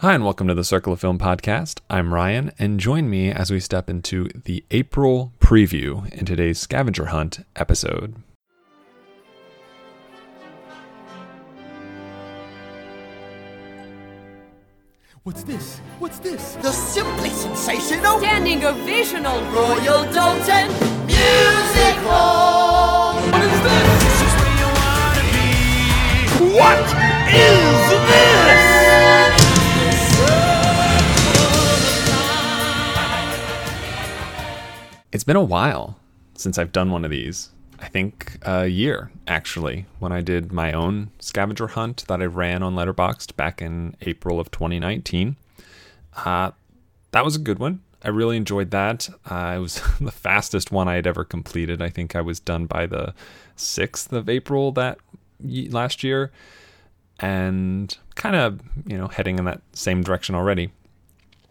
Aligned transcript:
Hi, 0.00 0.14
and 0.14 0.22
welcome 0.22 0.46
to 0.46 0.54
the 0.54 0.62
Circle 0.62 0.92
of 0.92 1.00
Film 1.00 1.18
podcast. 1.18 1.80
I'm 1.90 2.14
Ryan, 2.14 2.52
and 2.56 2.78
join 2.78 3.10
me 3.10 3.32
as 3.32 3.50
we 3.50 3.58
step 3.58 3.90
into 3.90 4.28
the 4.28 4.64
April 4.70 5.32
preview 5.40 6.08
in 6.12 6.24
today's 6.24 6.60
scavenger 6.60 7.06
hunt 7.06 7.40
episode. 7.56 8.14
What's 15.24 15.42
this? 15.42 15.80
What's 15.98 16.20
this? 16.20 16.54
The 16.62 16.70
simply 16.70 17.30
sensational 17.30 18.20
Standing 18.20 18.60
ovational 18.60 19.40
Royal 19.52 20.04
Dalton 20.12 20.68
Music 21.06 21.96
Hall. 22.06 23.14
What 23.32 23.42
is 23.42 23.60
this? 23.66 24.02
This 24.04 24.22
is 24.22 24.32
where 24.38 24.54
you 24.62 24.68
wanna 24.78 25.24
be. 25.34 26.56
What 26.56 26.86
is 27.34 27.77
It's 35.18 35.24
been 35.24 35.34
a 35.34 35.42
while 35.42 35.98
since 36.34 36.58
I've 36.58 36.70
done 36.70 36.92
one 36.92 37.04
of 37.04 37.10
these. 37.10 37.50
I 37.80 37.88
think 37.88 38.38
a 38.42 38.68
year, 38.68 39.10
actually, 39.26 39.86
when 39.98 40.12
I 40.12 40.20
did 40.20 40.52
my 40.52 40.72
own 40.72 41.10
scavenger 41.18 41.66
hunt 41.66 42.04
that 42.06 42.22
I 42.22 42.26
ran 42.26 42.62
on 42.62 42.76
Letterboxd 42.76 43.34
back 43.34 43.60
in 43.60 43.96
April 44.02 44.38
of 44.38 44.52
2019. 44.52 45.34
Uh, 46.24 46.52
that 47.10 47.24
was 47.24 47.34
a 47.34 47.40
good 47.40 47.58
one. 47.58 47.80
I 48.00 48.10
really 48.10 48.36
enjoyed 48.36 48.70
that. 48.70 49.08
Uh, 49.28 49.54
it 49.56 49.58
was 49.58 49.82
the 50.00 50.12
fastest 50.12 50.70
one 50.70 50.86
I 50.86 50.94
had 50.94 51.06
ever 51.08 51.24
completed. 51.24 51.82
I 51.82 51.88
think 51.88 52.14
I 52.14 52.20
was 52.20 52.38
done 52.38 52.66
by 52.66 52.86
the 52.86 53.12
6th 53.56 54.12
of 54.12 54.28
April 54.28 54.70
that 54.70 54.98
last 55.40 56.04
year. 56.04 56.30
And 57.18 57.98
kind 58.14 58.36
of, 58.36 58.60
you 58.86 58.96
know, 58.96 59.08
heading 59.08 59.40
in 59.40 59.46
that 59.46 59.62
same 59.72 60.04
direction 60.04 60.36
already. 60.36 60.70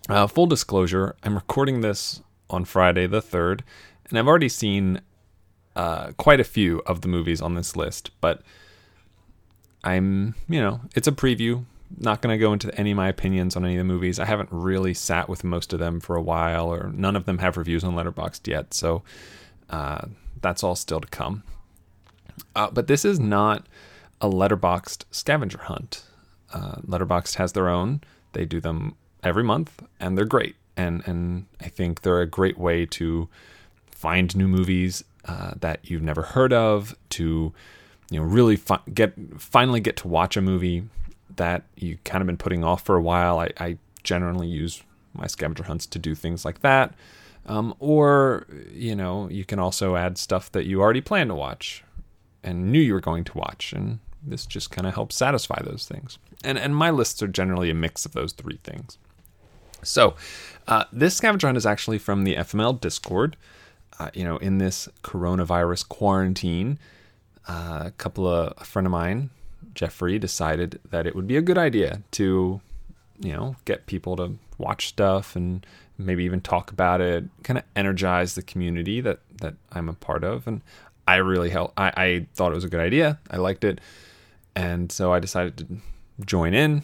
Uh, 0.07 0.25
full 0.25 0.47
disclosure, 0.47 1.17
I'm 1.21 1.35
recording 1.35 1.81
this 1.81 2.21
on 2.49 2.65
Friday 2.65 3.07
the 3.07 3.21
3rd, 3.21 3.61
and 4.09 4.17
I've 4.17 4.27
already 4.27 4.49
seen 4.49 5.01
uh, 5.75 6.11
quite 6.17 6.39
a 6.39 6.45
few 6.45 6.81
of 6.85 7.01
the 7.01 7.07
movies 7.07 7.41
on 7.41 7.55
this 7.55 7.75
list, 7.75 8.11
but 8.21 8.41
I'm, 9.83 10.35
you 10.49 10.59
know, 10.59 10.81
it's 10.95 11.07
a 11.07 11.11
preview. 11.11 11.65
Not 11.97 12.21
going 12.21 12.33
to 12.33 12.39
go 12.39 12.51
into 12.51 12.73
any 12.77 12.91
of 12.91 12.97
my 12.97 13.07
opinions 13.07 13.55
on 13.55 13.63
any 13.63 13.75
of 13.75 13.79
the 13.79 13.93
movies. 13.93 14.19
I 14.19 14.25
haven't 14.25 14.49
really 14.51 14.93
sat 14.93 15.29
with 15.29 15.43
most 15.43 15.71
of 15.71 15.79
them 15.79 16.01
for 16.01 16.15
a 16.15 16.21
while, 16.21 16.67
or 16.67 16.91
none 16.93 17.15
of 17.15 17.25
them 17.25 17.37
have 17.37 17.55
reviews 17.55 17.83
on 17.83 17.95
Letterboxd 17.95 18.47
yet, 18.47 18.73
so 18.73 19.03
uh, 19.69 20.07
that's 20.41 20.63
all 20.63 20.75
still 20.75 20.99
to 20.99 21.07
come. 21.07 21.43
Uh, 22.55 22.69
but 22.71 22.87
this 22.87 23.05
is 23.05 23.19
not 23.19 23.65
a 24.19 24.29
Letterboxd 24.29 25.05
scavenger 25.11 25.59
hunt. 25.59 26.03
Uh, 26.53 26.75
Letterboxd 26.81 27.35
has 27.35 27.53
their 27.53 27.69
own. 27.69 28.01
They 28.33 28.45
do 28.45 28.59
them 28.59 28.95
every 29.23 29.43
month, 29.43 29.83
and 29.99 30.17
they're 30.17 30.25
great. 30.25 30.55
And 30.77 31.05
and 31.05 31.47
I 31.59 31.67
think 31.67 32.01
they're 32.01 32.21
a 32.21 32.27
great 32.27 32.57
way 32.57 32.85
to 32.85 33.27
find 33.91 34.33
new 34.35 34.47
movies 34.47 35.03
uh, 35.25 35.51
that 35.59 35.79
you've 35.83 36.03
never 36.03 36.21
heard 36.21 36.53
of. 36.53 36.95
To 37.09 37.53
you 38.11 38.19
know 38.19 38.25
really 38.25 38.55
fi- 38.55 38.79
get 38.93 39.13
finally 39.37 39.79
get 39.79 39.97
to 39.97 40.07
watch 40.07 40.37
a 40.37 40.41
movie 40.41 40.83
that 41.35 41.63
you 41.75 41.97
kind 42.05 42.21
of 42.21 42.27
been 42.27 42.37
putting 42.37 42.63
off 42.63 42.83
for 42.83 42.95
a 42.95 43.01
while. 43.01 43.39
I, 43.39 43.51
I 43.59 43.77
generally 44.03 44.47
use 44.47 44.83
my 45.13 45.27
scavenger 45.27 45.63
hunts 45.63 45.85
to 45.87 45.99
do 45.99 46.15
things 46.15 46.45
like 46.45 46.61
that. 46.61 46.93
Um, 47.47 47.73
or 47.79 48.45
you 48.71 48.95
know 48.95 49.29
you 49.29 49.45
can 49.45 49.57
also 49.57 49.95
add 49.95 50.17
stuff 50.17 50.51
that 50.51 50.65
you 50.65 50.81
already 50.81 51.01
plan 51.01 51.29
to 51.29 51.35
watch 51.35 51.83
and 52.43 52.71
knew 52.71 52.79
you 52.79 52.93
were 52.93 52.99
going 52.99 53.23
to 53.23 53.37
watch 53.37 53.73
and 53.73 53.99
this 54.21 54.45
just 54.45 54.69
kind 54.69 54.85
of 54.85 54.93
helps 54.93 55.15
satisfy 55.15 55.61
those 55.63 55.87
things 55.87 56.17
and 56.43 56.57
and 56.57 56.75
my 56.75 56.91
lists 56.91 57.23
are 57.23 57.27
generally 57.27 57.69
a 57.69 57.73
mix 57.73 58.05
of 58.05 58.11
those 58.11 58.33
three 58.33 58.59
things 58.63 58.97
so 59.83 60.15
uh, 60.67 60.83
this 60.91 61.15
scavenger 61.15 61.47
hunt 61.47 61.57
is 61.57 61.65
actually 61.65 61.97
from 61.97 62.23
the 62.23 62.35
fml 62.35 62.79
discord. 62.79 63.37
Uh, 63.99 64.11
you 64.13 64.23
know 64.23 64.37
in 64.37 64.59
this 64.59 64.87
coronavirus 65.03 65.87
quarantine 65.89 66.77
uh, 67.47 67.83
a 67.85 67.91
couple 67.91 68.27
of 68.27 68.53
a 68.57 68.63
friend 68.63 68.85
of 68.85 68.91
mine 68.91 69.31
jeffrey 69.73 70.19
decided 70.19 70.79
that 70.89 71.07
it 71.07 71.15
would 71.15 71.25
be 71.25 71.35
a 71.35 71.41
good 71.41 71.57
idea 71.57 72.01
to 72.11 72.61
you 73.19 73.33
know 73.33 73.55
get 73.65 73.85
people 73.87 74.15
to 74.15 74.37
watch 74.57 74.87
stuff 74.87 75.35
and 75.35 75.65
maybe 75.97 76.23
even 76.23 76.41
talk 76.41 76.71
about 76.71 77.01
it 77.01 77.23
kind 77.43 77.57
of 77.57 77.63
energize 77.75 78.35
the 78.35 78.41
community 78.41 79.01
that 79.01 79.19
that 79.41 79.55
i'm 79.71 79.89
a 79.89 79.93
part 79.93 80.23
of. 80.23 80.47
And 80.47 80.61
i 81.07 81.15
really 81.15 81.49
help 81.49 81.73
I, 81.77 81.91
I 81.97 82.27
thought 82.35 82.51
it 82.51 82.55
was 82.55 82.63
a 82.63 82.69
good 82.69 82.79
idea. 82.79 83.19
I 83.29 83.37
liked 83.37 83.63
it. 83.63 83.79
And 84.55 84.91
so 84.91 85.13
i 85.13 85.19
decided 85.19 85.57
to 85.57 85.67
join 86.25 86.53
in 86.53 86.83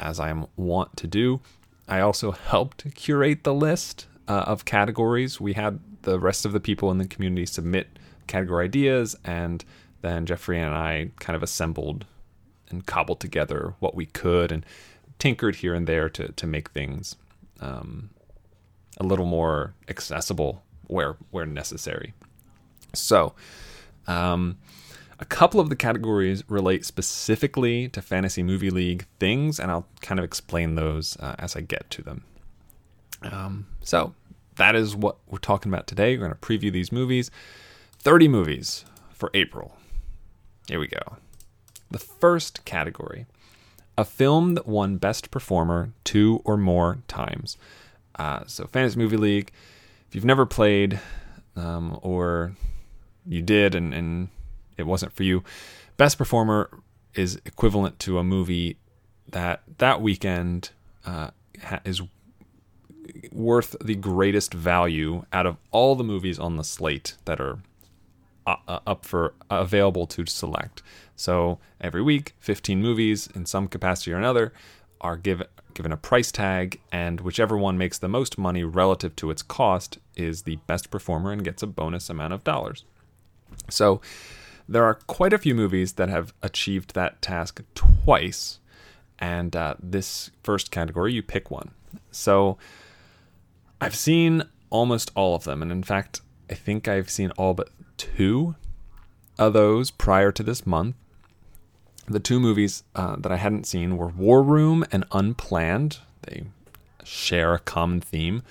as 0.00 0.20
i 0.20 0.32
want 0.56 0.96
to 0.96 1.06
do 1.06 1.40
i 1.88 2.00
also 2.00 2.30
helped 2.30 2.92
curate 2.94 3.44
the 3.44 3.54
list 3.54 4.06
uh, 4.28 4.44
of 4.46 4.64
categories 4.64 5.40
we 5.40 5.52
had 5.52 5.80
the 6.02 6.18
rest 6.18 6.44
of 6.44 6.52
the 6.52 6.60
people 6.60 6.90
in 6.90 6.98
the 6.98 7.06
community 7.06 7.46
submit 7.46 7.98
category 8.26 8.64
ideas 8.64 9.16
and 9.24 9.64
then 10.02 10.26
jeffrey 10.26 10.58
and 10.58 10.74
i 10.74 11.10
kind 11.20 11.36
of 11.36 11.42
assembled 11.42 12.04
and 12.70 12.86
cobbled 12.86 13.20
together 13.20 13.74
what 13.80 13.94
we 13.94 14.06
could 14.06 14.50
and 14.50 14.64
tinkered 15.18 15.56
here 15.56 15.74
and 15.74 15.86
there 15.86 16.08
to 16.08 16.32
to 16.32 16.46
make 16.46 16.70
things 16.70 17.16
um, 17.60 18.10
a 18.98 19.04
little 19.04 19.26
more 19.26 19.74
accessible 19.88 20.62
where 20.86 21.16
where 21.30 21.46
necessary. 21.46 22.14
So, 22.92 23.34
um, 24.06 24.58
a 25.18 25.24
couple 25.24 25.60
of 25.60 25.68
the 25.68 25.76
categories 25.76 26.42
relate 26.48 26.84
specifically 26.84 27.88
to 27.88 28.02
Fantasy 28.02 28.42
Movie 28.42 28.70
League 28.70 29.06
things, 29.18 29.60
and 29.60 29.70
I'll 29.70 29.86
kind 30.00 30.18
of 30.18 30.24
explain 30.24 30.74
those 30.74 31.16
uh, 31.18 31.36
as 31.38 31.56
I 31.56 31.60
get 31.60 31.88
to 31.90 32.02
them. 32.02 32.24
Um, 33.22 33.66
so 33.82 34.14
that 34.56 34.74
is 34.74 34.94
what 34.94 35.16
we're 35.28 35.38
talking 35.38 35.72
about 35.72 35.86
today. 35.86 36.16
We're 36.16 36.26
going 36.28 36.32
to 36.32 36.38
preview 36.38 36.72
these 36.72 36.92
movies. 36.92 37.30
30 37.98 38.28
movies 38.28 38.84
for 39.12 39.30
April. 39.34 39.76
Here 40.68 40.80
we 40.80 40.88
go. 40.88 41.16
The 41.90 41.98
first 41.98 42.64
category 42.64 43.26
a 43.96 44.04
film 44.04 44.54
that 44.54 44.66
won 44.66 44.96
Best 44.96 45.30
Performer 45.30 45.92
two 46.02 46.42
or 46.44 46.56
more 46.56 46.98
times. 47.06 47.56
Uh, 48.16 48.40
so, 48.46 48.66
Fantasy 48.66 48.98
Movie 48.98 49.16
League, 49.16 49.52
if 50.08 50.14
you've 50.14 50.24
never 50.24 50.46
played 50.46 51.00
um, 51.56 51.98
or 52.02 52.54
you 53.26 53.42
did 53.42 53.74
and, 53.74 53.94
and 53.94 54.28
it 54.76 54.86
wasn't 54.86 55.12
for 55.12 55.22
you, 55.22 55.42
Best 55.96 56.18
Performer 56.18 56.70
is 57.14 57.40
equivalent 57.44 57.98
to 58.00 58.18
a 58.18 58.24
movie 58.24 58.76
that 59.30 59.62
that 59.78 60.00
weekend 60.02 60.70
uh, 61.06 61.30
is 61.84 62.02
worth 63.32 63.76
the 63.82 63.94
greatest 63.94 64.54
value 64.54 65.24
out 65.32 65.46
of 65.46 65.56
all 65.70 65.94
the 65.94 66.04
movies 66.04 66.38
on 66.38 66.56
the 66.56 66.64
slate 66.64 67.16
that 67.24 67.40
are 67.40 67.58
uh, 68.46 68.56
uh, 68.68 68.80
up 68.86 69.04
for 69.04 69.34
uh, 69.50 69.56
available 69.56 70.06
to 70.06 70.26
select. 70.26 70.82
So 71.16 71.58
every 71.80 72.02
week, 72.02 72.34
15 72.40 72.80
movies 72.80 73.28
in 73.34 73.46
some 73.46 73.68
capacity 73.68 74.12
or 74.12 74.16
another 74.16 74.52
are 75.00 75.16
given 75.16 75.46
given 75.74 75.90
a 75.90 75.96
price 75.96 76.30
tag, 76.30 76.80
and 76.92 77.20
whichever 77.20 77.56
one 77.56 77.76
makes 77.76 77.98
the 77.98 78.08
most 78.08 78.38
money 78.38 78.62
relative 78.62 79.16
to 79.16 79.30
its 79.30 79.42
cost 79.42 79.98
is 80.14 80.42
the 80.42 80.56
best 80.68 80.88
performer 80.88 81.32
and 81.32 81.42
gets 81.42 81.64
a 81.64 81.66
bonus 81.66 82.08
amount 82.08 82.32
of 82.32 82.44
dollars. 82.44 82.84
So 83.68 84.00
there 84.68 84.84
are 84.84 84.94
quite 84.94 85.32
a 85.32 85.38
few 85.38 85.54
movies 85.54 85.94
that 85.94 86.08
have 86.08 86.32
achieved 86.42 86.94
that 86.94 87.20
task 87.20 87.62
twice, 87.74 88.58
and 89.18 89.54
uh, 89.54 89.74
this 89.80 90.30
first 90.42 90.70
category, 90.70 91.12
you 91.12 91.22
pick 91.22 91.50
one. 91.50 91.70
So 92.10 92.58
I've 93.80 93.94
seen 93.94 94.44
almost 94.70 95.10
all 95.14 95.34
of 95.34 95.44
them, 95.44 95.62
and 95.62 95.70
in 95.70 95.82
fact, 95.82 96.20
I 96.50 96.54
think 96.54 96.88
I've 96.88 97.10
seen 97.10 97.30
all 97.32 97.54
but 97.54 97.70
two 97.96 98.54
of 99.38 99.52
those 99.52 99.90
prior 99.90 100.32
to 100.32 100.42
this 100.42 100.66
month. 100.66 100.96
The 102.06 102.20
two 102.20 102.38
movies 102.38 102.84
uh, 102.94 103.16
that 103.16 103.32
I 103.32 103.36
hadn't 103.36 103.66
seen 103.66 103.96
were 103.96 104.08
War 104.08 104.42
Room 104.42 104.84
and 104.92 105.04
Unplanned. 105.12 105.98
They 106.22 106.44
share 107.02 107.54
a 107.54 107.58
common 107.58 108.00
theme. 108.00 108.42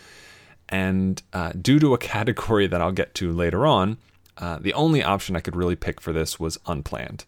And 0.70 1.22
uh, 1.34 1.52
due 1.60 1.80
to 1.80 1.94
a 1.94 1.98
category 2.14 2.68
that 2.68 2.82
I'll 2.82 2.92
get 2.92 3.14
to 3.16 3.32
later 3.32 3.66
on, 3.66 3.98
uh, 4.38 4.58
the 4.60 4.74
only 4.74 5.04
option 5.04 5.36
I 5.36 5.40
could 5.40 5.56
really 5.56 5.76
pick 5.76 6.02
for 6.02 6.12
this 6.12 6.40
was 6.40 6.60
Unplanned. 6.66 7.26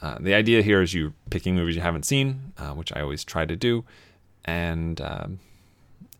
Uh, 0.00 0.16
the 0.20 0.34
idea 0.34 0.62
here 0.62 0.80
is 0.80 0.94
you 0.94 1.12
picking 1.30 1.56
movies 1.56 1.74
you 1.74 1.82
haven't 1.82 2.04
seen, 2.04 2.52
uh, 2.56 2.70
which 2.70 2.92
I 2.94 3.00
always 3.00 3.24
try 3.24 3.44
to 3.44 3.56
do. 3.56 3.84
And 4.44 5.00
um, 5.00 5.40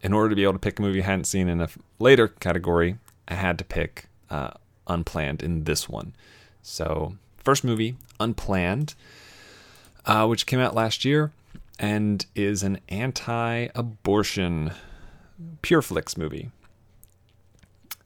in 0.02 0.12
order 0.12 0.28
to 0.30 0.36
be 0.36 0.42
able 0.42 0.54
to 0.54 0.58
pick 0.58 0.78
a 0.78 0.82
movie 0.82 1.02
I 1.02 1.06
hadn't 1.06 1.24
seen 1.26 1.48
in 1.48 1.60
a 1.60 1.68
later 1.98 2.28
category, 2.28 2.98
I 3.28 3.34
had 3.34 3.58
to 3.58 3.64
pick 3.64 4.06
uh, 4.30 4.50
Unplanned 4.86 5.42
in 5.42 5.64
this 5.64 5.88
one. 5.88 6.14
So, 6.62 7.16
first 7.36 7.62
movie, 7.62 7.96
Unplanned, 8.18 8.94
uh, 10.06 10.26
which 10.26 10.46
came 10.46 10.60
out 10.60 10.74
last 10.74 11.04
year 11.04 11.32
and 11.78 12.26
is 12.34 12.62
an 12.62 12.80
anti 12.88 13.68
abortion 13.74 14.72
Pure 15.62 15.82
Flix 15.82 16.16
movie. 16.16 16.50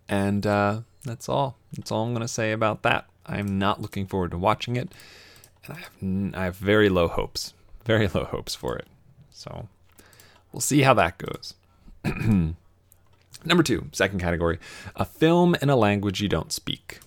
And 0.08 0.46
uh, 0.46 0.80
that's 1.04 1.28
all. 1.28 1.56
That's 1.72 1.90
all 1.90 2.04
I'm 2.04 2.12
going 2.12 2.22
to 2.22 2.28
say 2.28 2.52
about 2.52 2.82
that. 2.82 3.06
I'm 3.26 3.58
not 3.58 3.80
looking 3.80 4.06
forward 4.06 4.30
to 4.32 4.38
watching 4.38 4.76
it. 4.76 4.92
And 5.64 5.76
I 5.76 5.80
have, 5.80 6.42
I 6.42 6.44
have 6.44 6.56
very 6.56 6.88
low 6.88 7.08
hopes. 7.08 7.54
Very 7.84 8.08
low 8.08 8.24
hopes 8.24 8.54
for 8.54 8.76
it. 8.76 8.86
So, 9.30 9.68
we'll 10.52 10.60
see 10.60 10.82
how 10.82 10.94
that 10.94 11.18
goes. 11.18 11.54
Number 13.44 13.62
two, 13.64 13.86
second 13.92 14.20
category, 14.20 14.58
a 14.94 15.04
film 15.04 15.56
in 15.60 15.68
a 15.68 15.76
language 15.76 16.20
you 16.20 16.28
don't 16.28 16.52
speak. 16.52 17.00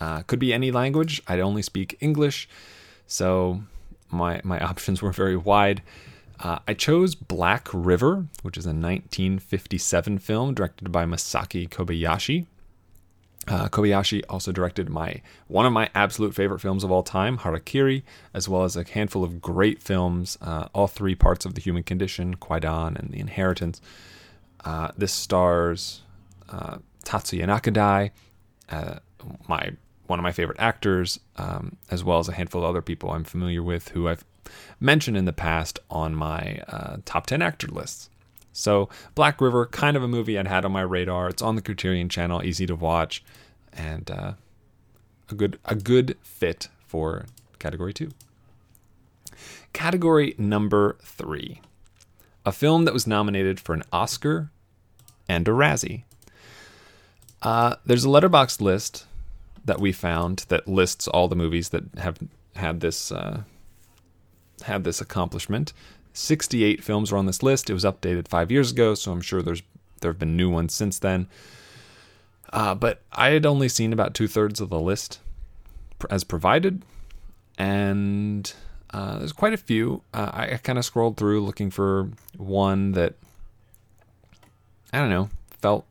Uh, 0.00 0.22
could 0.22 0.38
be 0.38 0.52
any 0.52 0.70
language. 0.70 1.22
I 1.28 1.38
only 1.40 1.62
speak 1.62 1.96
English, 2.00 2.48
so 3.06 3.62
my 4.10 4.40
my 4.42 4.58
options 4.64 5.02
were 5.02 5.12
very 5.12 5.36
wide. 5.36 5.82
Uh, 6.40 6.58
I 6.66 6.74
chose 6.74 7.14
Black 7.14 7.68
River, 7.72 8.26
which 8.42 8.56
is 8.56 8.64
a 8.64 8.70
1957 8.70 10.18
film 10.18 10.54
directed 10.54 10.90
by 10.90 11.04
Masaki 11.04 11.68
Kobayashi. 11.68 12.46
Uh, 13.46 13.68
Kobayashi 13.68 14.22
also 14.28 14.52
directed 14.52 14.88
my 14.88 15.20
one 15.48 15.66
of 15.66 15.72
my 15.72 15.90
absolute 15.94 16.34
favorite 16.34 16.60
films 16.60 16.84
of 16.84 16.90
all 16.90 17.02
time, 17.02 17.38
Harakiri, 17.38 18.02
as 18.32 18.48
well 18.48 18.64
as 18.64 18.76
a 18.76 18.84
handful 18.84 19.24
of 19.24 19.40
great 19.42 19.82
films, 19.82 20.38
uh, 20.40 20.68
all 20.74 20.86
three 20.86 21.14
parts 21.14 21.44
of 21.44 21.54
the 21.54 21.60
human 21.60 21.82
condition, 21.82 22.36
Kwaidan 22.36 22.98
and 22.98 23.10
The 23.10 23.18
Inheritance. 23.18 23.80
Uh, 24.64 24.92
this 24.96 25.12
stars 25.12 26.02
uh, 26.50 26.78
Tatsuya 27.04 27.44
Nakadai, 27.44 28.10
uh, 28.70 28.98
my 29.48 29.72
one 30.06 30.18
of 30.18 30.22
my 30.22 30.32
favorite 30.32 30.58
actors, 30.58 31.20
um, 31.36 31.76
as 31.90 32.02
well 32.02 32.18
as 32.18 32.28
a 32.28 32.32
handful 32.32 32.62
of 32.62 32.68
other 32.68 32.82
people 32.82 33.10
I'm 33.10 33.24
familiar 33.24 33.62
with 33.62 33.88
who 33.88 34.08
I've 34.08 34.24
mentioned 34.78 35.16
in 35.16 35.24
the 35.24 35.32
past 35.32 35.78
on 35.90 36.14
my 36.14 36.62
uh, 36.68 36.96
top 37.04 37.26
10 37.26 37.42
actor 37.42 37.68
lists. 37.68 38.10
So, 38.52 38.88
Black 39.14 39.40
River, 39.40 39.66
kind 39.66 39.96
of 39.96 40.02
a 40.02 40.08
movie 40.08 40.38
I'd 40.38 40.48
had 40.48 40.64
on 40.64 40.72
my 40.72 40.82
radar. 40.82 41.28
It's 41.28 41.42
on 41.42 41.56
the 41.56 41.62
Criterion 41.62 42.08
channel, 42.08 42.42
easy 42.42 42.66
to 42.66 42.74
watch, 42.74 43.22
and 43.72 44.10
uh, 44.10 44.32
a 45.30 45.34
good 45.34 45.58
a 45.64 45.74
good 45.74 46.16
fit 46.22 46.68
for 46.86 47.26
category 47.58 47.92
two. 47.92 48.10
Category 49.72 50.34
number 50.36 50.96
three, 51.00 51.60
a 52.44 52.52
film 52.52 52.84
that 52.84 52.94
was 52.94 53.06
nominated 53.06 53.60
for 53.60 53.72
an 53.72 53.84
Oscar 53.92 54.50
and 55.28 55.46
a 55.46 55.52
Razzie. 55.52 56.02
Uh, 57.40 57.76
there's 57.86 58.04
a 58.04 58.08
Letterboxd 58.08 58.60
list 58.60 59.06
that 59.64 59.80
we 59.80 59.92
found 59.92 60.44
that 60.48 60.66
lists 60.66 61.06
all 61.06 61.28
the 61.28 61.36
movies 61.36 61.68
that 61.68 61.84
have 61.98 62.18
had 62.56 62.80
this 62.80 63.12
uh, 63.12 63.42
had 64.62 64.84
this 64.84 65.00
accomplishment. 65.00 65.72
68 66.12 66.82
films 66.82 67.12
were 67.12 67.18
on 67.18 67.26
this 67.26 67.42
list. 67.42 67.70
It 67.70 67.74
was 67.74 67.84
updated 67.84 68.28
five 68.28 68.50
years 68.50 68.72
ago, 68.72 68.94
so 68.94 69.12
I'm 69.12 69.20
sure 69.20 69.42
there's 69.42 69.62
there 70.00 70.10
have 70.10 70.18
been 70.18 70.36
new 70.36 70.48
ones 70.48 70.74
since 70.74 70.98
then. 70.98 71.28
Uh, 72.52 72.74
but 72.74 73.02
I 73.12 73.30
had 73.30 73.46
only 73.46 73.68
seen 73.68 73.92
about 73.92 74.14
two 74.14 74.26
thirds 74.26 74.60
of 74.60 74.70
the 74.70 74.80
list 74.80 75.20
as 76.08 76.24
provided, 76.24 76.82
and 77.58 78.52
uh, 78.92 79.18
there's 79.18 79.32
quite 79.32 79.52
a 79.52 79.58
few. 79.58 80.02
Uh, 80.12 80.30
I, 80.32 80.52
I 80.52 80.56
kind 80.56 80.78
of 80.78 80.84
scrolled 80.84 81.16
through 81.16 81.44
looking 81.44 81.70
for 81.70 82.10
one 82.36 82.92
that 82.92 83.14
I 84.92 84.98
don't 84.98 85.10
know 85.10 85.28
felt 85.60 85.84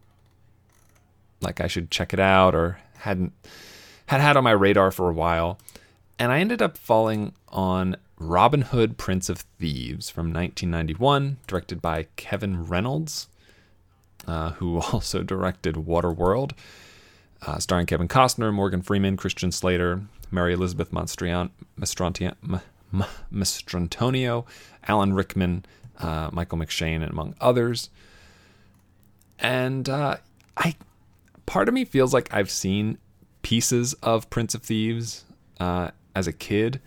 like 1.42 1.62
I 1.62 1.68
should 1.68 1.92
check 1.92 2.12
it 2.12 2.20
out 2.20 2.56
or 2.56 2.80
hadn't 3.00 3.32
had 4.08 4.20
had 4.20 4.36
on 4.36 4.44
my 4.44 4.52
radar 4.52 4.92
for 4.92 5.10
a 5.10 5.14
while, 5.14 5.60
and 6.18 6.32
I 6.32 6.40
ended 6.40 6.62
up 6.62 6.78
falling 6.78 7.34
on 7.50 7.96
Robin 8.20 8.62
Hood, 8.62 8.98
Prince 8.98 9.30
of 9.30 9.40
Thieves 9.60 10.10
from 10.10 10.28
1991, 10.28 11.38
directed 11.48 11.82
by 11.82 12.08
Kevin 12.18 12.66
Reynolds, 12.66 13.30
uh, 14.28 14.52
who 14.52 14.82
also 14.94 15.24
directed 15.24 15.76
Waterworld, 15.76 16.52
uh, 17.48 17.58
starring 17.60 17.86
Kevin 17.86 18.10
Costner, 18.10 18.54
Morgan 18.54 18.82
Freeman, 18.82 19.16
Christian 19.16 19.52
Slater, 19.52 20.02
Mary 20.30 20.54
Elizabeth 20.54 20.92
Mastrantonio, 20.92 21.50
Alan 24.88 25.14
Rickman, 25.14 25.66
uh, 26.00 26.30
Michael 26.32 26.58
McShane, 26.58 27.02
and 27.02 27.12
among 27.12 27.36
others. 27.40 27.90
And 29.40 29.88
uh, 29.88 30.18
I, 30.58 30.76
part 31.46 31.70
of 31.70 31.74
me 31.74 31.86
feels 31.86 32.14
like 32.14 32.34
I've 32.34 32.52
seen 32.52 32.98
pieces 33.42 33.94
of 34.04 34.30
Prince 34.30 34.54
of 34.54 34.64
Thieves 34.64 35.24
uh, 35.60 35.92
as 36.14 36.28
a 36.28 36.34
kid, 36.34 36.82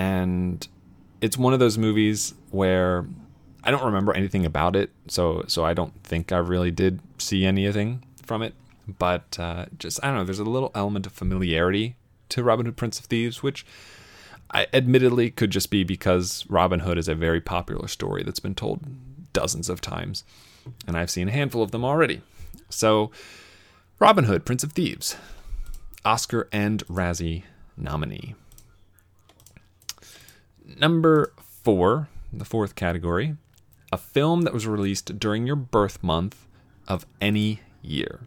and 0.00 0.66
it's 1.20 1.36
one 1.36 1.52
of 1.52 1.58
those 1.58 1.76
movies 1.76 2.32
where 2.50 3.06
I 3.62 3.70
don't 3.70 3.84
remember 3.84 4.14
anything 4.14 4.46
about 4.46 4.74
it, 4.74 4.90
so 5.08 5.44
so 5.46 5.62
I 5.62 5.74
don't 5.74 5.92
think 6.02 6.32
I 6.32 6.38
really 6.38 6.70
did 6.70 7.00
see 7.18 7.44
anything 7.44 8.02
from 8.22 8.40
it. 8.40 8.54
But 8.88 9.38
uh, 9.38 9.66
just 9.78 10.02
I 10.02 10.06
don't 10.06 10.16
know. 10.16 10.24
There's 10.24 10.38
a 10.38 10.44
little 10.44 10.72
element 10.74 11.06
of 11.06 11.12
familiarity 11.12 11.96
to 12.30 12.42
Robin 12.42 12.64
Hood, 12.64 12.78
Prince 12.78 12.98
of 12.98 13.04
Thieves, 13.04 13.42
which 13.42 13.66
I 14.50 14.68
admittedly 14.72 15.30
could 15.30 15.50
just 15.50 15.70
be 15.70 15.84
because 15.84 16.46
Robin 16.48 16.80
Hood 16.80 16.96
is 16.96 17.06
a 17.06 17.14
very 17.14 17.42
popular 17.42 17.86
story 17.86 18.22
that's 18.22 18.40
been 18.40 18.54
told 18.54 18.80
dozens 19.34 19.68
of 19.68 19.82
times, 19.82 20.24
and 20.86 20.96
I've 20.96 21.10
seen 21.10 21.28
a 21.28 21.32
handful 21.32 21.62
of 21.62 21.72
them 21.72 21.84
already. 21.84 22.22
So, 22.70 23.10
Robin 23.98 24.24
Hood, 24.24 24.46
Prince 24.46 24.64
of 24.64 24.72
Thieves, 24.72 25.16
Oscar 26.06 26.48
and 26.50 26.86
Razzie 26.86 27.44
nominee. 27.76 28.34
Number 30.78 31.32
four, 31.38 32.08
the 32.32 32.44
fourth 32.44 32.74
category, 32.74 33.36
a 33.92 33.96
film 33.96 34.42
that 34.42 34.52
was 34.52 34.66
released 34.66 35.18
during 35.18 35.46
your 35.46 35.56
birth 35.56 36.02
month 36.02 36.46
of 36.86 37.06
any 37.20 37.60
year. 37.82 38.20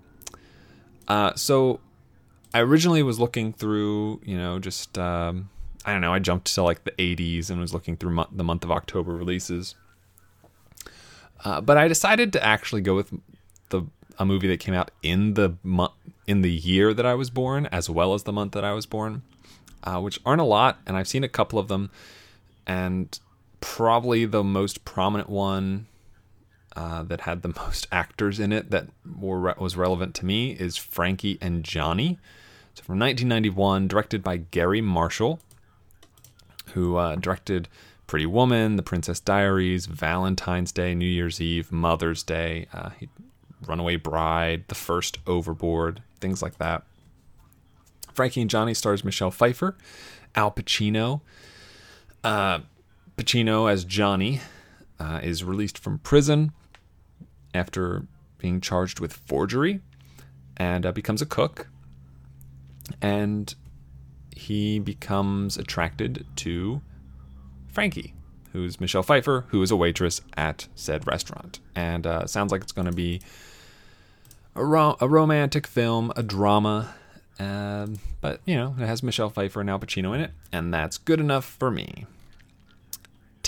Uh, 1.07 1.33
so 1.35 1.79
I 2.53 2.59
originally 2.59 3.03
was 3.03 3.19
looking 3.19 3.53
through, 3.53 4.21
you 4.23 4.37
know, 4.37 4.59
just 4.59 4.97
um, 4.97 5.49
I 5.85 5.91
don't 5.91 6.01
know. 6.01 6.13
I 6.13 6.19
jumped 6.19 6.53
to 6.53 6.63
like 6.63 6.83
the 6.83 6.91
80s 6.91 7.49
and 7.49 7.59
was 7.59 7.73
looking 7.73 7.97
through 7.97 8.11
mo- 8.11 8.27
the 8.31 8.43
month 8.43 8.63
of 8.63 8.71
October 8.71 9.13
releases. 9.13 9.75
Uh, 11.43 11.59
but 11.59 11.77
I 11.77 11.87
decided 11.87 12.31
to 12.33 12.43
actually 12.43 12.81
go 12.81 12.95
with 12.95 13.13
the 13.69 13.83
a 14.19 14.25
movie 14.25 14.47
that 14.47 14.59
came 14.59 14.73
out 14.73 14.91
in 15.01 15.33
the 15.33 15.57
month 15.63 15.93
in 16.27 16.41
the 16.41 16.51
year 16.51 16.93
that 16.93 17.05
I 17.05 17.15
was 17.15 17.29
born, 17.29 17.65
as 17.71 17.89
well 17.89 18.13
as 18.13 18.23
the 18.23 18.31
month 18.31 18.53
that 18.53 18.63
I 18.63 18.71
was 18.71 18.85
born, 18.85 19.23
uh, 19.83 19.99
which 19.99 20.21
aren't 20.25 20.39
a 20.39 20.45
lot, 20.45 20.79
and 20.85 20.95
I've 20.95 21.07
seen 21.07 21.23
a 21.23 21.27
couple 21.29 21.59
of 21.59 21.67
them, 21.67 21.89
and 22.65 23.19
probably 23.61 24.25
the 24.25 24.43
most 24.43 24.85
prominent 24.85 25.29
one 25.29 25.87
uh, 26.75 27.03
that 27.03 27.21
had 27.21 27.41
the 27.41 27.49
most 27.57 27.87
actors 27.91 28.39
in 28.39 28.51
it 28.51 28.71
that 28.71 28.87
were 29.19 29.39
re- 29.39 29.53
was 29.57 29.77
relevant 29.77 30.15
to 30.15 30.25
me 30.25 30.51
is 30.51 30.77
Frankie 30.77 31.37
and 31.41 31.63
Johnny. 31.63 32.17
So 32.73 32.83
from 32.83 32.99
1991, 32.99 33.87
directed 33.87 34.23
by 34.23 34.37
Garry 34.37 34.81
Marshall, 34.81 35.39
who 36.73 36.95
uh, 36.95 37.15
directed 37.15 37.67
Pretty 38.07 38.25
Woman, 38.25 38.75
The 38.75 38.83
Princess 38.83 39.19
Diaries, 39.19 39.85
Valentine's 39.85 40.71
Day, 40.71 40.95
New 40.95 41.05
Year's 41.05 41.39
Eve, 41.39 41.71
Mother's 41.71 42.23
Day, 42.23 42.67
uh, 42.73 42.89
Runaway 43.67 43.95
Bride, 43.95 44.65
The 44.67 44.75
First 44.75 45.19
Overboard, 45.27 46.01
things 46.19 46.41
like 46.41 46.57
that. 46.57 46.83
Frankie 48.13 48.41
and 48.41 48.49
Johnny 48.49 48.73
stars 48.73 49.03
Michelle 49.03 49.31
Pfeiffer, 49.31 49.75
Al 50.35 50.51
Pacino. 50.51 51.21
Uh, 52.23 52.59
Pacino 53.17 53.69
as 53.71 53.83
Johnny 53.83 54.39
uh, 54.99 55.19
is 55.21 55.43
released 55.43 55.77
from 55.77 55.99
prison 55.99 56.51
after 57.53 58.07
being 58.37 58.61
charged 58.61 58.99
with 58.99 59.13
forgery 59.13 59.81
and 60.57 60.85
uh, 60.85 60.91
becomes 60.91 61.21
a 61.21 61.25
cook. 61.25 61.67
And 63.01 63.53
he 64.35 64.79
becomes 64.79 65.57
attracted 65.57 66.25
to 66.37 66.81
Frankie, 67.67 68.13
who's 68.51 68.79
Michelle 68.79 69.03
Pfeiffer, 69.03 69.45
who 69.49 69.61
is 69.61 69.71
a 69.71 69.75
waitress 69.75 70.21
at 70.35 70.67
said 70.75 71.05
restaurant. 71.07 71.59
And 71.75 72.07
uh, 72.07 72.25
sounds 72.25 72.51
like 72.51 72.61
it's 72.61 72.71
going 72.71 72.87
to 72.87 72.93
be 72.93 73.21
a, 74.55 74.63
ro- 74.63 74.97
a 74.99 75.07
romantic 75.07 75.67
film, 75.67 76.11
a 76.15 76.23
drama. 76.23 76.93
Um, 77.39 77.99
but, 78.21 78.41
you 78.45 78.55
know, 78.55 78.75
it 78.79 78.85
has 78.85 79.01
Michelle 79.01 79.29
Pfeiffer 79.29 79.61
and 79.61 79.69
Al 79.69 79.79
Pacino 79.79 80.13
in 80.13 80.21
it, 80.21 80.31
and 80.51 80.73
that's 80.73 80.97
good 80.97 81.19
enough 81.19 81.45
for 81.45 81.71
me. 81.71 82.05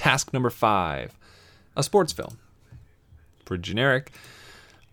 Task 0.06 0.34
number 0.34 0.52
five 0.52 1.18
a 1.76 1.82
sports 1.82 2.14
film. 2.14 2.38
Pretty 3.44 3.64
generic. 3.64 4.12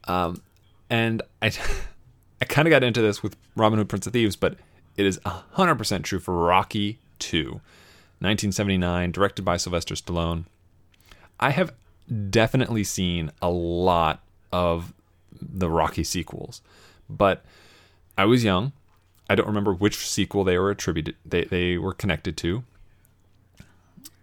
Um, 0.04 0.40
and 0.88 1.21
I, 1.42 1.52
I 2.40 2.47
kind 2.47 2.66
of 2.66 2.71
got 2.71 2.83
into 2.83 3.02
this 3.02 3.23
with 3.23 3.37
Robin 3.54 3.78
Hood, 3.78 3.90
Prince 3.90 4.07
of 4.07 4.14
Thieves, 4.14 4.37
but 4.37 4.57
it 4.97 5.04
is 5.04 5.19
100% 5.19 6.02
true 6.04 6.19
for 6.19 6.35
Rocky 6.35 6.99
2, 7.19 7.45
1979, 7.45 9.12
directed 9.12 9.42
by 9.42 9.59
Sylvester 9.59 9.95
Stallone. 9.95 10.47
I 11.38 11.50
have 11.50 11.75
definitely 12.31 12.83
seen 12.83 13.33
a 13.42 13.50
lot 13.50 14.23
of 14.50 14.95
the 15.42 15.69
Rocky 15.69 16.04
sequels, 16.04 16.62
but 17.11 17.45
I 18.16 18.25
was 18.25 18.45
young. 18.45 18.73
I 19.28 19.35
don't 19.35 19.47
remember 19.47 19.75
which 19.75 19.99
sequel 19.99 20.42
they 20.42 20.57
were 20.57 20.71
attributed 20.71 21.16
they, 21.26 21.45
they 21.45 21.76
were 21.76 21.92
connected 21.92 22.38
to. 22.38 22.64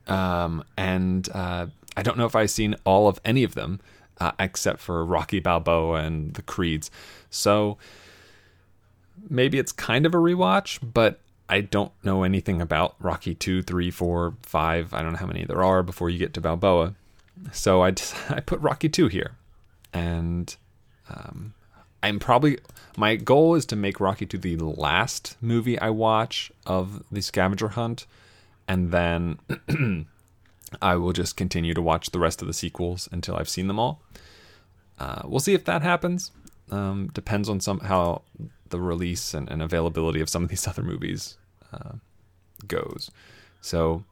Um, 0.10 0.63
and 0.78 1.30
uh, 1.34 1.68
I 1.96 2.04
don't 2.04 2.18
know 2.18 2.25
if 2.25 2.36
I've 2.36 2.50
seen 2.50 2.75
all 2.84 3.08
of 3.08 3.20
any 3.24 3.44
of 3.44 3.54
them 3.54 3.80
uh, 4.20 4.32
except 4.39 4.80
for 4.80 5.06
Rocky 5.06 5.39
Balboa 5.39 6.01
and 6.01 6.34
the 6.34 6.42
Creeds. 6.42 6.92
So 7.30 7.78
maybe 9.30 9.60
it's 9.60 9.72
kind 9.72 10.06
of 10.06 10.13
a 10.13 10.18
rewatch, 10.18 10.80
but 10.94 11.20
I 11.48 11.62
don't 11.62 11.92
know 12.04 12.24
anything 12.24 12.62
about 12.62 12.96
Rocky 13.00 13.34
2, 13.34 13.63
3, 13.63 13.92
4, 13.92 14.34
5. 14.42 14.94
I 14.94 15.01
don't 15.01 15.13
know 15.13 15.18
how 15.18 15.25
many 15.25 15.46
there 15.46 15.63
are 15.63 15.84
before 15.84 16.10
you 16.10 16.20
get 16.20 16.34
to 16.36 16.42
Balboa. 16.42 16.94
so 17.51 17.84
I 17.84 17.89
I 18.30 18.39
put 18.42 18.60
Rocky 18.60 18.89
two 18.89 19.08
here, 19.08 19.32
and 19.94 20.56
um, 21.10 21.54
I'm 22.04 22.20
probably 22.20 22.60
my 22.98 23.16
goal 23.16 23.56
is 23.56 23.66
to 23.68 23.75
make 23.75 24.00
Rocky 24.00 24.25
two 24.25 24.38
the 24.38 24.56
last 24.58 25.38
movie 25.42 25.80
I 25.80 25.89
watch 25.89 26.51
of 26.66 27.04
the 27.12 27.22
scavenger 27.22 27.70
hunt, 27.70 28.06
and 28.70 28.92
then 28.92 29.40
I 30.82 30.96
will 30.96 31.12
just 31.12 31.36
continue 31.36 31.74
to 31.74 31.82
watch 31.82 32.12
the 32.12 32.20
rest 32.20 32.42
of 32.42 32.48
the 32.48 32.54
sequels 32.54 33.10
until 33.12 33.36
I've 33.36 33.50
seen 33.50 33.68
them 33.68 33.80
all. 33.80 34.02
Uh, 35.00 35.24
we'll 35.26 35.40
see 35.40 35.56
if 35.56 35.66
that 35.66 35.82
happens. 35.82 36.32
Um, 36.70 37.10
depends 37.12 37.50
on 37.50 37.60
some 37.60 37.80
how 37.80 38.22
the 38.70 38.80
release 38.80 39.34
and, 39.34 39.50
and 39.50 39.64
availability 39.64 40.22
of 40.22 40.30
some 40.30 40.44
of 40.44 40.50
these 40.50 40.68
other 40.68 40.84
movies 40.84 41.38
uh, 41.74 41.94
goes. 42.68 43.10
So, 43.60 44.04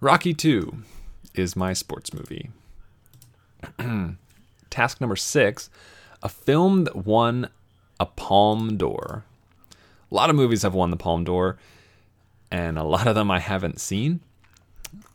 Rocky 0.00 0.32
Two 0.32 0.84
is 1.34 1.56
my 1.56 1.72
sports 1.72 2.14
movie. 2.14 2.50
Task 4.70 5.00
number 5.00 5.16
six: 5.16 5.68
a 6.22 6.28
film 6.28 6.84
that 6.84 7.04
won 7.04 7.48
a 7.98 8.06
Palme 8.06 8.76
d'Or. 8.76 9.24
A 10.12 10.14
lot 10.14 10.30
of 10.30 10.36
movies 10.36 10.62
have 10.62 10.74
won 10.74 10.90
the 10.90 10.96
Palme 10.96 11.24
d'Or, 11.24 11.58
and 12.50 12.78
a 12.78 12.84
lot 12.84 13.06
of 13.06 13.14
them 13.14 13.30
I 13.30 13.38
haven't 13.38 13.80
seen. 13.80 14.20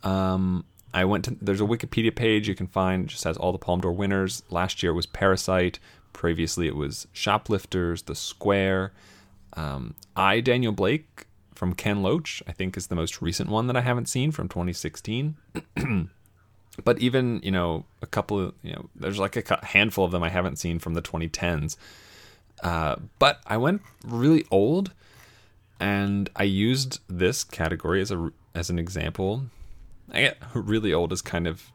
Um, 0.02 0.64
I 0.94 1.04
went 1.04 1.24
to 1.24 1.36
there's 1.40 1.60
a 1.60 1.64
Wikipedia 1.64 2.14
page 2.14 2.48
you 2.48 2.54
can 2.54 2.66
find 2.66 3.08
just 3.08 3.24
has 3.24 3.36
all 3.36 3.52
the 3.52 3.58
Palme 3.58 3.80
d'Or 3.80 3.92
winners. 3.92 4.42
Last 4.50 4.82
year 4.82 4.92
was 4.92 5.06
Parasite. 5.06 5.78
Previously 6.12 6.66
it 6.66 6.76
was 6.76 7.06
Shoplifters, 7.12 8.02
The 8.02 8.14
Square. 8.14 8.92
Um, 9.54 9.94
I 10.16 10.40
Daniel 10.40 10.72
Blake 10.72 11.26
from 11.54 11.74
Ken 11.74 12.02
Loach 12.02 12.42
I 12.46 12.52
think 12.52 12.76
is 12.76 12.88
the 12.88 12.94
most 12.94 13.22
recent 13.22 13.48
one 13.48 13.66
that 13.68 13.76
I 13.76 13.80
haven't 13.80 14.08
seen 14.08 14.32
from 14.32 14.48
2016. 14.48 15.36
but 16.84 16.98
even 16.98 17.40
you 17.42 17.50
know 17.50 17.84
a 18.02 18.06
couple 18.06 18.38
of 18.38 18.54
you 18.62 18.72
know 18.72 18.90
there's 18.94 19.18
like 19.18 19.36
a 19.36 19.64
handful 19.66 20.04
of 20.04 20.10
them 20.10 20.22
I 20.22 20.28
haven't 20.28 20.58
seen 20.58 20.78
from 20.78 20.94
the 20.94 21.02
2010s. 21.02 21.76
Uh, 22.62 22.96
but 23.18 23.40
I 23.46 23.56
went 23.56 23.82
really 24.04 24.46
old, 24.50 24.92
and 25.82 26.30
I 26.36 26.44
used 26.44 27.00
this 27.08 27.42
category 27.42 28.00
as 28.00 28.12
a 28.12 28.30
as 28.54 28.70
an 28.70 28.78
example. 28.78 29.46
I 30.12 30.20
get 30.20 30.38
really 30.54 30.92
old 30.92 31.12
is 31.12 31.22
kind 31.22 31.48
of 31.48 31.72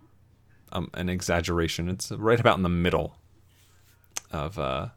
um, 0.71 0.89
an 0.93 1.09
exaggeration. 1.09 1.89
It's 1.89 2.09
right 2.11 2.39
about 2.39 2.55
in 2.55 2.63
the 2.63 2.69
middle 2.69 3.17
of 4.31 4.57
uh, 4.57 4.87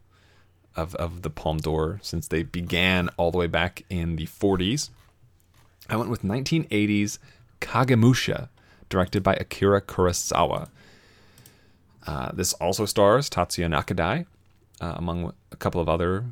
of 0.76 0.94
of 0.94 1.22
the 1.22 1.30
Palme 1.30 1.58
d'Or 1.58 1.98
since 2.02 2.28
they 2.28 2.44
began 2.44 3.08
all 3.16 3.32
the 3.32 3.38
way 3.38 3.48
back 3.48 3.82
in 3.90 4.14
the 4.14 4.26
40s. 4.26 4.90
I 5.88 5.96
went 5.96 6.08
with 6.08 6.22
1980s 6.22 7.18
Kagemusha, 7.60 8.48
directed 8.88 9.24
by 9.24 9.34
Akira 9.34 9.80
Kurosawa. 9.80 10.68
Uh, 12.06 12.30
this 12.32 12.52
also 12.54 12.86
stars 12.86 13.28
Tatsuya 13.28 13.66
Nakadai, 13.66 14.26
uh, 14.80 14.94
among 14.96 15.32
a 15.50 15.56
couple 15.56 15.80
of 15.80 15.88
other 15.88 16.26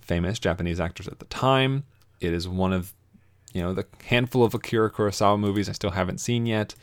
famous 0.00 0.38
Japanese 0.38 0.78
actors 0.78 1.08
at 1.08 1.18
the 1.18 1.24
time. 1.24 1.82
It 2.22 2.32
is 2.32 2.48
one 2.48 2.72
of, 2.72 2.92
you 3.52 3.62
know, 3.62 3.74
the 3.74 3.86
handful 4.04 4.44
of 4.44 4.54
Akira 4.54 4.90
Kurosawa 4.90 5.38
movies 5.38 5.68
I 5.68 5.72
still 5.72 5.90
haven't 5.90 6.18
seen 6.18 6.46
yet, 6.46 6.74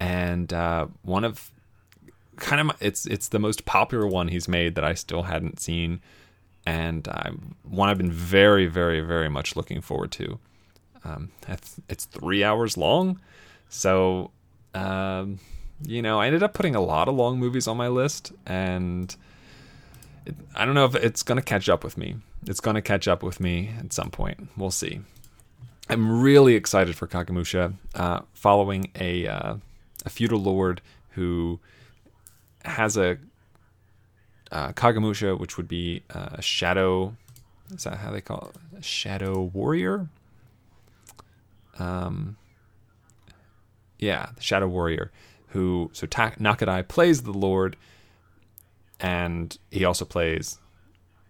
and 0.00 0.52
uh, 0.52 0.86
one 1.02 1.24
of 1.24 1.50
kind 2.36 2.60
of 2.60 2.66
my, 2.66 2.74
it's 2.80 3.06
it's 3.06 3.28
the 3.28 3.38
most 3.38 3.64
popular 3.64 4.06
one 4.06 4.28
he's 4.28 4.48
made 4.48 4.74
that 4.74 4.84
I 4.84 4.94
still 4.94 5.22
hadn't 5.22 5.60
seen, 5.60 6.00
and 6.66 7.06
uh, 7.08 7.30
one 7.62 7.88
I've 7.88 7.98
been 7.98 8.12
very 8.12 8.66
very 8.66 9.00
very 9.00 9.28
much 9.28 9.56
looking 9.56 9.80
forward 9.80 10.10
to. 10.12 10.38
Um, 11.04 11.30
it's, 11.88 12.04
three 12.06 12.42
hours 12.42 12.76
long, 12.76 13.20
so 13.68 14.32
um, 14.74 15.38
you 15.82 16.02
know 16.02 16.18
I 16.20 16.26
ended 16.26 16.42
up 16.42 16.52
putting 16.52 16.74
a 16.74 16.80
lot 16.80 17.08
of 17.08 17.14
long 17.14 17.38
movies 17.38 17.68
on 17.68 17.76
my 17.76 17.88
list, 17.88 18.32
and 18.44 19.14
I 20.54 20.64
don't 20.64 20.74
know 20.74 20.84
if 20.86 20.94
it's 20.94 21.22
gonna 21.22 21.42
catch 21.42 21.68
up 21.68 21.84
with 21.84 21.96
me. 21.96 22.16
It's 22.46 22.60
gonna 22.60 22.82
catch 22.82 23.06
up 23.08 23.22
with 23.22 23.40
me 23.40 23.70
at 23.78 23.92
some 23.92 24.10
point. 24.10 24.48
We'll 24.56 24.70
see. 24.70 25.00
I'm 25.88 26.20
really 26.20 26.54
excited 26.54 26.96
for 26.96 27.06
Kagemusha, 27.06 27.74
uh, 27.94 28.20
following 28.34 28.90
a 28.98 29.26
uh, 29.26 29.56
a 30.04 30.10
feudal 30.10 30.40
lord 30.40 30.80
who 31.10 31.60
has 32.64 32.96
a 32.96 33.18
uh, 34.50 34.72
Kagemusha, 34.72 35.38
which 35.38 35.56
would 35.56 35.68
be 35.68 36.02
uh, 36.12 36.30
a 36.32 36.42
shadow. 36.42 37.16
Is 37.72 37.84
that 37.84 37.98
how 37.98 38.10
they 38.10 38.20
call 38.20 38.52
it? 38.54 38.78
A 38.78 38.82
shadow 38.82 39.42
warrior. 39.42 40.08
Um. 41.78 42.36
Yeah, 43.98 44.28
the 44.36 44.42
shadow 44.42 44.66
warrior, 44.68 45.10
who 45.48 45.90
so 45.94 46.06
Ta- 46.06 46.32
Nakadai 46.38 46.86
plays 46.86 47.22
the 47.22 47.32
lord, 47.32 47.76
and 49.00 49.56
he 49.70 49.84
also 49.84 50.04
plays 50.04 50.58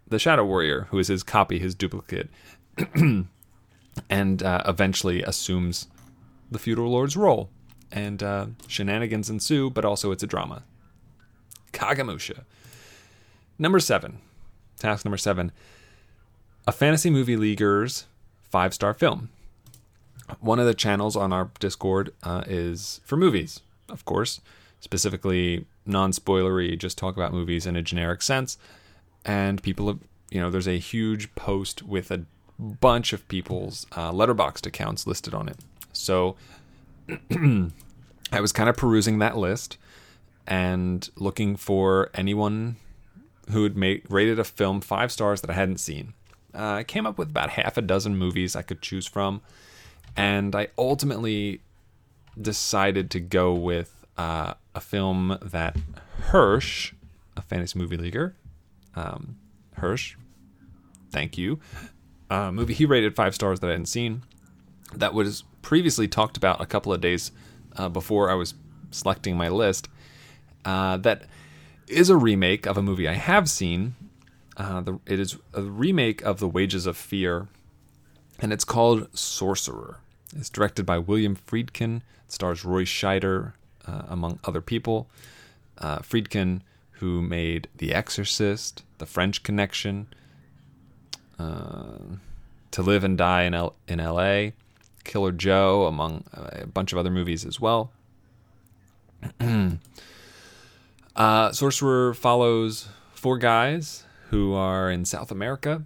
the 0.09 0.19
shadow 0.19 0.45
warrior, 0.45 0.87
who 0.91 0.99
is 0.99 1.09
his 1.09 1.23
copy, 1.23 1.59
his 1.59 1.75
duplicate, 1.75 2.29
and 2.95 4.43
uh, 4.43 4.63
eventually 4.67 5.23
assumes 5.23 5.89
the 6.51 6.59
feudal 6.59 6.89
lord's 6.91 7.17
role. 7.17 7.51
And 7.93 8.23
uh, 8.23 8.47
shenanigans 8.67 9.31
ensue, 9.31 9.71
but 9.71 9.85
also 9.85 10.11
it's 10.11 10.23
a 10.23 10.27
drama. 10.27 10.65
Kagemusha. 11.73 12.45
Number 13.59 13.81
seven. 13.81 14.19
Task 14.79 15.05
number 15.05 15.17
seven. 15.17 15.53
A 16.67 16.73
fantasy 16.73 17.11
movie 17.11 17.37
leaguer's 17.37 18.07
five 18.51 18.75
star 18.75 18.93
film. 18.93 19.31
One 20.41 20.59
of 20.59 20.67
the 20.67 20.75
channels 20.75 21.17
on 21.17 21.33
our 21.33 21.51
Discord 21.61 22.13
uh, 22.25 22.43
is 22.47 23.01
for 23.05 23.17
movies, 23.17 23.61
of 23.89 24.05
course, 24.05 24.41
specifically 24.81 25.67
non 25.87 26.13
spoilery, 26.13 26.79
just 26.79 26.99
talk 26.99 27.17
about 27.17 27.33
movies 27.33 27.67
in 27.67 27.77
a 27.77 27.83
generic 27.83 28.23
sense. 28.23 28.59
And 29.25 29.63
people 29.63 29.89
have, 29.89 29.99
you 30.31 30.41
know, 30.41 30.51
there's 30.51 30.69
a 30.69 30.79
huge 30.79 31.35
post 31.35 31.83
with 31.83 32.11
a 32.11 32.25
bunch 32.59 33.13
of 33.13 33.27
people's 33.29 33.87
uh, 33.93 34.13
Letterboxd 34.13 34.67
accounts 34.67 35.07
listed 35.07 35.35
on 35.35 35.49
it. 35.49 35.57
So 35.93 36.37
I 37.31 38.41
was 38.41 38.53
kind 38.53 38.69
of 38.69 38.77
perusing 38.77 39.19
that 39.19 39.37
list 39.37 39.79
and 40.47 41.09
looking 41.17 41.57
for 41.57 42.11
anyone 42.15 42.77
who 43.51 43.63
had 43.63 43.77
made, 43.77 44.03
rated 44.09 44.39
a 44.39 44.45
film 44.45 44.81
five 44.81 45.13
stars 45.13 45.41
that 45.41 45.51
I 45.51 45.55
hadn't 45.55 45.79
seen. 45.79 46.15
Uh, 46.55 46.75
I 46.75 46.85
came 46.85 47.07
up 47.07 47.19
with 47.19 47.31
about 47.31 47.51
half 47.51 47.77
a 47.77 47.83
dozen 47.83 48.17
movies 48.17 48.57
I 48.57 48.63
could 48.63 48.81
choose 48.81 49.07
from, 49.07 49.43
and 50.17 50.55
I 50.55 50.69
ultimately 50.79 51.61
decided 52.41 53.11
to 53.11 53.21
go 53.21 53.53
with 53.53 54.07
uh, 54.17 54.55
a 54.77 54.81
film 54.81 55.39
that 55.43 55.77
Hirsch, 56.21 56.93
a 57.37 57.43
fantasy 57.43 57.79
movie 57.79 57.97
leaguer, 57.97 58.37
um, 58.95 59.37
Hirsch, 59.73 60.17
thank 61.11 61.39
you, 61.39 61.59
uh, 62.31 62.53
movie 62.53 62.75
he 62.75 62.85
rated 62.85 63.17
five 63.17 63.35
stars 63.35 63.59
that 63.61 63.69
I 63.69 63.71
hadn't 63.71 63.87
seen, 63.87 64.23
that 64.95 65.15
was 65.15 65.45
previously 65.63 66.07
talked 66.07 66.37
about 66.37 66.61
a 66.61 66.67
couple 66.67 66.93
of 66.93 67.01
days 67.01 67.33
uh, 67.77 67.89
before 67.89 68.31
I 68.31 68.35
was 68.35 68.55
selecting 68.91 69.37
my 69.37 69.49
list. 69.49 69.89
Uh, 70.65 70.99
that 70.99 71.23
is 71.89 72.11
a 72.11 72.17
remake 72.17 72.67
of 72.67 72.77
a 72.77 72.83
movie 72.83 73.09
I 73.09 73.15
have 73.15 73.49
seen. 73.49 73.95
Uh, 74.57 74.81
the, 74.81 75.01
it 75.07 75.19
is 75.19 75.39
a 75.55 75.63
remake 75.63 76.23
of 76.23 76.39
The 76.39 76.49
Wages 76.49 76.87
of 76.87 76.97
Fear, 76.97 77.49
and 78.41 78.53
it's 78.53 78.65
called 78.65 79.09
Sorcerer. 79.17 80.01
It's 80.37 80.51
directed 80.51 80.85
by 80.85 80.99
William 80.99 81.37
Friedkin. 81.37 82.03
It 82.27 82.33
stars 82.33 82.65
Roy 82.65 82.85
Scheider, 82.85 83.53
uh, 83.87 84.03
among 84.09 84.39
other 84.45 84.61
people. 84.61 85.09
Uh, 85.79 85.99
Friedkin, 85.99 86.63
who 86.93 87.21
made 87.21 87.69
The 87.77 87.93
Exorcist, 87.93 88.83
The 88.99 89.07
French 89.07 89.43
Connection, 89.43 90.07
uh, 91.39 91.99
To 92.71 92.83
Live 92.83 93.05
and 93.05 93.19
Die 93.19 93.43
in, 93.43 93.55
L- 93.55 93.75
in 93.87 94.01
L.A., 94.01 94.55
Killer 95.05 95.33
Joe, 95.33 95.87
among 95.87 96.25
uh, 96.35 96.63
a 96.63 96.67
bunch 96.67 96.93
of 96.93 96.99
other 96.99 97.11
movies 97.11 97.45
as 97.45 97.61
well. 97.61 97.91
Uh, 101.17 101.51
Sorcerer 101.51 102.13
follows 102.13 102.89
four 103.15 103.39
guys 103.39 104.05
who 104.29 104.53
are 104.53 104.91
in 104.91 105.07
South 105.07 105.31
America 105.31 105.83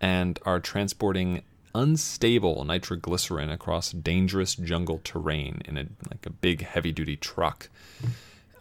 and 0.00 0.38
are 0.44 0.58
transporting 0.58 1.42
unstable 1.74 2.64
nitroglycerin 2.64 3.50
across 3.50 3.90
dangerous 3.90 4.54
jungle 4.54 5.00
terrain 5.04 5.62
in 5.64 5.76
a 5.76 5.86
like 6.10 6.24
a 6.26 6.30
big 6.30 6.62
heavy 6.62 6.92
duty 6.92 7.16
truck. 7.16 7.68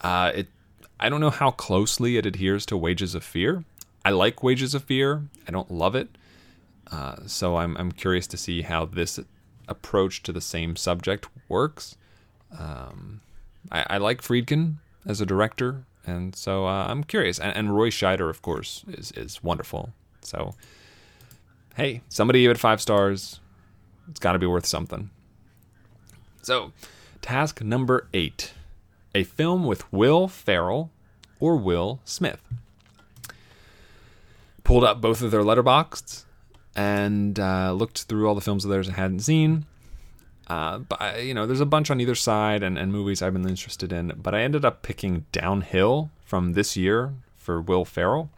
Uh, 0.01 0.31
it 0.35 0.47
I 0.99 1.09
don't 1.09 1.21
know 1.21 1.29
how 1.29 1.51
closely 1.51 2.17
it 2.17 2.25
adheres 2.25 2.65
to 2.67 2.77
Wages 2.77 3.13
of 3.15 3.23
Fear. 3.23 3.63
I 4.05 4.11
like 4.11 4.43
Wages 4.43 4.73
of 4.73 4.83
Fear. 4.83 5.23
I 5.47 5.51
don't 5.51 5.71
love 5.71 5.95
it. 5.95 6.09
Uh, 6.91 7.17
so 7.25 7.57
I'm 7.57 7.75
I'm 7.77 7.91
curious 7.91 8.27
to 8.27 8.37
see 8.37 8.61
how 8.61 8.85
this 8.85 9.19
approach 9.67 10.23
to 10.23 10.31
the 10.31 10.41
same 10.41 10.75
subject 10.75 11.27
works. 11.47 11.95
Um, 12.57 13.21
I, 13.71 13.85
I 13.91 13.97
like 13.97 14.21
Friedkin 14.21 14.75
as 15.05 15.21
a 15.21 15.25
director, 15.25 15.85
and 16.05 16.35
so 16.35 16.67
uh, 16.67 16.87
I'm 16.87 17.03
curious. 17.03 17.39
And, 17.39 17.55
and 17.55 17.75
Roy 17.75 17.89
Scheider, 17.89 18.29
of 18.29 18.41
course, 18.41 18.83
is 18.87 19.11
is 19.11 19.43
wonderful. 19.43 19.93
So, 20.21 20.55
hey, 21.75 22.01
somebody 22.09 22.41
gave 22.41 22.51
it 22.51 22.57
five 22.59 22.81
stars. 22.81 23.39
It's 24.09 24.19
got 24.19 24.33
to 24.33 24.39
be 24.39 24.45
worth 24.45 24.65
something. 24.65 25.09
So, 26.41 26.71
task 27.21 27.61
number 27.61 28.07
eight. 28.13 28.53
a 29.15 29.23
film 29.23 29.65
with 29.65 29.91
Will 29.91 30.27
Ferrell 30.27 30.91
or 31.39 31.55
Will 31.55 31.99
Smith. 32.03 32.41
Pulled 34.63 34.83
up 34.83 35.01
both 35.01 35.21
of 35.21 35.31
their 35.31 35.41
letterboxds 35.41 36.23
and 36.75 37.39
uh, 37.39 37.73
looked 37.73 38.03
through 38.03 38.27
all 38.27 38.35
the 38.35 38.41
films 38.41 38.65
of 38.65 38.71
theirs 38.71 38.89
I 38.89 38.93
hadn't 38.93 39.19
seen. 39.19 39.65
Uh, 40.47 40.79
but 40.79 41.23
you 41.23 41.33
know, 41.33 41.45
there's 41.45 41.61
a 41.61 41.65
bunch 41.65 41.89
on 41.91 42.01
either 42.01 42.15
side 42.15 42.63
and, 42.63 42.77
and 42.77 42.91
movies 42.91 43.21
I've 43.21 43.33
been 43.33 43.47
interested 43.47 43.93
in. 43.93 44.13
But 44.17 44.33
I 44.33 44.41
ended 44.41 44.65
up 44.65 44.81
picking 44.81 45.25
Downhill 45.31 46.11
from 46.25 46.53
this 46.53 46.75
year 46.75 47.13
for 47.37 47.61
Will 47.61 47.85
Ferrell, 47.85 48.29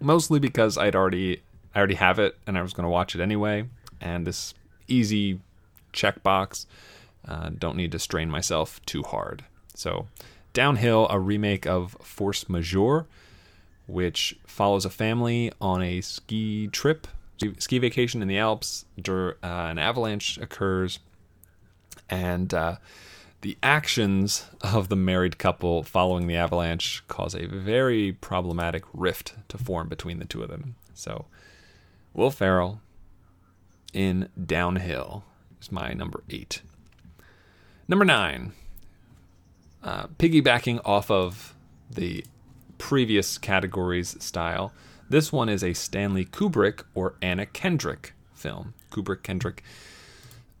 mostly 0.00 0.38
because 0.38 0.78
I'd 0.78 0.96
already 0.96 1.42
I 1.74 1.78
already 1.78 1.94
have 1.94 2.18
it 2.18 2.36
and 2.46 2.58
I 2.58 2.62
was 2.62 2.72
going 2.72 2.84
to 2.84 2.90
watch 2.90 3.14
it 3.14 3.20
anyway. 3.20 3.64
And 4.00 4.26
this 4.26 4.54
easy 4.88 5.40
checkbox, 5.92 6.66
uh, 7.26 7.50
don't 7.56 7.76
need 7.76 7.92
to 7.92 7.98
strain 7.98 8.30
myself 8.30 8.84
too 8.84 9.02
hard. 9.02 9.44
So, 9.74 10.08
Downhill, 10.52 11.06
a 11.08 11.18
remake 11.18 11.66
of 11.66 11.96
Force 12.02 12.48
Majeure, 12.48 13.06
which 13.86 14.38
follows 14.46 14.84
a 14.84 14.90
family 14.90 15.52
on 15.60 15.82
a 15.82 16.00
ski 16.00 16.68
trip, 16.68 17.06
ski 17.58 17.78
vacation 17.78 18.22
in 18.22 18.28
the 18.28 18.38
Alps. 18.38 18.84
Dur- 19.00 19.38
uh, 19.42 19.46
an 19.46 19.78
avalanche 19.78 20.38
occurs, 20.38 20.98
and 22.10 22.52
uh, 22.52 22.76
the 23.40 23.56
actions 23.62 24.46
of 24.60 24.88
the 24.88 24.96
married 24.96 25.38
couple 25.38 25.82
following 25.82 26.26
the 26.26 26.36
avalanche 26.36 27.02
cause 27.08 27.34
a 27.34 27.46
very 27.46 28.12
problematic 28.12 28.84
rift 28.92 29.34
to 29.48 29.58
form 29.58 29.88
between 29.88 30.18
the 30.18 30.24
two 30.24 30.42
of 30.42 30.50
them. 30.50 30.76
So, 30.94 31.26
Will 32.14 32.30
Ferrell 32.30 32.80
in 33.92 34.28
Downhill 34.44 35.24
is 35.60 35.72
my 35.72 35.92
number 35.92 36.22
eight. 36.30 36.62
Number 37.88 38.04
nine, 38.04 38.52
uh, 39.82 40.06
piggybacking 40.18 40.80
off 40.84 41.10
of 41.10 41.54
the 41.90 42.24
previous 42.78 43.38
categories 43.38 44.16
style, 44.22 44.72
this 45.08 45.32
one 45.32 45.48
is 45.48 45.62
a 45.62 45.74
Stanley 45.74 46.24
Kubrick 46.24 46.84
or 46.94 47.14
Anna 47.20 47.46
Kendrick 47.46 48.14
film. 48.34 48.74
Kubrick 48.90 49.22
Kendrick. 49.22 49.62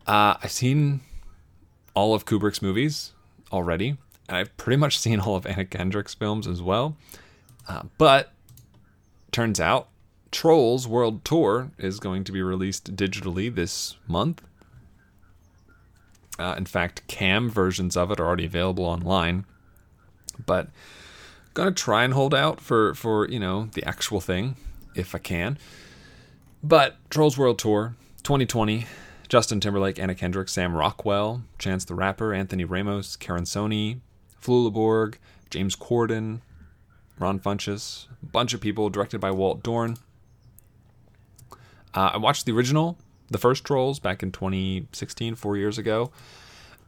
Uh, 0.06 0.34
I've 0.42 0.52
seen 0.52 1.00
all 1.94 2.14
of 2.14 2.24
Kubrick's 2.24 2.62
movies 2.62 3.12
already, 3.52 3.96
and 4.28 4.36
I've 4.36 4.56
pretty 4.56 4.76
much 4.76 4.98
seen 4.98 5.20
all 5.20 5.36
of 5.36 5.46
Anna 5.46 5.64
Kendrick's 5.64 6.14
films 6.14 6.46
as 6.46 6.60
well. 6.60 6.96
Uh, 7.68 7.82
but 7.98 8.32
turns 9.30 9.60
out 9.60 9.88
Trolls 10.32 10.88
World 10.88 11.24
Tour 11.24 11.70
is 11.78 12.00
going 12.00 12.24
to 12.24 12.32
be 12.32 12.42
released 12.42 12.96
digitally 12.96 13.54
this 13.54 13.96
month. 14.08 14.42
Uh, 16.38 16.54
in 16.56 16.64
fact, 16.64 17.06
cam 17.06 17.48
versions 17.48 17.96
of 17.96 18.10
it 18.10 18.18
are 18.18 18.26
already 18.26 18.46
available 18.46 18.84
online. 18.84 19.44
But 20.44 20.66
I'm 20.66 21.52
gonna 21.54 21.72
try 21.72 22.02
and 22.02 22.14
hold 22.14 22.34
out 22.34 22.60
for 22.60 22.94
for 22.94 23.28
you 23.28 23.38
know 23.38 23.68
the 23.74 23.84
actual 23.84 24.20
thing 24.20 24.56
if 24.94 25.14
I 25.14 25.18
can. 25.18 25.58
But 26.62 26.96
Trolls 27.10 27.36
World 27.36 27.58
Tour 27.58 27.94
2020, 28.22 28.86
Justin 29.28 29.60
Timberlake, 29.60 29.98
Anna 29.98 30.14
Kendrick, 30.14 30.48
Sam 30.48 30.74
Rockwell, 30.74 31.42
Chance 31.58 31.84
the 31.84 31.94
Rapper, 31.94 32.32
Anthony 32.32 32.64
Ramos, 32.64 33.16
Karan 33.16 33.44
Soni, 33.44 34.00
Flulaborg, 34.40 35.16
James 35.50 35.76
Corden, 35.76 36.40
Ron 37.18 37.38
Funches, 37.38 38.06
a 38.22 38.26
bunch 38.26 38.54
of 38.54 38.60
people, 38.60 38.88
directed 38.88 39.20
by 39.20 39.30
Walt 39.30 39.62
Dohrn. 39.62 39.98
Uh, 41.94 42.10
I 42.14 42.16
watched 42.16 42.46
the 42.46 42.52
original, 42.52 42.96
the 43.30 43.38
first 43.38 43.64
Trolls, 43.64 43.98
back 43.98 44.22
in 44.22 44.32
2016, 44.32 45.34
four 45.34 45.56
years 45.56 45.78
ago, 45.78 46.10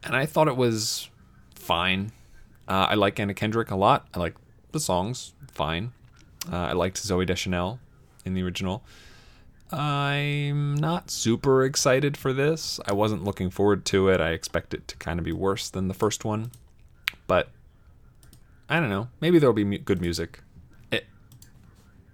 and 0.03 0.15
I 0.15 0.25
thought 0.25 0.47
it 0.47 0.57
was 0.57 1.09
fine. 1.53 2.11
Uh, 2.67 2.87
I 2.89 2.95
like 2.95 3.19
Anna 3.19 3.33
Kendrick 3.33 3.71
a 3.71 3.75
lot. 3.75 4.07
I 4.13 4.19
like 4.19 4.35
the 4.71 4.79
songs, 4.79 5.33
fine. 5.51 5.91
Uh, 6.51 6.57
I 6.57 6.73
liked 6.73 6.97
Zooey 6.97 7.25
Deschanel 7.25 7.79
in 8.25 8.33
the 8.33 8.43
original. 8.43 8.83
I'm 9.71 10.75
not 10.75 11.09
super 11.09 11.63
excited 11.63 12.15
for 12.17 12.33
this. 12.33 12.79
I 12.85 12.93
wasn't 12.93 13.23
looking 13.23 13.49
forward 13.49 13.83
to 13.85 14.09
it. 14.09 14.21
I 14.21 14.29
expect 14.29 14.73
it 14.73 14.87
to 14.89 14.97
kind 14.97 15.19
of 15.19 15.25
be 15.25 15.31
worse 15.31 15.69
than 15.69 15.87
the 15.87 15.93
first 15.93 16.23
one, 16.23 16.51
but 17.27 17.49
I 18.69 18.79
don't 18.79 18.89
know. 18.89 19.09
Maybe 19.21 19.39
there'll 19.39 19.53
be 19.53 19.63
mu- 19.63 19.79
good 19.79 20.01
music. 20.01 20.41
It, 20.91 21.05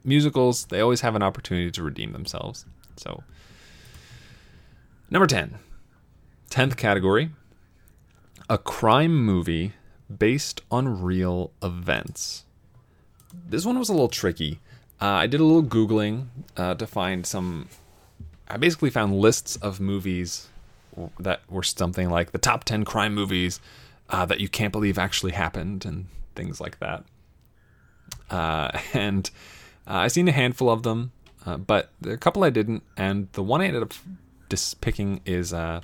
musicals, 0.04 0.66
they 0.66 0.80
always 0.80 1.02
have 1.02 1.16
an 1.16 1.24
opportunity 1.24 1.72
to 1.72 1.84
redeem 1.84 2.14
themselves. 2.14 2.66
So, 2.98 3.24
number 5.10 5.28
10, 5.28 5.56
10th 6.50 6.78
category 6.78 7.32
a 8.52 8.58
crime 8.58 9.16
movie 9.16 9.72
based 10.18 10.60
on 10.70 11.02
real 11.02 11.52
events. 11.64 12.44
This 13.48 13.66
one 13.66 13.80
was 13.80 13.88
a 13.88 13.94
little 13.94 14.10
tricky. 14.10 14.60
Uh, 15.02 15.06
I 15.06 15.28
did 15.28 15.40
a 15.40 15.46
little 15.46 15.64
Googling 15.64 16.26
uh, 16.58 16.76
to 16.76 16.86
find 16.86 17.26
some. 17.26 17.70
I 18.50 18.58
basically 18.58 18.90
found 18.90 19.18
lists 19.18 19.56
of 19.56 19.80
movies 19.80 20.50
that 21.18 21.50
were 21.50 21.64
something 21.64 22.10
like 22.10 22.34
the 22.34 22.38
top 22.38 22.66
10 22.66 22.84
crime 22.84 23.16
movies 23.16 23.62
uh, 24.10 24.26
that 24.26 24.42
you 24.42 24.50
can't 24.50 24.74
believe 24.74 24.98
actually 24.98 25.32
happened 25.32 25.86
and 25.86 26.08
things 26.36 26.60
like 26.60 26.80
that. 26.80 27.06
Uh, 28.30 28.78
and 28.94 29.32
uh, 29.88 30.04
I've 30.04 30.12
seen 30.12 30.28
a 30.28 30.34
handful 30.34 30.70
of 30.70 30.84
them, 30.84 31.14
uh, 31.46 31.58
but 31.58 31.90
a 32.06 32.18
couple 32.18 32.44
I 32.44 32.50
didn't. 32.50 32.84
And 32.98 33.28
the 33.34 33.44
one 33.44 33.62
I 33.62 33.68
ended 33.68 33.84
up 33.84 33.94
dis- 34.50 34.74
picking 34.74 35.22
is 35.26 35.54
uh, 35.54 35.82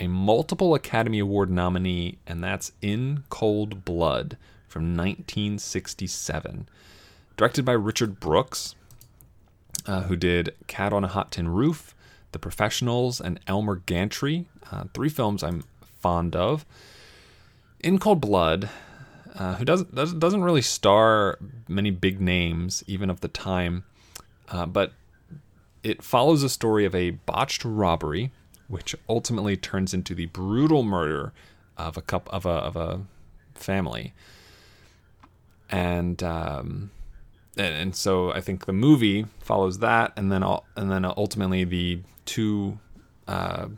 a 0.00 0.06
multiple 0.06 0.74
Academy 0.74 1.18
Award 1.18 1.50
nominee, 1.50 2.18
and 2.26 2.42
that's 2.42 2.72
In 2.82 3.24
Cold 3.30 3.84
Blood 3.84 4.36
from 4.68 4.96
1967. 4.96 6.68
Directed 7.36 7.64
by 7.64 7.72
Richard 7.72 8.20
Brooks, 8.20 8.74
uh, 9.86 10.02
who 10.02 10.16
did 10.16 10.54
Cat 10.66 10.92
on 10.92 11.04
a 11.04 11.08
Hot 11.08 11.32
Tin 11.32 11.48
Roof, 11.48 11.94
The 12.32 12.38
Professionals, 12.38 13.20
and 13.20 13.40
Elmer 13.46 13.76
Gantry. 13.76 14.46
Uh, 14.70 14.84
three 14.92 15.08
films 15.08 15.42
I'm 15.42 15.64
fond 16.00 16.36
of. 16.36 16.66
In 17.80 17.98
Cold 17.98 18.20
Blood, 18.20 18.68
uh, 19.36 19.54
who 19.54 19.64
doesn't 19.64 19.94
doesn't 19.94 20.42
really 20.42 20.62
star 20.62 21.38
many 21.68 21.90
big 21.90 22.20
names, 22.20 22.82
even 22.86 23.08
of 23.08 23.20
the 23.20 23.28
time, 23.28 23.84
uh, 24.50 24.66
but 24.66 24.92
it 25.82 26.02
follows 26.02 26.42
a 26.42 26.48
story 26.48 26.84
of 26.84 26.94
a 26.94 27.10
botched 27.10 27.64
robbery, 27.64 28.32
which 28.66 28.94
ultimately 29.08 29.56
turns 29.56 29.94
into 29.94 30.14
the 30.14 30.26
brutal 30.26 30.82
murder 30.82 31.32
of 31.76 31.96
a 31.96 32.02
cup 32.02 32.28
of 32.32 32.44
a 32.44 32.50
of 32.50 32.76
a 32.76 33.02
family, 33.54 34.12
and 35.70 36.22
um, 36.22 36.90
and, 37.56 37.74
and 37.74 37.96
so 37.96 38.32
I 38.32 38.40
think 38.40 38.66
the 38.66 38.72
movie 38.72 39.26
follows 39.40 39.78
that, 39.78 40.12
and 40.16 40.30
then 40.30 40.42
all, 40.42 40.66
and 40.76 40.90
then 40.90 41.04
ultimately 41.04 41.64
the 41.64 42.00
two 42.24 42.78
uh, 43.26 43.68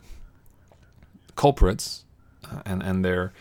culprits 1.35 2.05
uh, 2.45 2.61
and 2.65 2.81
and 2.81 3.05
their 3.05 3.33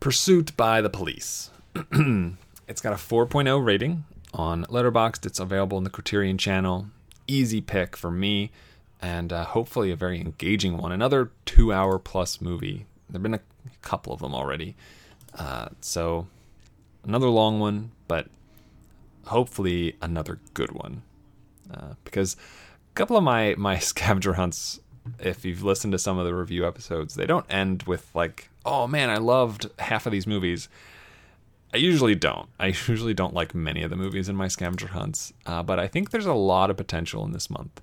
pursuit 0.00 0.56
by 0.56 0.80
the 0.80 0.90
police. 0.90 1.50
it's 2.66 2.80
got 2.80 2.92
a 2.92 2.96
4.0 2.96 3.64
rating 3.64 4.04
on 4.32 4.64
Letterboxd. 4.66 5.26
It's 5.26 5.40
available 5.40 5.78
in 5.78 5.84
the 5.84 5.90
Criterion 5.90 6.38
channel. 6.38 6.86
Easy 7.26 7.60
pick 7.60 7.96
for 7.96 8.10
me, 8.10 8.50
and 9.00 9.32
uh, 9.32 9.44
hopefully 9.44 9.90
a 9.90 9.96
very 9.96 10.20
engaging 10.20 10.76
one. 10.76 10.92
Another 10.92 11.30
two-hour 11.46 11.98
plus 11.98 12.40
movie. 12.40 12.86
There've 13.08 13.22
been 13.22 13.34
a 13.34 13.40
couple 13.82 14.12
of 14.12 14.20
them 14.20 14.34
already, 14.34 14.76
uh, 15.38 15.68
so 15.80 16.26
another 17.04 17.28
long 17.28 17.60
one, 17.60 17.92
but 18.08 18.28
hopefully 19.26 19.96
another 20.00 20.38
good 20.54 20.72
one. 20.72 21.02
Uh, 21.72 21.94
because 22.04 22.34
a 22.34 22.94
couple 22.94 23.16
of 23.16 23.22
my 23.22 23.54
my 23.56 23.78
scavenger 23.78 24.34
hunts, 24.34 24.80
if 25.18 25.44
you've 25.44 25.62
listened 25.62 25.92
to 25.92 25.98
some 25.98 26.18
of 26.18 26.26
the 26.26 26.34
review 26.34 26.66
episodes, 26.66 27.14
they 27.14 27.26
don't 27.26 27.46
end 27.48 27.84
with 27.84 28.10
like, 28.14 28.50
"Oh 28.64 28.86
man, 28.86 29.10
I 29.10 29.16
loved 29.16 29.70
half 29.78 30.06
of 30.06 30.12
these 30.12 30.26
movies." 30.26 30.68
I 31.72 31.76
usually 31.76 32.14
don't. 32.14 32.48
I 32.58 32.66
usually 32.88 33.14
don't 33.14 33.34
like 33.34 33.54
many 33.54 33.82
of 33.82 33.90
the 33.90 33.96
movies 33.96 34.28
in 34.28 34.36
my 34.36 34.48
scavenger 34.48 34.88
hunts, 34.88 35.32
uh, 35.46 35.62
but 35.62 35.78
I 35.78 35.86
think 35.86 36.10
there's 36.10 36.26
a 36.26 36.34
lot 36.34 36.70
of 36.70 36.76
potential 36.76 37.24
in 37.24 37.32
this 37.32 37.50
month. 37.50 37.80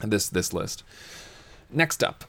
This 0.00 0.28
this 0.28 0.52
list. 0.52 0.84
Next 1.70 2.04
up, 2.04 2.24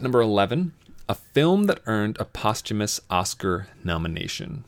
number 0.00 0.20
eleven, 0.20 0.72
a 1.08 1.14
film 1.14 1.64
that 1.64 1.80
earned 1.86 2.16
a 2.18 2.24
posthumous 2.24 3.00
Oscar 3.08 3.68
nomination. 3.82 4.64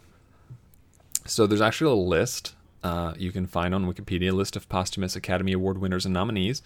So 1.26 1.46
there's 1.46 1.60
actually 1.60 1.90
a 1.90 1.94
list 1.94 2.54
uh, 2.86 3.14
you 3.18 3.32
can 3.32 3.48
find 3.48 3.74
on 3.74 3.92
Wikipedia, 3.92 4.30
a 4.30 4.32
list 4.32 4.54
of 4.54 4.68
posthumous 4.68 5.16
Academy 5.16 5.52
Award 5.52 5.78
winners 5.78 6.04
and 6.04 6.14
nominees. 6.14 6.62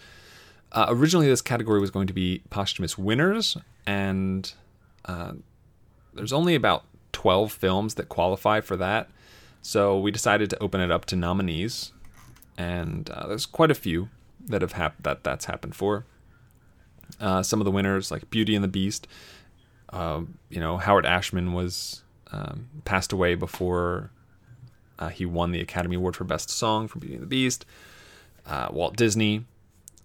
Uh, 0.73 0.87
originally, 0.89 1.27
this 1.27 1.41
category 1.41 1.81
was 1.81 1.91
going 1.91 2.07
to 2.07 2.13
be 2.13 2.43
posthumous 2.51 2.99
winners, 2.99 3.57
and 3.87 4.53
uh, 5.07 5.33
there's 6.13 6.33
only 6.33 6.55
about 6.55 6.85
12 7.21 7.53
films 7.53 7.97
that 7.97 8.09
qualify 8.09 8.63
for 8.63 8.79
that. 8.79 9.11
So 9.61 10.01
we 10.01 10.11
decided 10.11 10.49
to 10.49 10.63
open 10.63 10.81
it 10.81 10.91
up 10.91 11.05
to 11.05 11.17
nominees, 11.17 11.93
and 12.57 13.11
uh, 13.11 13.27
there's 13.27 13.45
quite 13.45 13.71
a 13.71 13.75
few 13.75 14.09
that 14.47 14.63
have 14.63 14.73
hap- 14.73 15.03
that 15.03 15.23
that's 15.23 15.45
happened 15.45 15.75
for. 15.75 16.07
Uh, 17.21 17.43
some 17.43 17.61
of 17.61 17.67
the 17.67 17.71
winners, 17.71 18.11
like 18.11 18.31
Beauty 18.31 18.55
and 18.55 18.65
the 18.65 18.69
Beast, 18.69 19.07
uh, 19.93 20.23
you 20.49 20.61
know, 20.61 20.79
Howard 20.79 21.05
Ashman 21.05 21.53
was 21.53 22.03
um, 22.33 22.69
passed 22.87 23.13
away 23.13 23.35
before 23.35 24.11
uh, 24.99 25.09
he 25.09 25.27
won 25.27 25.53
the 25.53 25.61
Academy 25.61 25.97
Award 25.97 26.17
for 26.17 26.25
Best 26.25 26.49
Song 26.49 26.89
for 26.89 27.01
Beauty 27.01 27.17
and 27.17 27.23
the 27.23 27.27
Beast. 27.27 27.67
Uh, 28.47 28.69
Walt 28.71 28.97
Disney, 28.97 29.45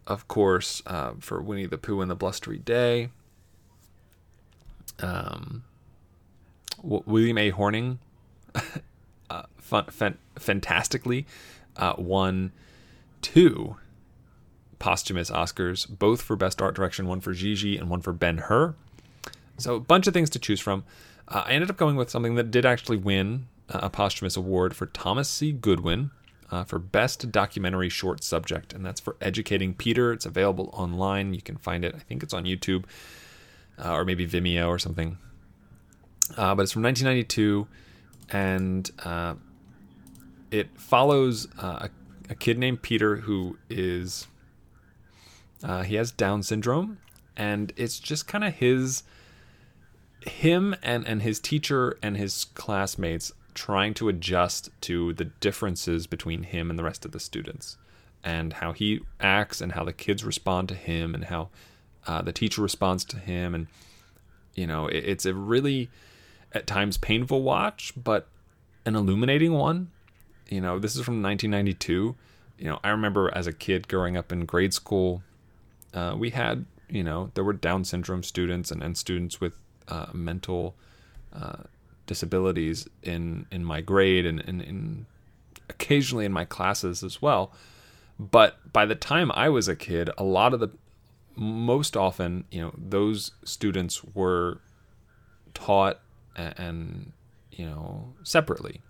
of 0.06 0.28
course, 0.28 0.84
uh, 0.86 1.14
for 1.22 1.42
Winnie 1.42 1.66
the 1.66 1.78
Pooh 1.78 2.02
and 2.02 2.12
the 2.12 2.16
Blustery 2.16 2.58
Day. 2.58 3.08
Um, 5.00 5.64
W- 6.86 7.04
William 7.06 7.38
A. 7.38 7.50
Horning, 7.50 8.00
uh, 9.30 9.44
fun, 9.58 9.86
fan, 9.86 10.18
fantastically, 10.38 11.26
uh, 11.78 11.96
won 11.98 12.52
two 13.22 13.76
posthumous 14.80 15.32
Oscars, 15.32 15.88
both 15.88 16.22
for 16.22 16.36
Best 16.36 16.62
Art 16.62 16.76
Direction, 16.76 17.08
one 17.08 17.22
for 17.22 17.34
Gigi 17.34 17.78
and 17.78 17.90
one 17.90 18.02
for 18.02 18.14
Ben 18.14 18.38
Hur. 18.38 18.76
So 19.58 19.76
a 19.76 19.80
bunch 19.80 20.08
of 20.08 20.14
things 20.14 20.30
to 20.32 20.40
choose 20.40 20.60
from. 20.60 20.84
Uh, 21.28 21.44
I 21.46 21.52
ended 21.52 21.70
up 21.70 21.78
going 21.78 21.96
with 21.96 22.10
something 22.10 22.36
that 22.36 22.52
did 22.52 22.66
actually 22.66 22.98
win 22.98 23.48
uh, 23.70 23.80
a 23.84 23.90
posthumous 23.90 24.36
award 24.36 24.76
for 24.76 24.86
Thomas 24.86 25.28
C. 25.28 25.52
Goodwin 25.52 26.12
uh, 26.52 26.64
for 26.64 26.78
Best 26.78 27.32
Documentary 27.32 27.90
Short 27.90 28.24
Subject, 28.24 28.74
and 28.74 28.86
that's 28.86 29.00
for 29.00 29.16
Educating 29.22 29.74
Peter. 29.74 30.12
It's 30.14 30.26
available 30.26 30.70
online. 30.74 31.34
You 31.34 31.42
can 31.42 31.58
find 31.58 31.84
it. 31.84 31.96
I 31.96 32.00
think 32.00 32.22
it's 32.22 32.34
on 32.34 32.44
YouTube 32.44 32.86
uh, 33.84 33.94
or 33.94 34.06
maybe 34.06 34.28
Vimeo 34.28 34.68
or 34.68 34.80
something. 34.80 35.18
Uh, 36.32 36.56
but 36.56 36.64
it's 36.64 36.72
from 36.72 36.84
1992, 36.84 37.68
and 38.32 38.90
uh, 39.04 39.36
it 40.52 40.70
follows 40.80 41.48
uh, 41.62 41.88
a, 41.88 41.90
a 42.32 42.36
kid 42.36 42.58
named 42.58 42.82
Peter 42.82 43.18
who 43.18 43.58
is 43.70 44.28
uh, 45.64 45.84
he 45.84 45.96
has 45.96 46.12
Down 46.12 46.44
syndrome, 46.44 46.98
and 47.38 47.72
it's 47.76 48.00
just 48.00 48.28
kind 48.28 48.44
of 48.44 48.56
his 48.56 49.04
him 50.22 50.76
and 50.82 51.08
and 51.08 51.22
his 51.22 51.40
teacher 51.40 51.98
and 52.02 52.18
his 52.18 52.46
classmates 52.56 53.32
trying 53.54 53.94
to 53.94 54.10
adjust 54.10 54.70
to 54.82 55.14
the 55.14 55.26
differences 55.26 56.08
between 56.08 56.44
him 56.44 56.70
and 56.70 56.78
the 56.78 56.84
rest 56.84 57.06
of 57.06 57.12
the 57.12 57.20
students 57.20 57.78
and 58.24 58.54
how 58.54 58.74
he 58.74 59.00
acts 59.20 59.62
and 59.62 59.74
how 59.74 59.84
the 59.84 59.94
kids 59.94 60.24
respond 60.26 60.68
to 60.68 60.76
him 60.76 61.14
and 61.14 61.26
how 61.26 61.50
uh, 62.08 62.22
the 62.22 62.34
teacher 62.34 62.62
responds 62.62 63.06
to 63.06 63.18
him 63.18 63.56
and 63.56 63.68
you 64.56 64.68
know 64.68 64.88
it, 64.88 65.04
it's 65.06 65.26
a 65.26 65.34
really 65.34 65.90
at 66.56 66.66
times 66.66 66.98
painful 66.98 67.44
watch 67.44 67.94
but 68.02 68.28
an 68.86 68.96
illuminating 68.96 69.54
one. 69.54 69.92
You 70.50 70.62
know 70.62 70.80
this 70.80 70.96
is 70.96 71.04
from 71.04 71.22
1992 71.22 72.16
you 72.58 72.66
know 72.66 72.80
i 72.84 72.90
remember 72.90 73.32
as 73.36 73.48
a 73.48 73.54
kid 73.54 73.88
growing 73.88 74.16
up 74.16 74.32
in 74.32 74.46
grade 74.46 74.74
school 74.74 75.24
uh, 75.94 76.16
we 76.18 76.30
had 76.30 76.66
you 76.90 77.04
know 77.04 77.32
there 77.34 77.44
were 77.44 77.54
down 77.54 77.84
syndrome 77.84 78.24
students 78.24 78.72
and, 78.72 78.84
and 78.84 78.98
students 78.98 79.42
with 79.42 79.58
uh, 79.88 80.08
mental 80.14 80.76
uh, 81.34 81.64
disabilities 82.06 82.88
in 83.04 83.46
in 83.52 83.64
my 83.64 83.82
grade 83.82 84.26
and, 84.26 84.40
and, 84.48 84.62
and 84.62 85.06
occasionally 85.70 86.26
in 86.26 86.32
my 86.32 86.46
classes 86.46 87.04
as 87.04 87.22
well. 87.22 87.52
But 88.20 88.72
by 88.72 88.86
the 88.86 88.96
time 88.96 89.32
i 89.34 89.50
was 89.50 89.68
a 89.68 89.76
kid 89.76 90.10
a 90.18 90.24
lot 90.24 90.54
of 90.54 90.60
the 90.60 90.70
most 91.36 91.98
often 91.98 92.46
you 92.52 92.62
know 92.62 92.74
those 92.78 93.32
students 93.44 94.04
were 94.04 94.62
taught 95.54 96.00
and, 96.36 96.54
and 96.58 97.12
you 97.52 97.66
know 97.66 98.14
separately. 98.24 98.82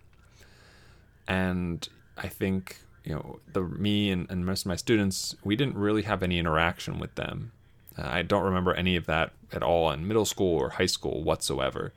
And 1.27 1.88
i 2.17 2.27
think 2.27 2.79
you 3.03 3.13
know 3.13 3.39
the 3.51 3.62
me 3.62 4.10
and, 4.12 4.29
and 4.29 4.45
most 4.45 4.62
of 4.62 4.67
my 4.67 4.75
students 4.75 5.36
we 5.43 5.55
didn't 5.55 5.75
really 5.75 6.03
have 6.03 6.23
any 6.23 6.39
interaction 6.39 6.99
with 6.99 7.15
them. 7.15 7.51
Uh, 7.97 8.08
i 8.08 8.21
don't 8.21 8.43
remember 8.43 8.73
any 8.73 8.95
of 8.95 9.05
that 9.05 9.31
at 9.51 9.63
all 9.63 9.91
in 9.91 10.08
middle 10.08 10.25
school 10.25 10.58
or 10.58 10.69
high 10.69 10.86
school 10.86 11.23
whatsoever. 11.23 11.93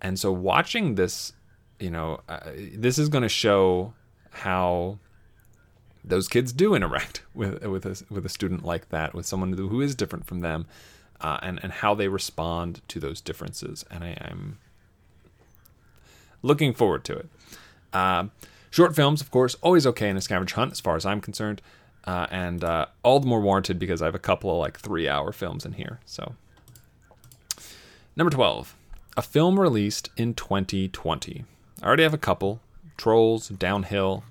And 0.00 0.18
so 0.18 0.32
watching 0.32 0.94
this 0.94 1.32
you 1.78 1.90
know 1.90 2.20
uh, 2.28 2.50
this 2.74 2.98
is 2.98 3.08
going 3.08 3.22
to 3.22 3.28
show 3.28 3.94
how 4.30 4.98
those 6.04 6.28
kids 6.28 6.52
do 6.52 6.74
interact 6.74 7.22
with 7.34 7.64
with 7.64 7.84
a, 7.84 8.02
with 8.10 8.24
a 8.24 8.30
student 8.30 8.64
like 8.64 8.88
that 8.90 9.14
with 9.14 9.26
someone 9.26 9.52
who 9.52 9.80
is 9.80 9.94
different 9.94 10.26
from 10.26 10.40
them 10.40 10.66
uh, 11.20 11.38
and 11.42 11.60
and 11.62 11.72
how 11.72 11.94
they 11.94 12.08
respond 12.08 12.80
to 12.88 13.00
those 13.00 13.20
differences. 13.20 13.84
And 13.90 14.04
I, 14.04 14.16
i'm 14.20 14.58
looking 16.46 16.72
forward 16.72 17.04
to 17.04 17.12
it 17.14 17.28
uh, 17.96 18.26
short 18.70 18.94
films, 18.94 19.20
of 19.20 19.30
course, 19.30 19.56
always 19.62 19.86
okay 19.86 20.08
in 20.08 20.16
a 20.16 20.20
scavenger 20.20 20.54
hunt 20.56 20.72
as 20.72 20.80
far 20.80 20.96
as 20.96 21.06
I'm 21.06 21.20
concerned, 21.20 21.62
uh, 22.04 22.26
and 22.30 22.62
uh, 22.62 22.86
all 23.02 23.20
the 23.20 23.26
more 23.26 23.40
warranted 23.40 23.78
because 23.78 24.02
I 24.02 24.04
have 24.04 24.14
a 24.14 24.20
couple 24.20 24.50
of 24.50 24.58
like 24.58 24.78
three-hour 24.78 25.32
films 25.32 25.64
in 25.64 25.72
here. 25.72 26.00
So, 26.04 26.34
number 28.14 28.30
twelve, 28.30 28.76
a 29.16 29.22
film 29.22 29.58
released 29.58 30.10
in 30.16 30.34
2020. 30.34 31.44
I 31.82 31.86
already 31.86 32.02
have 32.02 32.14
a 32.14 32.18
couple: 32.18 32.60
Trolls, 32.96 33.48
Downhill. 33.48 34.24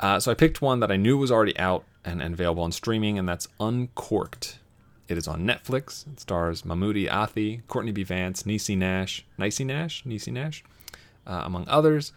Uh, 0.00 0.18
so 0.18 0.32
I 0.32 0.34
picked 0.34 0.60
one 0.60 0.80
that 0.80 0.90
I 0.90 0.96
knew 0.96 1.16
was 1.16 1.30
already 1.30 1.56
out 1.56 1.84
and, 2.04 2.20
and 2.20 2.34
available 2.34 2.64
on 2.64 2.72
streaming, 2.72 3.16
and 3.18 3.28
that's 3.28 3.46
Uncorked. 3.60 4.58
It 5.06 5.16
is 5.16 5.28
on 5.28 5.46
Netflix. 5.46 6.04
It 6.12 6.18
stars 6.18 6.62
Mamoudou 6.62 7.06
Athie, 7.08 7.62
Courtney 7.68 7.92
B. 7.92 8.02
Vance, 8.02 8.42
Niecy 8.42 8.76
Nash, 8.76 9.24
Niecy 9.38 9.64
Nash, 9.64 10.02
Niecy 10.02 10.32
Nash, 10.32 10.64
uh, 11.26 11.42
among 11.44 11.66
others 11.68 12.12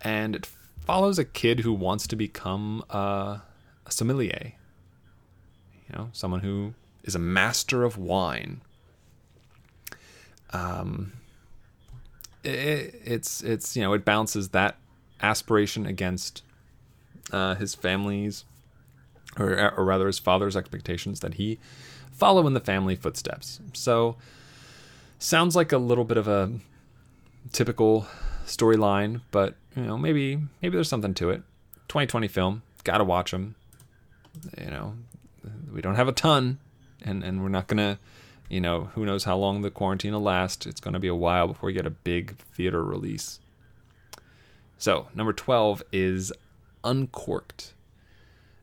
and 0.00 0.36
it 0.36 0.46
follows 0.86 1.18
a 1.18 1.24
kid 1.24 1.60
who 1.60 1.72
wants 1.72 2.06
to 2.06 2.16
become 2.16 2.84
uh, 2.90 3.38
a 3.84 3.90
sommelier. 3.90 4.52
You 5.88 5.96
know, 5.96 6.08
someone 6.12 6.40
who 6.40 6.74
is 7.04 7.14
a 7.14 7.18
master 7.18 7.84
of 7.84 7.98
wine. 7.98 8.60
Um, 10.50 11.12
it, 12.44 13.00
it's 13.04 13.42
it's 13.42 13.76
you 13.76 13.82
know 13.82 13.92
it 13.92 14.04
balances 14.04 14.50
that 14.50 14.76
aspiration 15.20 15.86
against 15.86 16.42
uh, 17.32 17.56
his 17.56 17.74
family's, 17.74 18.44
or 19.38 19.72
or 19.76 19.84
rather 19.84 20.06
his 20.06 20.18
father's 20.18 20.56
expectations 20.56 21.20
that 21.20 21.34
he 21.34 21.58
follow 22.12 22.46
in 22.46 22.54
the 22.54 22.60
family 22.60 22.96
footsteps. 22.96 23.60
So, 23.72 24.16
sounds 25.18 25.54
like 25.54 25.72
a 25.72 25.78
little 25.78 26.04
bit 26.04 26.16
of 26.16 26.26
a 26.28 26.52
typical 27.52 28.06
storyline, 28.46 29.20
but 29.30 29.54
you 29.76 29.82
know, 29.82 29.98
maybe 29.98 30.36
maybe 30.62 30.76
there's 30.76 30.88
something 30.88 31.14
to 31.14 31.30
it. 31.30 31.42
2020 31.88 32.28
film, 32.28 32.62
gotta 32.84 33.04
watch 33.04 33.30
them. 33.30 33.54
You 34.58 34.70
know, 34.70 34.94
we 35.72 35.80
don't 35.80 35.96
have 35.96 36.08
a 36.08 36.12
ton, 36.12 36.58
and 37.02 37.22
and 37.22 37.42
we're 37.42 37.48
not 37.48 37.66
gonna, 37.66 37.98
you 38.48 38.60
know, 38.60 38.90
who 38.94 39.04
knows 39.04 39.24
how 39.24 39.36
long 39.36 39.62
the 39.62 39.70
quarantine 39.70 40.12
will 40.12 40.22
last. 40.22 40.66
It's 40.66 40.80
gonna 40.80 41.00
be 41.00 41.08
a 41.08 41.14
while 41.14 41.48
before 41.48 41.66
we 41.66 41.72
get 41.72 41.86
a 41.86 41.90
big 41.90 42.36
theater 42.36 42.82
release. 42.82 43.40
So 44.78 45.08
number 45.14 45.32
12 45.32 45.82
is 45.92 46.32
Uncorked. 46.84 47.72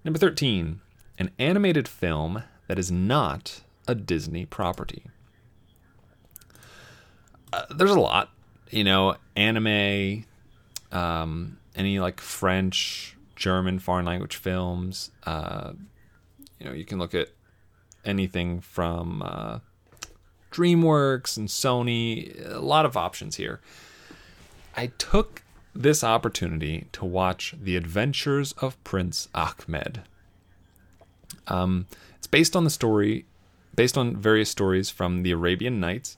Number 0.06 0.20
13, 0.20 0.82
an 1.18 1.32
animated 1.40 1.88
film 1.88 2.44
that 2.68 2.78
is 2.78 2.92
not 2.92 3.62
a 3.88 3.96
Disney 3.96 4.46
property. 4.46 5.04
Uh, 7.52 7.66
there's 7.76 7.92
a 7.92 8.00
lot, 8.00 8.33
you 8.74 8.84
know, 8.84 9.16
anime, 9.36 10.26
um, 10.92 11.58
any 11.76 12.00
like 12.00 12.20
French, 12.20 13.16
German, 13.36 13.78
foreign 13.78 14.06
language 14.06 14.36
films. 14.36 15.12
Uh, 15.26 15.74
you 16.60 16.66
know, 16.66 16.74
you 16.74 16.84
can 16.84 16.98
look 16.98 17.14
at 17.14 17.30
anything 18.04 18.62
from 18.62 19.22
uh, 19.22 19.60
DreamWorks 20.52 21.38
and 21.38 21.48
Sony. 21.48 22.52
A 22.52 22.60
lot 22.60 22.86
of 22.86 22.98
options 22.98 23.36
here. 23.36 23.62
I 24.76 24.88
took 24.98 25.44
this 25.76 26.04
opportunity 26.04 26.88
to 26.94 27.06
watch 27.06 27.54
The 27.62 27.76
Adventures 27.76 28.54
of 28.54 28.84
Prince 28.84 29.30
Achmed. 29.36 30.02
Um, 31.48 31.86
it's 32.18 32.28
based 32.28 32.56
on 32.56 32.64
the 32.64 32.70
story, 32.72 33.26
based 33.76 33.98
on 34.00 34.16
various 34.16 34.50
stories 34.50 34.90
from 34.90 35.22
the 35.22 35.32
Arabian 35.32 35.80
Nights. 35.80 36.18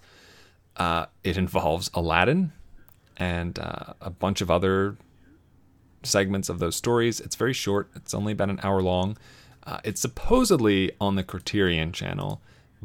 Uh, 0.77 1.05
it 1.23 1.37
involves 1.37 1.89
Aladdin 1.93 2.51
and 3.17 3.57
uh, 3.59 3.93
a 4.01 4.09
bunch 4.09 4.41
of 4.41 4.51
other 4.51 4.97
segments 6.03 6.49
of 6.49 6.59
those 6.59 6.75
stories. 6.75 7.19
It's 7.19 7.35
very 7.35 7.53
short, 7.53 7.89
it's 7.95 8.13
only 8.13 8.33
about 8.33 8.49
an 8.49 8.59
hour 8.61 8.81
long. 8.81 9.17
Uh, 9.65 9.79
it's 9.83 10.01
supposedly 10.01 10.91
on 11.01 11.15
the 11.15 11.23
Criterion 11.23 11.91
channel, 11.91 12.41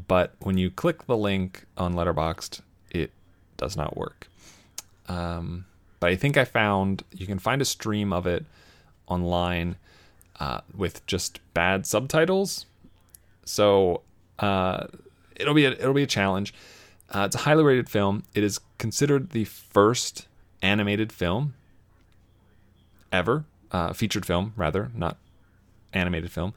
but 0.08 0.34
when 0.38 0.56
you 0.56 0.70
click 0.70 1.06
the 1.06 1.16
link 1.16 1.64
on 1.76 1.94
Letterboxd, 1.94 2.60
it 2.90 3.12
does 3.56 3.76
not 3.76 3.96
work. 3.96 4.28
Um, 5.08 5.66
but 5.98 6.10
I 6.10 6.16
think 6.16 6.36
I 6.36 6.44
found 6.44 7.04
you 7.12 7.26
can 7.26 7.38
find 7.38 7.60
a 7.60 7.66
stream 7.66 8.12
of 8.12 8.26
it 8.26 8.46
online 9.06 9.76
uh, 10.38 10.60
with 10.74 11.04
just 11.06 11.40
bad 11.52 11.84
subtitles. 11.84 12.64
So 13.44 14.00
uh, 14.38 14.86
it'll 15.36 15.54
be 15.54 15.66
a, 15.66 15.72
it'll 15.72 15.92
be 15.92 16.04
a 16.04 16.06
challenge. 16.06 16.54
Uh, 17.10 17.24
it's 17.26 17.34
a 17.34 17.40
highly 17.40 17.64
rated 17.64 17.88
film. 17.88 18.22
It 18.34 18.44
is 18.44 18.60
considered 18.78 19.30
the 19.30 19.44
first 19.44 20.28
animated 20.62 21.12
film 21.12 21.54
ever, 23.10 23.44
uh, 23.72 23.92
featured 23.92 24.24
film 24.24 24.52
rather, 24.56 24.90
not 24.94 25.16
animated 25.92 26.30
film. 26.30 26.54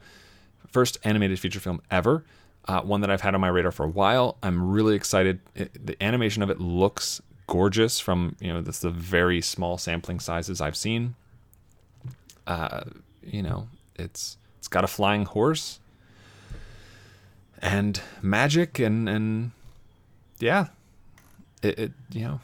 First 0.68 0.98
animated 1.04 1.38
feature 1.40 1.60
film 1.60 1.82
ever. 1.90 2.24
Uh, 2.66 2.80
one 2.80 3.00
that 3.02 3.10
I've 3.10 3.20
had 3.20 3.34
on 3.34 3.40
my 3.40 3.48
radar 3.48 3.72
for 3.72 3.84
a 3.84 3.88
while. 3.88 4.38
I'm 4.42 4.70
really 4.70 4.94
excited. 4.94 5.40
It, 5.54 5.86
the 5.86 6.02
animation 6.02 6.42
of 6.42 6.50
it 6.50 6.60
looks 6.60 7.20
gorgeous 7.46 8.00
from 8.00 8.36
you 8.40 8.52
know 8.52 8.62
the 8.62 8.90
very 8.90 9.40
small 9.40 9.76
sampling 9.76 10.18
sizes 10.20 10.60
I've 10.60 10.76
seen. 10.76 11.14
Uh, 12.46 12.84
you 13.22 13.42
know, 13.42 13.68
it's 13.96 14.38
it's 14.58 14.68
got 14.68 14.84
a 14.84 14.86
flying 14.86 15.26
horse 15.26 15.78
and 17.60 18.00
magic 18.22 18.78
and 18.78 19.08
and 19.08 19.50
yeah, 20.38 20.68
it, 21.62 21.78
it 21.78 21.92
you 22.12 22.22
know, 22.22 22.40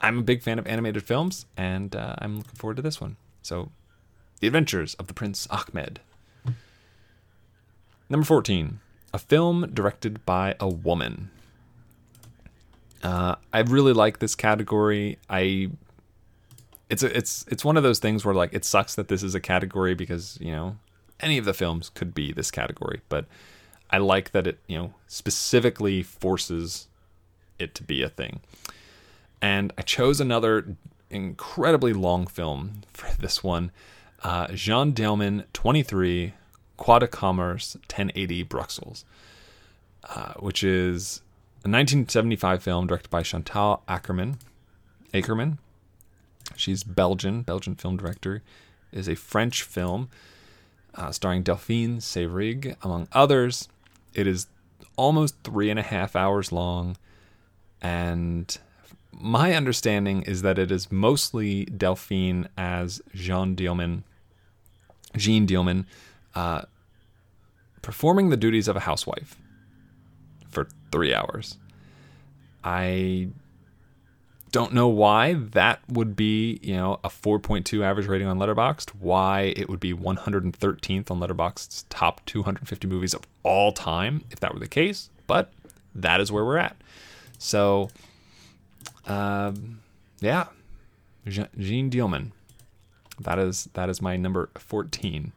I'm 0.00 0.18
a 0.18 0.22
big 0.22 0.42
fan 0.42 0.58
of 0.58 0.66
animated 0.66 1.02
films 1.02 1.46
and 1.56 1.94
uh, 1.94 2.16
I'm 2.18 2.38
looking 2.38 2.54
forward 2.54 2.76
to 2.76 2.82
this 2.82 3.00
one. 3.00 3.16
So, 3.42 3.70
The 4.40 4.46
Adventures 4.46 4.94
of 4.94 5.06
the 5.06 5.14
Prince 5.14 5.46
Achmed. 5.50 6.00
Number 8.08 8.24
14, 8.24 8.80
a 9.14 9.18
film 9.18 9.70
directed 9.72 10.24
by 10.26 10.56
a 10.58 10.68
woman. 10.68 11.30
Uh, 13.02 13.36
I 13.52 13.60
really 13.60 13.92
like 13.92 14.18
this 14.18 14.34
category. 14.34 15.18
I 15.28 15.70
it's 16.90 17.02
a, 17.02 17.16
it's 17.16 17.46
it's 17.48 17.64
one 17.64 17.76
of 17.76 17.82
those 17.82 17.98
things 17.98 18.24
where 18.24 18.34
like 18.34 18.52
it 18.52 18.64
sucks 18.64 18.94
that 18.96 19.08
this 19.08 19.22
is 19.22 19.34
a 19.34 19.40
category 19.40 19.94
because 19.94 20.36
you 20.40 20.50
know 20.50 20.76
any 21.20 21.38
of 21.38 21.44
the 21.44 21.54
films 21.54 21.88
could 21.88 22.14
be 22.14 22.32
this 22.32 22.50
category, 22.50 23.00
but 23.08 23.26
I 23.90 23.98
like 23.98 24.32
that 24.32 24.46
it 24.46 24.58
you 24.66 24.76
know 24.76 24.94
specifically 25.06 26.02
forces 26.02 26.88
it 27.60 27.74
to 27.76 27.82
be 27.82 28.02
a 28.02 28.08
thing. 28.08 28.40
And 29.42 29.72
I 29.78 29.82
chose 29.82 30.20
another 30.20 30.76
incredibly 31.08 31.92
long 31.92 32.26
film 32.26 32.82
for 32.92 33.10
this 33.18 33.42
one, 33.42 33.72
uh, 34.22 34.48
Jeanne 34.48 34.92
Dielman, 34.92 35.44
23, 35.52 36.34
Quai 36.76 36.98
du 36.98 37.06
Commerce, 37.06 37.74
1080 37.74 38.42
Bruxelles, 38.44 39.04
uh, 40.08 40.34
which 40.34 40.62
is 40.62 41.22
a 41.64 41.68
1975 41.68 42.62
film 42.62 42.86
directed 42.86 43.10
by 43.10 43.22
Chantal 43.22 43.82
Akerman. 43.88 44.38
Akerman. 45.12 45.58
She's 46.56 46.82
Belgian, 46.84 47.42
Belgian 47.42 47.74
film 47.74 47.96
director. 47.96 48.42
Is 48.92 49.08
a 49.08 49.14
French 49.14 49.62
film 49.62 50.08
uh, 50.94 51.12
starring 51.12 51.42
Delphine 51.42 51.98
Seyrig, 51.98 52.76
among 52.82 53.08
others. 53.12 53.68
It 54.14 54.26
is 54.26 54.48
almost 54.96 55.36
three 55.44 55.70
and 55.70 55.78
a 55.78 55.82
half 55.82 56.16
hours 56.16 56.50
long, 56.50 56.96
and 57.82 58.58
my 59.12 59.54
understanding 59.54 60.22
is 60.22 60.42
that 60.42 60.58
it 60.58 60.70
is 60.70 60.90
mostly 60.90 61.64
Delphine 61.66 62.48
as 62.56 63.02
Jeanne 63.14 63.56
Dielman, 63.56 64.02
Jeanne 65.16 65.46
Dielman, 65.46 65.86
uh, 66.34 66.62
performing 67.82 68.30
the 68.30 68.36
duties 68.36 68.68
of 68.68 68.76
a 68.76 68.80
housewife 68.80 69.36
for 70.48 70.68
three 70.90 71.14
hours. 71.14 71.58
I 72.62 73.28
don't 74.52 74.72
know 74.72 74.88
why 74.88 75.34
that 75.34 75.80
would 75.88 76.16
be, 76.16 76.58
you 76.62 76.74
know, 76.74 76.98
a 77.04 77.08
4.2 77.08 77.82
average 77.84 78.06
rating 78.06 78.26
on 78.26 78.38
Letterboxd. 78.38 78.90
Why 78.98 79.54
it 79.56 79.68
would 79.68 79.80
be 79.80 79.94
113th 79.94 81.10
on 81.10 81.20
Letterboxd's 81.20 81.84
top 81.84 82.24
250 82.26 82.86
movies 82.86 83.14
of 83.14 83.22
all 83.42 83.72
time, 83.72 84.24
if 84.30 84.40
that 84.40 84.52
were 84.52 84.60
the 84.60 84.68
case. 84.68 85.10
But 85.26 85.52
that 85.94 86.20
is 86.20 86.32
where 86.32 86.44
we're 86.44 86.58
at. 86.58 86.76
So, 87.40 87.88
um, 89.06 89.80
yeah, 90.20 90.48
Jeanne 91.26 91.90
Dielman. 91.90 92.32
That 93.18 93.38
is 93.38 93.68
that 93.72 93.88
is 93.88 94.00
my 94.00 94.16
number 94.16 94.50
14. 94.56 95.32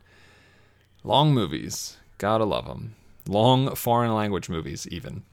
Long 1.03 1.33
movies, 1.33 1.97
gotta 2.17 2.43
love 2.43 2.67
them. 2.67 2.95
Long 3.27 3.73
foreign 3.75 4.13
language 4.13 4.49
movies, 4.49 4.85
even. 4.89 5.23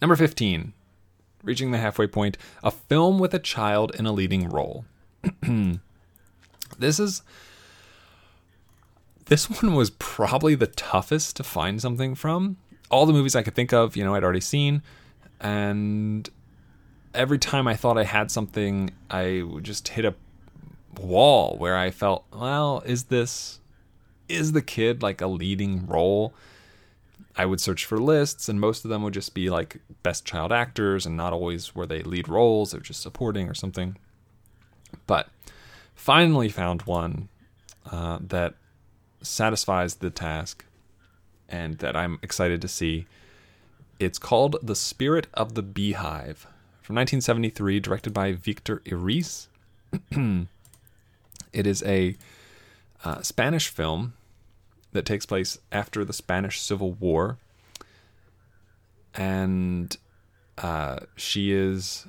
Number 0.00 0.16
15, 0.16 0.72
reaching 1.42 1.70
the 1.70 1.78
halfway 1.78 2.06
point, 2.06 2.38
a 2.64 2.70
film 2.70 3.18
with 3.18 3.34
a 3.34 3.38
child 3.38 3.94
in 3.94 4.06
a 4.06 4.12
leading 4.12 4.48
role. 4.48 4.86
this 6.78 6.98
is 6.98 7.22
this 9.26 9.50
one 9.62 9.74
was 9.74 9.90
probably 9.90 10.54
the 10.54 10.66
toughest 10.66 11.36
to 11.36 11.44
find 11.44 11.82
something 11.82 12.14
from. 12.14 12.56
All 12.90 13.04
the 13.04 13.12
movies 13.12 13.36
I 13.36 13.42
could 13.42 13.54
think 13.54 13.74
of, 13.74 13.94
you 13.94 14.04
know, 14.04 14.14
I'd 14.14 14.24
already 14.24 14.40
seen, 14.40 14.82
and 15.40 16.28
every 17.14 17.38
time 17.38 17.66
I 17.66 17.74
thought 17.74 17.98
I 17.98 18.04
had 18.04 18.30
something, 18.30 18.90
I 19.10 19.42
would 19.42 19.64
just 19.64 19.88
hit 19.88 20.04
a 20.04 20.14
wall 20.98 21.56
where 21.56 21.76
I 21.76 21.90
felt, 21.90 22.24
well, 22.32 22.82
is 22.84 23.04
this 23.04 23.60
is 24.28 24.52
the 24.52 24.62
kid 24.62 25.02
like 25.02 25.20
a 25.20 25.26
leading 25.26 25.86
role? 25.86 26.32
I 27.36 27.46
would 27.46 27.60
search 27.60 27.84
for 27.84 27.98
lists, 27.98 28.48
and 28.48 28.60
most 28.60 28.84
of 28.84 28.90
them 28.90 29.02
would 29.02 29.14
just 29.14 29.34
be 29.34 29.50
like 29.50 29.78
best 30.02 30.24
child 30.24 30.52
actors, 30.52 31.06
and 31.06 31.16
not 31.16 31.32
always 31.32 31.74
were 31.74 31.86
they 31.86 32.02
lead 32.02 32.28
roles, 32.28 32.74
or 32.74 32.80
just 32.80 33.02
supporting 33.02 33.48
or 33.48 33.54
something. 33.54 33.96
But 35.06 35.28
finally 35.94 36.48
found 36.48 36.82
one 36.82 37.28
uh, 37.90 38.18
that 38.20 38.54
satisfies 39.22 39.96
the 39.96 40.10
task 40.10 40.64
and 41.48 41.78
that 41.78 41.96
I'm 41.96 42.18
excited 42.22 42.62
to 42.62 42.68
see. 42.68 43.06
It's 44.00 44.18
called 44.18 44.56
The 44.62 44.74
Spirit 44.74 45.26
of 45.34 45.54
the 45.54 45.62
Beehive 45.62 46.46
from 46.80 46.96
1973, 46.96 47.80
directed 47.80 48.14
by 48.14 48.32
Victor 48.32 48.80
Erice. 48.86 49.48
it 51.52 51.66
is 51.66 51.82
a 51.82 52.16
uh, 53.04 53.20
Spanish 53.20 53.68
film 53.68 54.14
that 54.92 55.04
takes 55.04 55.26
place 55.26 55.58
after 55.70 56.02
the 56.02 56.14
Spanish 56.14 56.62
Civil 56.62 56.92
War. 56.94 57.36
And 59.14 59.94
uh, 60.56 61.00
she 61.14 61.52
is 61.52 62.06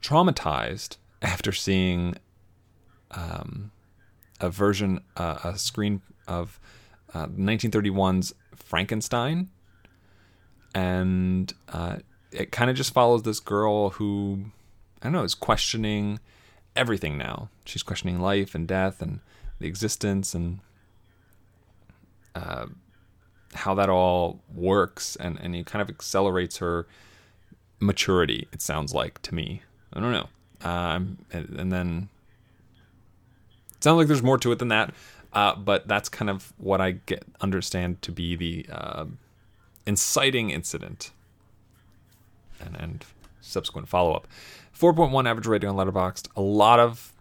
traumatized 0.00 0.98
after 1.20 1.50
seeing 1.50 2.14
um, 3.10 3.72
a 4.40 4.50
version, 4.50 5.00
uh, 5.16 5.38
a 5.42 5.58
screen 5.58 6.00
of 6.28 6.60
uh, 7.12 7.26
1931's 7.26 8.34
Frankenstein. 8.54 9.48
And 10.74 11.52
uh, 11.68 11.96
it 12.30 12.52
kind 12.52 12.70
of 12.70 12.76
just 12.76 12.94
follows 12.94 13.22
this 13.22 13.40
girl 13.40 13.90
who, 13.90 14.46
I 15.00 15.06
don't 15.06 15.12
know, 15.12 15.22
is 15.22 15.34
questioning 15.34 16.18
everything 16.74 17.18
now. 17.18 17.50
She's 17.64 17.82
questioning 17.82 18.20
life 18.20 18.54
and 18.54 18.66
death 18.66 19.02
and 19.02 19.20
the 19.58 19.66
existence 19.66 20.34
and 20.34 20.60
uh, 22.34 22.66
how 23.54 23.74
that 23.74 23.90
all 23.90 24.40
works, 24.54 25.16
and 25.16 25.38
and 25.40 25.54
it 25.54 25.66
kind 25.66 25.82
of 25.82 25.90
accelerates 25.90 26.58
her 26.58 26.86
maturity. 27.80 28.48
It 28.52 28.62
sounds 28.62 28.94
like 28.94 29.20
to 29.22 29.34
me. 29.34 29.62
I 29.92 30.00
don't 30.00 30.12
know. 30.12 30.28
Um, 30.64 31.18
and, 31.32 31.48
and 31.50 31.72
then 31.72 32.08
it 33.72 33.84
sounds 33.84 33.98
like 33.98 34.06
there's 34.06 34.22
more 34.22 34.38
to 34.38 34.52
it 34.52 34.58
than 34.58 34.68
that. 34.68 34.94
Uh, 35.32 35.54
but 35.54 35.88
that's 35.88 36.08
kind 36.08 36.30
of 36.30 36.52
what 36.58 36.80
I 36.80 36.92
get 36.92 37.24
understand 37.40 38.02
to 38.02 38.12
be 38.12 38.36
the 38.36 38.66
uh, 38.70 39.06
inciting 39.86 40.50
incident 40.50 41.10
and, 42.60 42.76
and 42.76 43.04
subsequent 43.40 43.88
follow 43.88 44.14
up. 44.14 44.26
4.1 44.78 45.28
average 45.28 45.46
rating 45.46 45.68
on 45.68 45.76
Letterboxd. 45.76 46.28
A 46.36 46.40
lot 46.40 46.80
of 46.80 47.12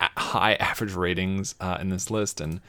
high 0.00 0.54
average 0.60 0.94
ratings 0.94 1.54
uh, 1.60 1.78
in 1.80 1.88
this 1.88 2.10
list, 2.10 2.40
and 2.40 2.60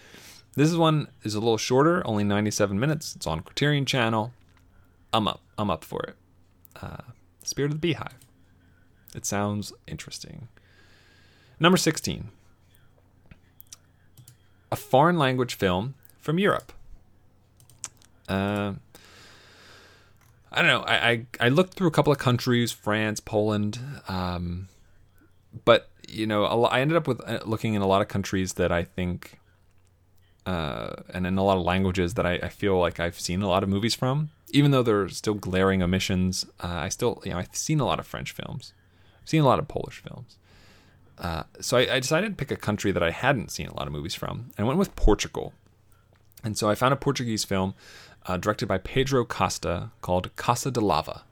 this 0.55 0.73
one 0.75 1.07
is 1.23 1.35
a 1.35 1.39
little 1.39 1.57
shorter, 1.57 2.05
only 2.05 2.23
97 2.23 2.79
minutes. 2.79 3.15
It's 3.15 3.27
on 3.27 3.41
Criterion 3.41 3.85
Channel. 3.85 4.33
I'm 5.13 5.27
up. 5.27 5.41
I'm 5.57 5.69
up 5.69 5.83
for 5.83 6.01
it. 6.03 6.15
Uh, 6.81 6.97
Spirit 7.43 7.71
of 7.71 7.77
the 7.77 7.87
Beehive. 7.87 8.15
It 9.15 9.25
sounds 9.25 9.73
interesting. 9.87 10.47
Number 11.59 11.77
16. 11.77 12.29
A 14.71 14.75
foreign 14.75 15.17
language 15.17 15.55
film 15.55 15.95
from 16.19 16.39
Europe. 16.39 16.71
Uh, 18.31 18.73
I 20.51 20.61
don't 20.61 20.67
know. 20.67 20.81
I, 20.81 21.09
I, 21.09 21.25
I 21.39 21.49
looked 21.49 21.73
through 21.73 21.87
a 21.87 21.91
couple 21.91 22.11
of 22.11 22.19
countries, 22.19 22.71
France, 22.71 23.19
Poland, 23.19 23.79
um, 24.07 24.67
but 25.65 25.89
you 26.07 26.27
know, 26.27 26.45
I 26.45 26.81
ended 26.81 26.97
up 26.97 27.07
with 27.07 27.21
uh, 27.27 27.39
looking 27.45 27.73
in 27.73 27.81
a 27.81 27.87
lot 27.87 28.01
of 28.01 28.07
countries 28.07 28.53
that 28.53 28.71
I 28.71 28.83
think 28.83 29.39
uh, 30.45 30.93
and 31.13 31.27
in 31.27 31.37
a 31.37 31.43
lot 31.43 31.57
of 31.57 31.63
languages 31.63 32.15
that 32.15 32.25
I, 32.25 32.33
I, 32.33 32.49
feel 32.49 32.79
like 32.79 32.99
I've 32.99 33.19
seen 33.19 33.41
a 33.41 33.47
lot 33.47 33.61
of 33.61 33.69
movies 33.69 33.93
from. 33.93 34.31
Even 34.49 34.71
though 34.71 34.81
there 34.81 35.01
are 35.01 35.09
still 35.09 35.35
glaring 35.35 35.83
omissions, 35.83 36.45
uh, 36.61 36.67
I 36.67 36.89
still, 36.89 37.21
you 37.23 37.31
know, 37.31 37.37
I've 37.37 37.55
seen 37.55 37.79
a 37.79 37.85
lot 37.85 37.99
of 37.99 38.07
French 38.07 38.31
films. 38.31 38.73
I've 39.21 39.29
seen 39.29 39.41
a 39.41 39.45
lot 39.45 39.59
of 39.59 39.67
Polish 39.67 40.01
films. 40.01 40.37
Uh, 41.19 41.43
so 41.59 41.77
I, 41.77 41.95
I, 41.95 41.99
decided 41.99 42.31
to 42.31 42.35
pick 42.35 42.49
a 42.49 42.55
country 42.55 42.91
that 42.91 43.03
I 43.03 43.11
hadn't 43.11 43.51
seen 43.51 43.67
a 43.67 43.75
lot 43.75 43.85
of 43.85 43.93
movies 43.93 44.15
from, 44.15 44.51
and 44.57 44.65
I 44.65 44.67
went 44.67 44.79
with 44.79 44.95
Portugal. 44.95 45.53
And 46.43 46.57
so 46.57 46.67
I 46.67 46.73
found 46.73 46.93
a 46.93 46.97
Portuguese 46.97 47.43
film 47.43 47.75
uh, 48.25 48.37
directed 48.37 48.67
by 48.67 48.77
Pedro 48.77 49.25
Costa 49.25 49.91
called 50.01 50.35
Casa 50.35 50.71
de 50.71 50.81
Lava. 50.81 51.23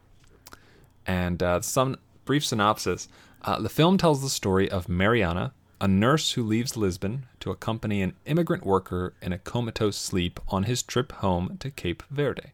And 1.05 1.41
uh, 1.41 1.61
some 1.61 1.97
brief 2.25 2.45
synopsis: 2.45 3.07
uh, 3.43 3.59
the 3.59 3.69
film 3.69 3.97
tells 3.97 4.21
the 4.21 4.29
story 4.29 4.69
of 4.69 4.89
Mariana, 4.89 5.53
a 5.81 5.87
nurse 5.87 6.33
who 6.33 6.43
leaves 6.43 6.75
Lisbon 6.75 7.25
to 7.39 7.51
accompany 7.51 8.01
an 8.01 8.13
immigrant 8.25 8.65
worker 8.65 9.13
in 9.21 9.31
a 9.31 9.37
comatose 9.37 9.97
sleep 9.97 10.39
on 10.49 10.63
his 10.63 10.83
trip 10.83 11.11
home 11.13 11.57
to 11.59 11.71
Cape 11.71 12.03
Verde. 12.09 12.51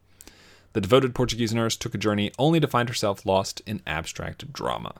The 0.73 0.81
devoted 0.81 1.15
Portuguese 1.15 1.53
nurse 1.53 1.77
took 1.77 1.95
a 1.95 1.97
journey 1.97 2.31
only 2.37 2.59
to 2.59 2.67
find 2.67 2.89
herself 2.89 3.25
lost 3.25 3.61
in 3.65 3.81
abstract 3.87 4.51
drama. 4.51 4.95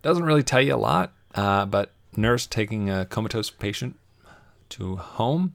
Doesn't 0.00 0.24
really 0.24 0.42
tell 0.42 0.62
you 0.62 0.74
a 0.74 0.76
lot, 0.76 1.12
uh, 1.34 1.66
but 1.66 1.90
nurse 2.16 2.46
taking 2.46 2.88
a 2.88 3.04
comatose 3.04 3.50
patient 3.50 3.98
to 4.70 4.96
home. 4.96 5.54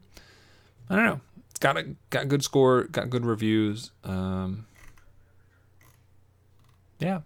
I 0.90 0.96
don't 0.96 1.06
know. 1.06 1.22
Got 1.60 1.78
a 1.78 1.96
got 2.10 2.28
good 2.28 2.44
score, 2.44 2.84
got 2.84 3.10
good 3.10 3.26
reviews. 3.26 3.92
Um, 4.04 4.68
yeah, 7.00 7.22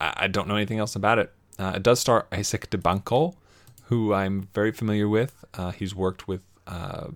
I, 0.00 0.14
I 0.16 0.26
don't 0.26 0.48
know 0.48 0.56
anything 0.56 0.78
else 0.78 0.96
about 0.96 1.18
it. 1.18 1.32
Uh, 1.58 1.74
it 1.76 1.82
does 1.82 2.00
star 2.00 2.26
Isaach 2.32 2.70
De 2.70 2.78
Bankolé, 2.78 3.34
who 3.84 4.12
I'm 4.12 4.48
very 4.54 4.72
familiar 4.72 5.08
with. 5.08 5.44
Uh, 5.54 5.70
he's 5.70 5.94
worked 5.94 6.26
with 6.26 6.42
uh, 6.66 7.08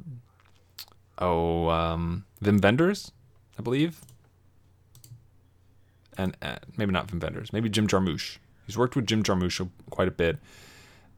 oh 1.19 1.69
um, 1.69 2.25
Wim 2.43 2.63
Wenders, 2.63 3.13
I 3.59 3.63
believe, 3.63 4.01
and 6.17 6.37
uh, 6.43 6.57
maybe 6.77 6.93
not 6.93 7.09
Wim 7.09 7.23
Wenders, 7.23 7.53
maybe 7.53 7.69
Jim 7.69 7.87
Jarmusch. 7.89 8.39
He's 8.67 8.77
worked 8.77 8.95
with 8.95 9.07
Jim 9.07 9.23
Jarmusch 9.23 9.67
quite 9.91 10.09
a 10.09 10.13
bit. 10.13 10.39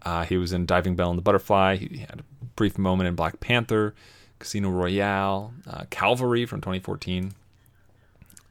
Uh, 0.03 0.25
he 0.25 0.37
was 0.37 0.53
in 0.53 0.65
Diving 0.65 0.97
Bell 0.97 1.11
and 1.11 1.19
the 1.19 1.23
Butterfly. 1.23 1.77
He 1.77 1.99
had 2.09 2.21
a 2.21 2.45
brief 2.57 2.79
moment 2.79 3.09
in 3.09 3.15
Black 3.15 3.41
Panther, 3.41 3.95
Casino 4.41 4.71
Royale, 4.71 5.53
uh, 5.69 5.85
Calvary 5.91 6.45
from 6.47 6.61
2014. 6.61 7.35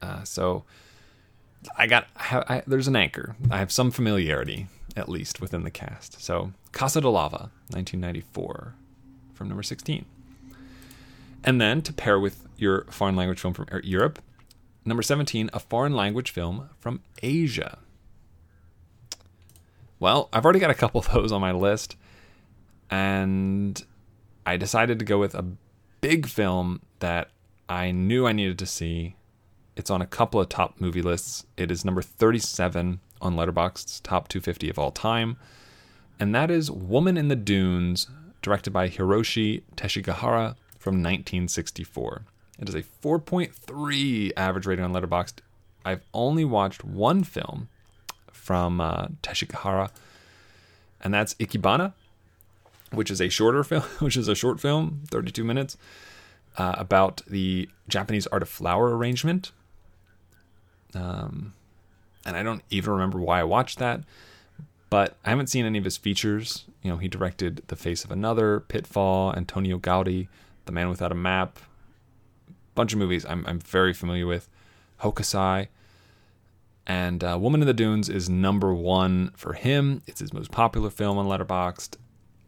Uh, 0.00 0.22
so 0.24 0.64
I 1.76 1.86
got 1.86 2.06
I, 2.16 2.44
I, 2.48 2.62
there's 2.66 2.88
an 2.88 2.96
anchor. 2.96 3.36
I 3.50 3.58
have 3.58 3.70
some 3.70 3.90
familiarity 3.90 4.68
at 4.96 5.08
least 5.08 5.40
within 5.40 5.62
the 5.62 5.70
cast. 5.70 6.20
So 6.22 6.52
Casa 6.72 7.00
de 7.00 7.08
Lava, 7.08 7.50
1994, 7.68 8.74
from 9.34 9.48
number 9.48 9.62
16. 9.62 10.04
And 11.44 11.60
then 11.60 11.82
to 11.82 11.92
pair 11.92 12.18
with 12.18 12.46
your 12.56 12.84
foreign 12.90 13.16
language 13.16 13.40
film 13.40 13.54
from 13.54 13.66
Europe, 13.82 14.20
number 14.84 15.02
17, 15.02 15.50
a 15.52 15.58
foreign 15.58 15.94
language 15.94 16.30
film 16.30 16.70
from 16.78 17.00
Asia. 17.22 17.78
Well, 19.98 20.28
I've 20.32 20.44
already 20.44 20.60
got 20.60 20.70
a 20.70 20.74
couple 20.74 21.00
of 21.00 21.12
those 21.12 21.32
on 21.32 21.40
my 21.40 21.52
list, 21.52 21.96
and 22.90 23.82
I 24.46 24.56
decided 24.56 24.98
to 24.98 25.04
go 25.04 25.18
with 25.18 25.34
a 25.34 25.44
big 26.00 26.26
film 26.26 26.80
that 27.00 27.30
I 27.68 27.90
knew 27.90 28.26
I 28.26 28.32
needed 28.32 28.58
to 28.58 28.66
see. 28.66 29.16
It's 29.76 29.90
on 29.90 30.02
a 30.02 30.06
couple 30.06 30.40
of 30.40 30.48
top 30.48 30.80
movie 30.80 31.02
lists. 31.02 31.46
It 31.56 31.70
is 31.70 31.84
number 31.84 32.02
37 32.02 33.00
on 33.20 33.36
Letterboxd's 33.36 34.00
top 34.00 34.28
250 34.28 34.70
of 34.70 34.78
all 34.78 34.90
time, 34.90 35.36
and 36.18 36.34
that 36.34 36.50
is 36.50 36.70
Woman 36.70 37.16
in 37.16 37.28
the 37.28 37.36
Dunes, 37.36 38.08
directed 38.42 38.72
by 38.72 38.88
Hiroshi 38.88 39.62
Teshigahara 39.76 40.56
from 40.78 40.94
1964. 40.94 42.22
It 42.58 42.68
is 42.68 42.74
a 42.74 42.82
4.3 42.82 44.32
average 44.36 44.66
rating 44.66 44.84
on 44.84 44.92
Letterboxd. 44.92 45.40
I've 45.84 46.02
only 46.12 46.44
watched 46.44 46.84
one 46.84 47.24
film 47.24 47.68
from 48.32 48.80
uh, 48.80 49.08
Teshigahara, 49.22 49.90
and 51.02 51.14
that's 51.14 51.34
Ikebana, 51.34 51.94
which 52.92 53.10
is 53.10 53.20
a 53.20 53.28
shorter 53.28 53.64
film, 53.64 53.82
which 54.00 54.16
is 54.16 54.28
a 54.28 54.34
short 54.34 54.60
film, 54.60 55.02
32 55.10 55.44
minutes, 55.44 55.76
uh, 56.56 56.74
about 56.76 57.22
the 57.26 57.68
Japanese 57.88 58.26
art 58.28 58.42
of 58.42 58.48
flower 58.48 58.96
arrangement. 58.96 59.52
Um, 60.94 61.54
and 62.24 62.36
I 62.36 62.42
don't 62.42 62.62
even 62.70 62.92
remember 62.92 63.18
why 63.20 63.40
I 63.40 63.44
watched 63.44 63.78
that, 63.78 64.02
but 64.90 65.16
I 65.24 65.30
haven't 65.30 65.46
seen 65.48 65.64
any 65.64 65.78
of 65.78 65.84
his 65.84 65.96
features. 65.96 66.64
You 66.82 66.90
know, 66.90 66.96
he 66.96 67.08
directed 67.08 67.62
The 67.68 67.76
Face 67.76 68.04
of 68.04 68.10
Another, 68.10 68.60
Pitfall, 68.60 69.34
Antonio 69.36 69.78
Gaudi, 69.78 70.28
The 70.64 70.72
Man 70.72 70.88
Without 70.88 71.12
a 71.12 71.16
Map, 71.16 71.58
bunch 72.74 72.92
of 72.92 72.98
movies 72.98 73.24
I'm, 73.24 73.44
I'm 73.46 73.60
very 73.60 73.92
familiar 73.92 74.26
with, 74.26 74.48
Hokusai. 75.02 75.68
And 76.86 77.22
uh, 77.22 77.38
Woman 77.40 77.60
in 77.60 77.66
the 77.66 77.74
Dunes 77.74 78.08
is 78.08 78.28
number 78.28 78.74
one 78.74 79.32
for 79.36 79.52
him. 79.52 80.02
It's 80.06 80.20
his 80.20 80.32
most 80.32 80.50
popular 80.50 80.90
film 80.90 81.18
on 81.18 81.26
Letterboxd. 81.26 81.96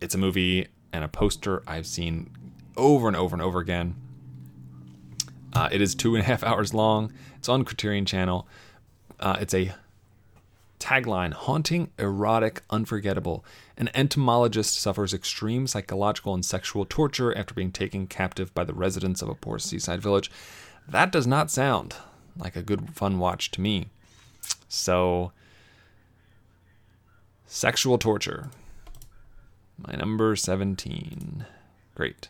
It's 0.03 0.17
a 0.17 0.19
movie 0.19 0.67
and 0.93 1.05
a 1.05 1.09
poster 1.09 1.63
I've 1.65 1.87
seen 1.87 2.29
over 2.77 3.07
and 3.07 3.17
over 3.17 3.37
and 3.37 3.41
over 3.41 3.61
again. 3.61 3.95
Uh, 5.53 5.69
it 5.71 5.81
is 5.81 5.95
two 5.95 6.17
and 6.17 6.25
a 6.25 6.27
half 6.27 6.43
hours 6.45 6.75
long. 6.75 7.13
It's 7.37 7.49
on 7.49 7.65
Criterion 7.65 8.05
Channel. 8.05 8.49
Uh, 9.21 9.37
it's 9.41 9.55
a 9.55 9.73
tagline 10.81 11.33
haunting, 11.33 11.93
erotic, 12.01 12.63
unforgettable. 12.69 13.45
An 13.77 13.91
entomologist 13.95 14.75
suffers 14.81 15.15
extreme 15.15 15.69
psychological 15.69 16.35
and 16.35 16.45
sexual 16.45 16.85
torture 16.85 17.37
after 17.39 17.55
being 17.55 17.71
taken 17.71 18.09
captive 18.09 18.53
by 18.55 18.65
the 18.65 18.75
residents 18.75 19.23
of 19.23 19.29
a 19.29 19.37
poor 19.37 19.61
seaside 19.61 20.03
village. 20.03 20.33
That 20.89 21.13
does 21.13 21.29
not 21.29 21.49
sound 21.49 21.95
like 22.37 22.57
a 22.57 22.63
good, 22.63 22.91
fun 22.97 23.21
watch 23.21 23.53
to 23.53 23.61
me. 23.61 23.87
So, 24.69 25.31
sexual 27.47 27.99
torture. 27.99 28.51
My 29.87 29.95
number 29.95 30.37
17. 30.37 31.45
Great. 31.95 32.29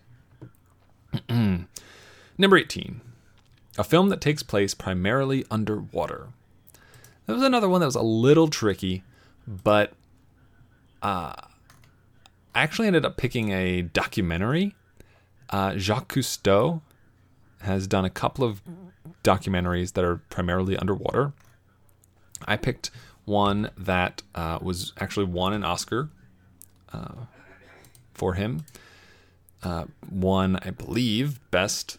number 1.28 2.56
18. 2.56 3.00
A 3.78 3.84
film 3.84 4.08
that 4.08 4.20
takes 4.20 4.42
place 4.42 4.74
primarily 4.74 5.44
underwater. 5.50 6.28
That 7.26 7.34
was 7.34 7.42
another 7.42 7.68
one 7.68 7.80
that 7.80 7.86
was 7.86 7.94
a 7.94 8.02
little 8.02 8.48
tricky, 8.48 9.02
but 9.46 9.92
uh, 11.02 11.34
I 12.54 12.62
actually 12.62 12.86
ended 12.86 13.04
up 13.04 13.16
picking 13.16 13.50
a 13.50 13.82
documentary. 13.82 14.74
Uh, 15.50 15.76
Jacques 15.76 16.12
Cousteau 16.12 16.80
has 17.60 17.86
done 17.86 18.04
a 18.04 18.10
couple 18.10 18.44
of 18.44 18.62
documentaries 19.22 19.92
that 19.92 20.04
are 20.04 20.16
primarily 20.16 20.76
underwater. 20.76 21.32
I 22.46 22.56
picked 22.56 22.90
one 23.24 23.70
that 23.76 24.22
uh, 24.34 24.58
was 24.60 24.92
actually 24.98 25.26
won 25.26 25.52
an 25.52 25.64
Oscar 25.64 26.10
uh, 26.92 27.26
for 28.22 28.34
him. 28.34 28.64
Uh, 29.64 29.86
won, 30.08 30.56
I 30.62 30.70
believe, 30.70 31.40
best 31.50 31.98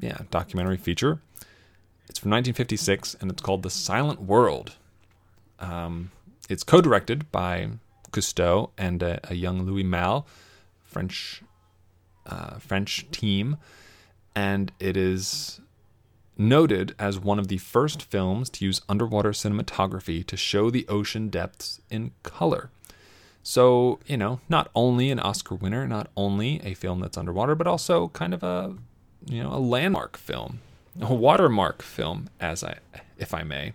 yeah 0.00 0.18
documentary 0.30 0.76
feature. 0.76 1.18
It's 2.08 2.20
from 2.20 2.30
1956 2.30 3.16
and 3.20 3.32
it's 3.32 3.42
called 3.42 3.64
The 3.64 3.70
Silent 3.70 4.22
World. 4.22 4.76
Um, 5.58 6.12
it's 6.48 6.62
co-directed 6.62 7.32
by 7.32 7.70
Cousteau 8.12 8.70
and 8.78 9.02
a, 9.02 9.18
a 9.28 9.34
young 9.34 9.64
Louis 9.66 9.82
Malle, 9.82 10.24
French 10.84 11.42
uh, 12.26 12.58
French 12.60 13.10
team, 13.10 13.56
and 14.36 14.70
it 14.78 14.96
is 14.96 15.60
noted 16.38 16.94
as 16.96 17.18
one 17.18 17.40
of 17.40 17.48
the 17.48 17.58
first 17.58 18.02
films 18.02 18.48
to 18.50 18.64
use 18.64 18.82
underwater 18.88 19.30
cinematography 19.30 20.24
to 20.26 20.36
show 20.36 20.70
the 20.70 20.86
ocean 20.86 21.28
depths 21.28 21.80
in 21.90 22.12
color. 22.22 22.70
So, 23.48 24.00
you 24.08 24.16
know, 24.16 24.40
not 24.48 24.72
only 24.74 25.12
an 25.12 25.20
Oscar 25.20 25.54
winner, 25.54 25.86
not 25.86 26.10
only 26.16 26.60
a 26.64 26.74
film 26.74 26.98
that's 26.98 27.16
underwater, 27.16 27.54
but 27.54 27.68
also 27.68 28.08
kind 28.08 28.34
of 28.34 28.42
a, 28.42 28.74
you 29.24 29.40
know, 29.40 29.52
a 29.52 29.62
landmark 29.62 30.16
film, 30.16 30.58
a 31.00 31.14
watermark 31.14 31.80
film, 31.80 32.28
as 32.40 32.64
I, 32.64 32.78
if 33.18 33.32
I 33.32 33.44
may. 33.44 33.72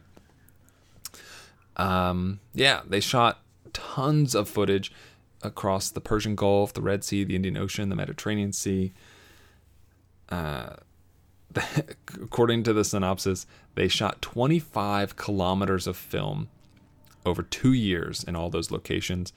Um, 1.77 2.41
yeah, 2.53 2.81
they 2.85 2.99
shot 2.99 3.39
tons 3.71 4.35
of 4.35 4.49
footage 4.49 4.91
across 5.41 5.89
the 5.89 6.01
Persian 6.01 6.35
Gulf, 6.35 6.73
the 6.73 6.81
Red 6.81 7.05
Sea, 7.05 7.23
the 7.23 7.37
Indian 7.37 7.55
Ocean, 7.55 7.87
the 7.87 7.95
Mediterranean 7.95 8.51
Sea. 8.51 8.91
Uh, 10.27 10.75
according 12.21 12.63
to 12.63 12.73
the 12.73 12.83
synopsis, 12.83 13.47
they 13.75 13.87
shot 13.87 14.21
25 14.21 15.15
kilometers 15.15 15.87
of 15.87 15.95
film 15.95 16.49
over 17.25 17.41
two 17.41 17.71
years 17.71 18.21
in 18.25 18.35
all 18.35 18.49
those 18.49 18.69
locations, 18.69 19.31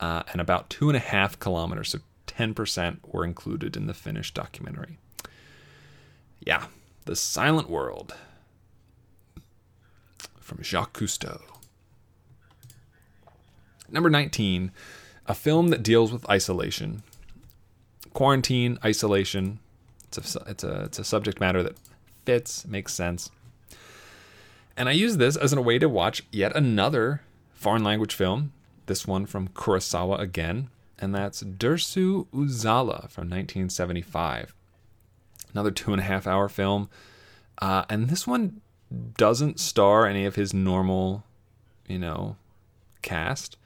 uh, 0.00 0.22
and 0.32 0.40
about 0.40 0.70
two 0.70 0.88
and 0.88 0.96
a 0.96 1.00
half 1.00 1.38
kilometers, 1.38 1.90
so 1.90 1.98
10% 2.26 2.98
were 3.06 3.24
included 3.24 3.76
in 3.76 3.86
the 3.86 3.94
finished 3.94 4.34
documentary. 4.34 4.98
Yeah, 6.40 6.66
The 7.04 7.16
Silent 7.16 7.70
World 7.70 8.14
from 10.40 10.62
Jacques 10.62 10.98
Cousteau. 10.98 11.40
Number 13.90 14.10
19, 14.10 14.72
a 15.26 15.34
film 15.34 15.68
that 15.68 15.82
deals 15.82 16.12
with 16.12 16.28
isolation. 16.28 17.02
Quarantine, 18.12 18.78
isolation. 18.84 19.58
It's 20.08 20.36
a, 20.36 20.42
it's 20.46 20.64
a, 20.64 20.82
it's 20.82 20.98
a 20.98 21.04
subject 21.04 21.40
matter 21.40 21.62
that 21.62 21.76
fits, 22.24 22.66
makes 22.66 22.92
sense. 22.92 23.30
And 24.76 24.88
I 24.88 24.92
use 24.92 25.16
this 25.16 25.36
as 25.36 25.52
a 25.52 25.62
way 25.62 25.78
to 25.78 25.88
watch 25.88 26.24
yet 26.32 26.54
another 26.56 27.22
foreign 27.52 27.84
language 27.84 28.14
film, 28.14 28.52
this 28.86 29.06
one 29.06 29.26
from 29.26 29.48
Kurosawa 29.48 30.18
again, 30.18 30.68
and 30.98 31.14
that's 31.14 31.42
Dersu 31.42 32.26
Uzala 32.28 33.10
from 33.10 33.28
1975. 33.28 34.54
Another 35.52 35.70
two 35.70 35.92
and 35.92 36.00
a 36.00 36.04
half 36.04 36.26
hour 36.26 36.48
film. 36.48 36.88
Uh, 37.58 37.84
and 37.88 38.08
this 38.08 38.26
one 38.26 38.60
doesn't 39.16 39.60
star 39.60 40.06
any 40.06 40.24
of 40.24 40.34
his 40.34 40.52
normal, 40.52 41.24
you 41.86 41.98
know, 41.98 42.36
cast. 43.02 43.56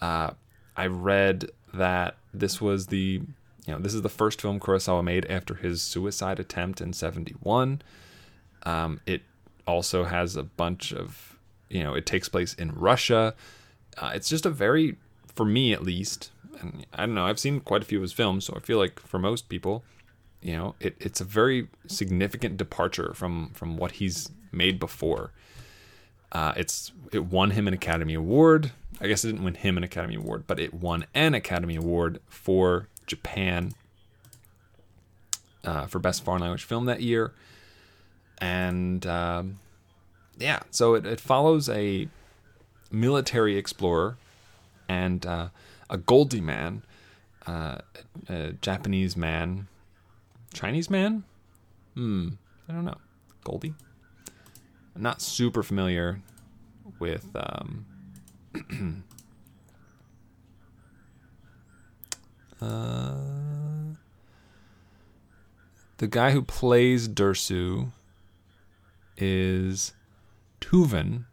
Uh, 0.00 0.30
I 0.76 0.86
read 0.86 1.50
that 1.74 2.16
this 2.32 2.60
was 2.60 2.86
the, 2.86 3.20
you 3.66 3.74
know, 3.74 3.78
this 3.78 3.94
is 3.94 4.02
the 4.02 4.08
first 4.08 4.40
film 4.40 4.58
Kurosawa 4.58 5.04
made 5.04 5.26
after 5.26 5.54
his 5.54 5.82
suicide 5.82 6.40
attempt 6.40 6.80
in 6.80 6.92
71. 6.92 7.82
Um, 8.62 9.00
it 9.06 9.22
also 9.66 10.04
has 10.04 10.36
a 10.36 10.42
bunch 10.42 10.92
of, 10.92 11.38
you 11.68 11.82
know, 11.82 11.94
it 11.94 12.06
takes 12.06 12.28
place 12.28 12.54
in 12.54 12.72
Russia. 12.72 13.34
Uh, 13.98 14.12
it's 14.14 14.28
just 14.28 14.46
a 14.46 14.50
very, 14.50 14.96
for 15.34 15.44
me 15.44 15.72
at 15.72 15.82
least, 15.82 16.30
and 16.60 16.86
I 16.92 17.06
don't 17.06 17.14
know, 17.14 17.26
I've 17.26 17.38
seen 17.38 17.60
quite 17.60 17.82
a 17.82 17.84
few 17.84 17.98
of 17.98 18.02
his 18.02 18.12
films, 18.12 18.44
so 18.44 18.54
I 18.56 18.60
feel 18.60 18.78
like 18.78 19.00
for 19.00 19.18
most 19.18 19.48
people, 19.48 19.84
you 20.42 20.56
know, 20.56 20.74
it, 20.80 20.96
it's 20.98 21.20
a 21.20 21.24
very 21.24 21.68
significant 21.86 22.56
departure 22.56 23.12
from 23.14 23.50
from 23.52 23.76
what 23.76 23.92
he's 23.92 24.30
made 24.52 24.78
before. 24.78 25.32
Uh, 26.32 26.52
it's 26.56 26.92
it 27.12 27.26
won 27.26 27.50
him 27.50 27.68
an 27.68 27.74
Academy 27.74 28.14
Award. 28.14 28.72
I 29.00 29.08
guess 29.08 29.24
it 29.24 29.28
didn't 29.28 29.44
win 29.44 29.54
him 29.54 29.76
an 29.76 29.84
Academy 29.84 30.14
Award, 30.14 30.44
but 30.46 30.58
it 30.58 30.72
won 30.72 31.06
an 31.14 31.34
Academy 31.34 31.76
Award 31.76 32.20
for 32.28 32.88
Japan 33.06 33.72
uh, 35.64 35.86
for 35.86 35.98
Best 35.98 36.24
Foreign 36.24 36.42
Language 36.42 36.64
Film 36.64 36.86
that 36.86 37.02
year. 37.02 37.32
And 38.38 39.06
um, 39.06 39.58
yeah, 40.38 40.60
so 40.70 40.94
it, 40.94 41.04
it 41.04 41.20
follows 41.20 41.68
a 41.68 42.08
military 42.90 43.56
explorer 43.56 44.16
and 44.88 45.24
uh, 45.24 45.48
a 45.88 45.98
Goldi 45.98 46.40
man, 46.40 46.82
uh, 47.46 47.78
a 48.28 48.52
Japanese 48.60 49.16
man, 49.16 49.68
Chinese 50.52 50.90
man. 50.90 51.24
Hmm, 51.94 52.30
I 52.68 52.72
don't 52.72 52.84
know. 52.84 52.98
Goldi. 53.44 53.74
I'm 54.94 55.02
not 55.02 55.22
super 55.22 55.62
familiar 55.62 56.20
with 56.98 57.26
um, 57.34 57.86
uh, 62.60 63.16
the 65.98 66.06
guy 66.06 66.32
who 66.32 66.42
plays 66.42 67.08
Dersu 67.08 67.92
is 69.16 69.92
Tuven. 70.60 71.24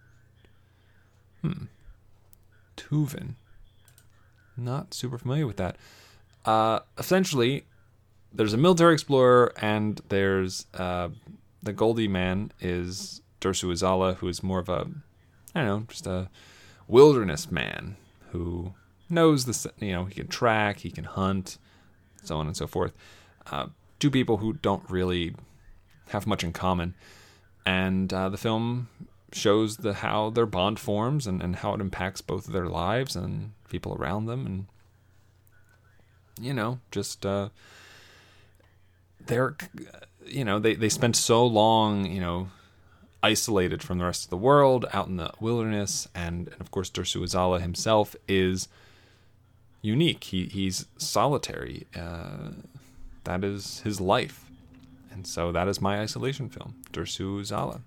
Hmm. 1.52 1.66
Not 4.56 4.94
super 4.94 5.18
familiar 5.18 5.48
with 5.48 5.58
that. 5.58 5.78
Uh, 6.46 6.80
essentially, 6.98 7.66
there's 8.34 8.54
a 8.54 8.58
military 8.58 8.94
explorer, 8.94 9.54
and 9.58 10.02
there's 10.10 10.66
uh, 10.74 11.10
the 11.62 11.74
Goldi 11.74 12.10
man 12.10 12.52
is 12.60 13.22
Dersu 13.42 13.72
Uzala, 13.72 14.16
who 14.16 14.28
is 14.28 14.44
more 14.44 14.60
of 14.60 14.70
a, 14.70 14.88
I 15.54 15.62
don't 15.62 15.66
know, 15.66 15.84
just 15.88 16.08
a 16.08 16.30
wilderness 16.88 17.52
man 17.52 17.98
who 18.32 18.74
knows 19.10 19.46
the, 19.46 19.72
you 19.80 19.92
know, 19.92 20.06
he 20.06 20.16
can 20.16 20.28
track, 20.28 20.80
he 20.80 20.92
can 20.92 21.04
hunt, 21.04 21.58
so 22.24 22.38
on 22.38 22.48
and 22.48 22.58
so 22.58 22.68
forth. 22.68 22.94
Uh, 23.52 23.68
two 24.00 24.12
people 24.12 24.38
who 24.38 24.54
don't 24.54 24.90
really 24.90 25.36
have 26.10 26.28
much 26.28 26.44
in 26.44 26.54
common, 26.54 26.96
and 27.66 28.12
uh, 28.14 28.30
the 28.30 28.38
film 28.38 28.88
shows 29.34 29.78
the 29.78 29.96
how 29.96 30.30
their 30.30 30.46
bond 30.46 30.80
forms 30.80 31.28
and, 31.28 31.42
and 31.42 31.58
how 31.58 31.74
it 31.74 31.82
impacts 31.82 32.22
both 32.22 32.48
of 32.48 32.54
their 32.54 32.68
lives 32.68 33.16
and 33.16 33.52
people 33.70 33.96
around 33.96 34.26
them, 34.26 34.46
and 34.46 34.66
you 36.40 36.54
know, 36.54 36.80
just 36.92 37.26
uh, 37.26 37.50
they're, 39.26 39.56
you 40.26 40.46
know, 40.46 40.60
they 40.60 40.76
they 40.76 40.90
spend 40.90 41.16
so 41.16 41.46
long, 41.46 42.06
you 42.06 42.22
know, 42.22 42.50
isolated 43.24 43.84
from 43.84 43.98
the 43.98 44.06
rest 44.06 44.26
of 44.26 44.30
the 44.30 44.38
world, 44.38 44.86
out 44.94 45.08
in 45.08 45.18
the 45.18 45.32
wilderness, 45.40 46.08
and, 46.14 46.48
and 46.50 46.62
of 46.62 46.72
course 46.72 46.90
Dersu 46.90 47.22
Uzala 47.22 47.62
himself 47.62 48.16
is 48.28 48.68
unique. 49.82 50.26
He 50.26 50.46
he's 50.46 50.86
solitary. 50.98 51.88
Uh, 51.96 52.52
that 53.24 53.44
is 53.44 53.82
his 53.82 54.00
life, 54.00 54.46
and 55.12 55.28
so 55.28 55.52
that 55.52 55.68
is 55.68 55.82
my 55.82 56.00
isolation 56.00 56.50
film, 56.50 56.76
Dersu 56.94 57.42
Uzala. 57.42 57.82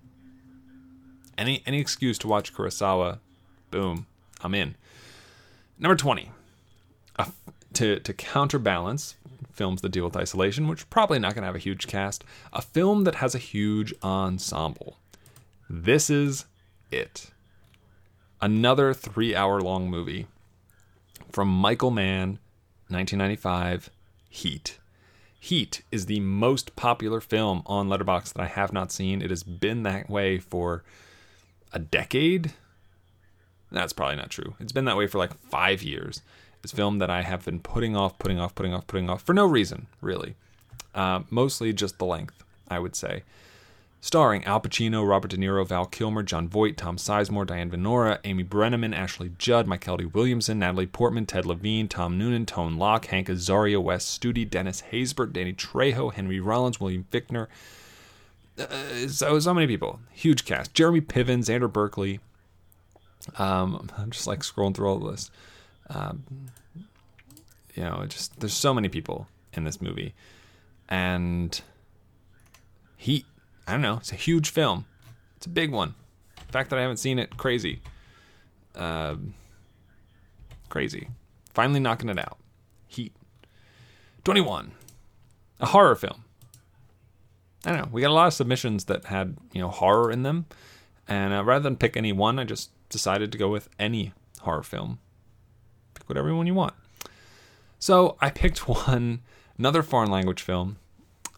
Any 1.37 1.63
any 1.65 1.79
excuse 1.79 2.17
to 2.19 2.27
watch 2.27 2.53
Kurosawa, 2.53 3.19
boom, 3.69 4.05
I'm 4.41 4.53
in. 4.53 4.75
Number 5.79 5.95
twenty, 5.95 6.31
f- 7.17 7.35
to 7.73 7.99
to 7.99 8.13
counterbalance 8.13 9.15
films 9.51 9.81
that 9.81 9.89
deal 9.89 10.05
with 10.05 10.17
isolation, 10.17 10.67
which 10.67 10.89
probably 10.89 11.19
not 11.19 11.33
going 11.33 11.41
to 11.43 11.47
have 11.47 11.55
a 11.55 11.59
huge 11.59 11.87
cast, 11.87 12.23
a 12.53 12.61
film 12.61 13.03
that 13.03 13.15
has 13.15 13.35
a 13.35 13.39
huge 13.39 13.93
ensemble. 14.03 14.97
This 15.69 16.09
is 16.09 16.45
it. 16.91 17.31
Another 18.41 18.93
three 18.93 19.35
hour 19.35 19.61
long 19.61 19.89
movie 19.89 20.27
from 21.31 21.47
Michael 21.47 21.91
Mann, 21.91 22.39
1995, 22.89 23.89
Heat. 24.29 24.79
Heat 25.39 25.81
is 25.91 26.05
the 26.05 26.19
most 26.19 26.75
popular 26.75 27.19
film 27.19 27.63
on 27.65 27.87
Letterboxd 27.87 28.33
that 28.33 28.43
I 28.43 28.47
have 28.47 28.73
not 28.73 28.91
seen. 28.91 29.21
It 29.21 29.29
has 29.29 29.43
been 29.43 29.83
that 29.83 30.09
way 30.09 30.37
for 30.37 30.83
a 31.73 31.79
decade. 31.79 32.53
That's 33.71 33.93
probably 33.93 34.17
not 34.17 34.29
true. 34.29 34.55
It's 34.59 34.71
been 34.71 34.85
that 34.85 34.97
way 34.97 35.07
for 35.07 35.17
like 35.17 35.33
five 35.49 35.81
years. 35.81 36.21
It's 36.63 36.73
film 36.73 36.99
that 36.99 37.09
I 37.09 37.21
have 37.23 37.45
been 37.45 37.59
putting 37.59 37.95
off, 37.95 38.19
putting 38.19 38.39
off, 38.39 38.53
putting 38.53 38.73
off, 38.73 38.85
putting 38.85 39.09
off 39.09 39.23
for 39.23 39.33
no 39.33 39.45
reason, 39.45 39.87
really. 40.01 40.35
Uh, 40.93 41.21
mostly 41.29 41.73
just 41.73 41.97
the 41.97 42.05
length, 42.05 42.43
I 42.67 42.79
would 42.79 42.95
say 42.95 43.23
starring 44.01 44.43
Al 44.45 44.59
Pacino, 44.59 45.07
Robert 45.07 45.29
De 45.29 45.37
Niro, 45.37 45.65
Val 45.65 45.85
Kilmer, 45.85 46.23
Jon 46.23 46.49
Voight, 46.49 46.75
Tom 46.75 46.97
Sizemore, 46.97 47.45
Diane 47.45 47.69
Venora, 47.69 48.19
Amy 48.23 48.43
Brenneman, 48.43 48.95
Ashley 48.95 49.31
Judd, 49.37 49.67
Mykelti 49.67 50.11
Williamson, 50.11 50.59
Natalie 50.59 50.87
Portman, 50.87 51.27
Ted 51.27 51.45
Levine, 51.45 51.87
Tom 51.87 52.17
Noonan, 52.17 52.47
Tone 52.47 52.77
Loc, 52.77 53.05
Hank 53.05 53.27
Azaria, 53.27 53.81
Wes 53.81 54.05
Studi, 54.05 54.49
Dennis 54.49 54.83
Haysbert, 54.91 55.31
Danny 55.31 55.53
Trejo, 55.53 56.11
Henry 56.11 56.39
Rollins, 56.39 56.81
William 56.81 57.05
Fichtner. 57.11 57.47
Uh, 58.69 59.07
so, 59.07 59.39
so 59.39 59.53
many 59.53 59.67
people. 59.67 59.99
Huge 60.11 60.45
cast. 60.45 60.73
Jeremy 60.73 61.01
Piven, 61.01 61.39
Xander 61.39 61.71
Berkeley. 61.71 62.19
Um, 63.37 63.89
I'm 63.97 64.11
just 64.11 64.27
like 64.27 64.39
scrolling 64.39 64.75
through 64.75 64.89
all 64.89 64.99
the 64.99 65.05
list. 65.05 65.31
Um, 65.89 66.23
you 67.75 67.83
know, 67.83 68.05
just 68.07 68.39
there's 68.39 68.53
so 68.53 68.73
many 68.73 68.89
people 68.89 69.27
in 69.53 69.63
this 69.63 69.81
movie. 69.81 70.13
And 70.89 71.59
Heat 72.97 73.25
I 73.67 73.73
don't 73.73 73.81
know. 73.81 73.97
It's 73.97 74.11
a 74.11 74.15
huge 74.15 74.49
film. 74.49 74.85
It's 75.37 75.45
a 75.45 75.49
big 75.49 75.71
one. 75.71 75.95
The 76.35 76.51
fact 76.51 76.69
that 76.71 76.79
I 76.79 76.81
haven't 76.81 76.97
seen 76.97 77.19
it, 77.19 77.37
crazy. 77.37 77.81
Um, 78.75 79.33
crazy. 80.69 81.07
Finally 81.53 81.79
knocking 81.79 82.09
it 82.09 82.19
out. 82.19 82.37
Heat. 82.87 83.13
21. 84.23 84.71
A 85.61 85.67
horror 85.67 85.95
film. 85.95 86.25
I 87.65 87.71
don't 87.71 87.79
know. 87.79 87.89
We 87.91 88.01
got 88.01 88.11
a 88.11 88.13
lot 88.13 88.27
of 88.27 88.33
submissions 88.33 88.85
that 88.85 89.05
had, 89.05 89.37
you 89.53 89.61
know, 89.61 89.69
horror 89.69 90.11
in 90.11 90.23
them. 90.23 90.45
And 91.07 91.33
uh, 91.33 91.43
rather 91.43 91.63
than 91.63 91.75
pick 91.75 91.95
any 91.95 92.11
one, 92.11 92.39
I 92.39 92.43
just 92.43 92.71
decided 92.89 93.31
to 93.31 93.37
go 93.37 93.49
with 93.49 93.69
any 93.77 94.13
horror 94.41 94.63
film. 94.63 94.99
Pick 95.93 96.07
whatever 96.09 96.33
one 96.33 96.47
you 96.47 96.53
want. 96.53 96.73
So 97.79 98.17
I 98.21 98.29
picked 98.29 98.67
one, 98.87 99.21
another 99.57 99.83
foreign 99.83 100.09
language 100.09 100.41
film 100.41 100.77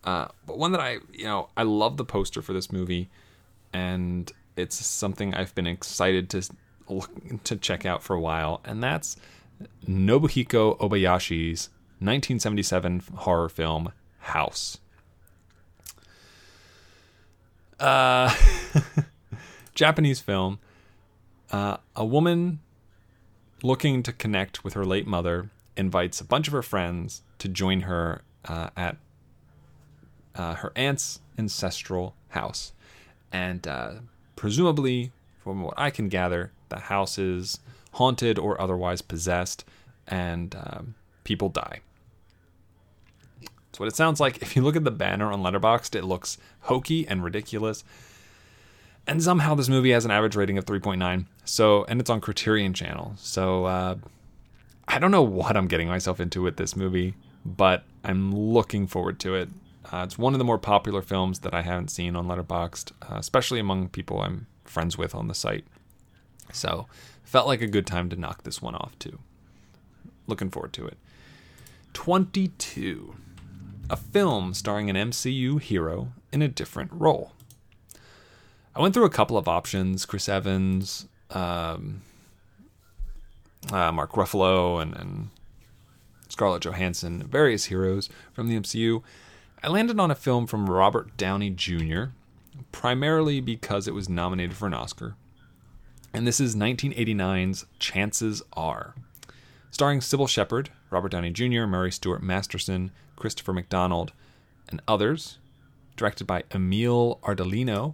uh, 0.04 0.28
but 0.46 0.58
one 0.58 0.72
that 0.74 0.82
I, 0.82 0.98
you 1.12 1.26
know, 1.26 1.50
I 1.56 1.64
love 1.64 1.98
the 1.98 2.06
poster 2.06 2.42
for 2.42 2.54
this 2.54 2.72
movie, 2.72 3.10
and 3.72 4.32
it's 4.56 4.86
something 4.86 5.34
I've 5.34 5.56
been 5.56 5.68
excited 5.68 6.30
to 6.32 6.50
look 6.90 7.44
to 7.46 7.56
check 7.56 7.86
out 7.86 8.04
for 8.04 8.16
a 8.16 8.20
while, 8.20 8.62
and 8.66 8.84
that's 8.84 9.16
Nobuhiko 9.88 10.78
Obayashi's 10.80 11.70
1977 12.00 13.02
horror 13.16 13.50
film 13.50 13.92
House. 14.20 14.80
Uh, 17.84 18.34
Japanese 19.76 20.22
film. 20.22 20.60
Uh, 21.52 21.78
a 21.98 22.06
woman 22.06 22.60
looking 23.62 24.02
to 24.04 24.14
connect 24.14 24.64
with 24.64 24.74
her 24.74 24.86
late 24.86 25.06
mother 25.06 25.50
invites 25.76 26.22
a 26.22 26.24
bunch 26.24 26.48
of 26.48 26.54
her 26.54 26.62
friends 26.62 27.24
to 27.40 27.50
join 27.50 27.82
her 27.82 28.22
uh, 28.46 28.70
at 28.78 28.96
uh, 30.36 30.56
her 30.56 30.72
aunt's 30.78 31.20
ancestral 31.38 32.16
house. 32.30 32.72
And 33.34 33.68
uh, 33.68 33.96
presumably, 34.38 35.12
from 35.44 35.62
what 35.62 35.74
I 35.76 35.90
can 35.90 36.08
gather, 36.08 36.54
the 36.70 36.80
house 36.80 37.18
is 37.18 37.60
haunted 37.94 38.40
or 38.40 38.60
otherwise 38.62 39.02
possessed, 39.02 39.66
and 40.08 40.56
um, 40.56 40.96
people 41.26 41.50
die. 41.50 41.82
That's 43.74 43.80
what 43.80 43.90
it 43.90 43.96
sounds 43.96 44.20
like. 44.20 44.40
If 44.44 44.56
you 44.56 44.62
look 44.62 44.76
at 44.76 44.84
the 44.84 44.92
banner 44.92 45.32
on 45.32 45.42
Letterboxd, 45.42 45.96
it 45.96 46.04
looks 46.04 46.38
hokey 46.60 47.08
and 47.08 47.24
ridiculous. 47.24 47.84
And 49.08 49.24
somehow 49.24 49.56
this 49.56 49.68
movie 49.68 49.90
has 49.94 50.06
an 50.06 50.12
average 50.12 50.36
rating 50.36 50.60
of 50.60 50.66
3.9. 50.66 51.26
So, 51.44 51.84
and 51.86 52.00
it's 52.00 52.12
on 52.12 52.22
Criterion 52.22 52.76
Channel. 52.76 53.14
So, 53.18 53.66
uh, 53.66 53.96
I 54.88 55.00
don't 55.00 55.10
know 55.10 55.24
what 55.24 55.58
I'm 55.58 55.66
getting 55.66 55.88
myself 55.88 56.20
into 56.20 56.44
with 56.44 56.58
this 56.58 56.76
movie, 56.76 57.16
but 57.44 57.84
I'm 58.04 58.32
looking 58.32 58.86
forward 58.86 59.20
to 59.22 59.34
it. 59.34 59.50
Uh, 59.92 60.04
it's 60.04 60.20
one 60.20 60.34
of 60.34 60.38
the 60.38 60.46
more 60.46 60.60
popular 60.60 61.02
films 61.02 61.40
that 61.40 61.56
I 61.56 61.64
haven't 61.64 61.90
seen 61.90 62.16
on 62.16 62.28
Letterboxd, 62.28 62.92
uh, 63.02 63.16
especially 63.18 63.60
among 63.60 63.90
people 63.90 64.22
I'm 64.22 64.46
friends 64.66 65.00
with 65.00 65.16
on 65.16 65.30
the 65.30 65.34
site. 65.34 65.66
So, 66.52 66.86
felt 67.24 67.48
like 67.48 67.64
a 67.64 67.68
good 67.68 67.88
time 67.88 68.08
to 68.10 68.16
knock 68.16 68.44
this 68.44 68.62
one 68.62 68.76
off 68.76 69.00
too. 69.00 69.18
Looking 70.28 70.52
forward 70.52 70.74
to 70.74 70.86
it. 70.86 71.00
22. 71.94 73.16
A 73.90 73.98
film 73.98 74.54
starring 74.54 74.90
an 74.90 74.96
MCU 74.96 75.60
hero 75.60 76.14
in 76.32 76.42
a 76.42 76.48
different 76.48 76.92
role. 76.94 77.34
I 78.76 78.82
went 78.82 78.94
through 78.94 79.06
a 79.06 79.10
couple 79.10 79.38
of 79.38 79.48
options: 79.48 80.06
Chris 80.06 80.28
Evans, 80.28 81.08
um, 81.32 82.02
uh, 83.72 83.92
Mark 83.92 84.14
Ruffalo, 84.14 84.82
and, 84.82 84.96
and 84.96 85.30
Scarlett 86.30 86.64
Johansson, 86.64 87.28
various 87.28 87.66
heroes 87.66 88.10
from 88.32 88.48
the 88.48 88.60
MCU. 88.60 89.04
I 89.62 89.70
landed 89.70 90.00
on 90.00 90.12
a 90.12 90.16
film 90.16 90.48
from 90.48 90.70
Robert 90.70 91.16
Downey 91.16 91.50
Jr., 91.50 92.06
primarily 92.72 93.40
because 93.40 93.88
it 93.88 93.94
was 93.94 94.10
nominated 94.10 94.58
for 94.58 94.68
an 94.68 94.74
Oscar. 94.74 95.16
And 96.14 96.28
this 96.28 96.40
is 96.40 96.56
1989's 96.56 97.66
Chances 97.80 98.42
Are. 98.54 98.96
Starring 99.72 100.00
Cybill 100.00 100.30
Shepherd, 100.30 100.70
Robert 100.90 101.10
Downey 101.10 101.32
Jr., 101.32 101.66
Mary 101.66 101.92
Stuart 101.92 102.22
Masterson, 102.22 102.92
Christopher 103.16 103.54
McDonald, 103.54 104.12
and 104.70 104.82
others. 104.88 105.38
Directed 105.96 106.26
by 106.26 106.44
Emil 106.52 107.20
Ardolino, 107.24 107.94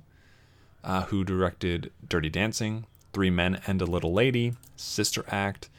uh, 0.84 1.04
who 1.04 1.24
directed 1.26 1.92
Dirty 2.08 2.30
Dancing, 2.30 2.86
Three 3.12 3.30
Men 3.30 3.62
and 3.68 3.82
a 3.82 3.86
Little 3.86 4.14
Lady, 4.14 4.54
Sister 4.76 5.26
Act. 5.28 5.70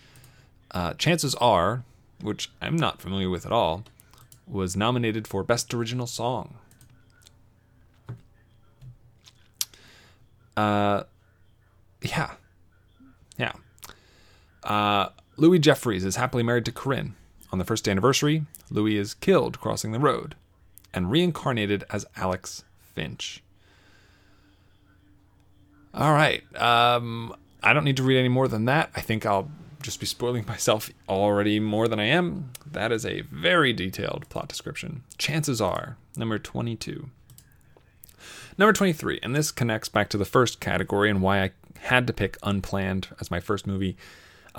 Uh, 0.70 0.92
Chances 0.94 1.34
Are, 1.36 1.82
which 2.20 2.50
I'm 2.60 2.76
not 2.76 3.00
familiar 3.00 3.30
with 3.30 3.46
at 3.46 3.52
all, 3.52 3.84
was 4.46 4.76
nominated 4.76 5.26
for 5.26 5.42
Best 5.42 5.72
Original 5.72 6.06
Song. 6.06 6.56
Uh, 10.56 11.04
yeah. 12.02 12.32
Yeah. 13.38 13.52
Uh, 14.62 15.08
Louis 15.36 15.58
Jeffries 15.58 16.04
is 16.04 16.16
happily 16.16 16.42
married 16.42 16.66
to 16.66 16.72
Corinne. 16.72 17.14
On 17.52 17.58
the 17.58 17.64
first 17.64 17.88
anniversary, 17.88 18.44
Louis 18.70 18.96
is 18.96 19.14
killed 19.14 19.60
crossing 19.60 19.92
the 19.92 19.98
road 19.98 20.36
and 20.94 21.10
reincarnated 21.10 21.84
as 21.90 22.06
Alex 22.16 22.64
Finch. 22.94 23.42
All 25.92 26.12
right. 26.12 26.42
Um, 26.60 27.34
I 27.62 27.72
don't 27.72 27.84
need 27.84 27.96
to 27.96 28.02
read 28.02 28.18
any 28.18 28.28
more 28.28 28.48
than 28.48 28.64
that. 28.66 28.90
I 28.94 29.00
think 29.00 29.26
I'll 29.26 29.50
just 29.82 30.00
be 30.00 30.06
spoiling 30.06 30.44
myself 30.48 30.90
already 31.08 31.58
more 31.60 31.88
than 31.88 31.98
I 32.00 32.04
am. 32.04 32.52
That 32.70 32.92
is 32.92 33.04
a 33.04 33.22
very 33.22 33.72
detailed 33.72 34.28
plot 34.28 34.48
description. 34.48 35.02
Chances 35.18 35.60
are, 35.60 35.96
number 36.16 36.38
22. 36.38 37.10
Number 38.58 38.72
23, 38.72 39.20
and 39.22 39.34
this 39.34 39.50
connects 39.50 39.88
back 39.88 40.08
to 40.10 40.18
the 40.18 40.24
first 40.24 40.60
category 40.60 41.08
and 41.08 41.22
why 41.22 41.42
I 41.42 41.50
had 41.80 42.06
to 42.06 42.12
pick 42.12 42.36
Unplanned 42.42 43.08
as 43.18 43.30
my 43.30 43.40
first 43.40 43.66
movie. 43.66 43.96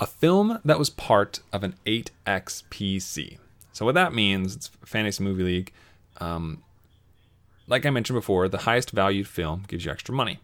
A 0.02 0.06
film 0.06 0.58
that 0.64 0.80
was 0.80 0.90
part 0.90 1.38
of 1.52 1.62
an 1.62 1.76
8XPC. 1.86 3.38
So, 3.72 3.84
what 3.84 3.94
that 3.94 4.12
means, 4.12 4.56
it's 4.56 4.66
Fantasy 4.84 5.22
Movie 5.22 5.44
League. 5.44 5.72
Um, 6.16 6.64
like 7.68 7.86
I 7.86 7.90
mentioned 7.90 8.16
before, 8.16 8.48
the 8.48 8.58
highest 8.58 8.90
valued 8.90 9.28
film 9.28 9.62
gives 9.68 9.84
you 9.84 9.92
extra 9.92 10.12
money. 10.12 10.40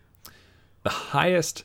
The 0.84 1.10
highest 1.10 1.64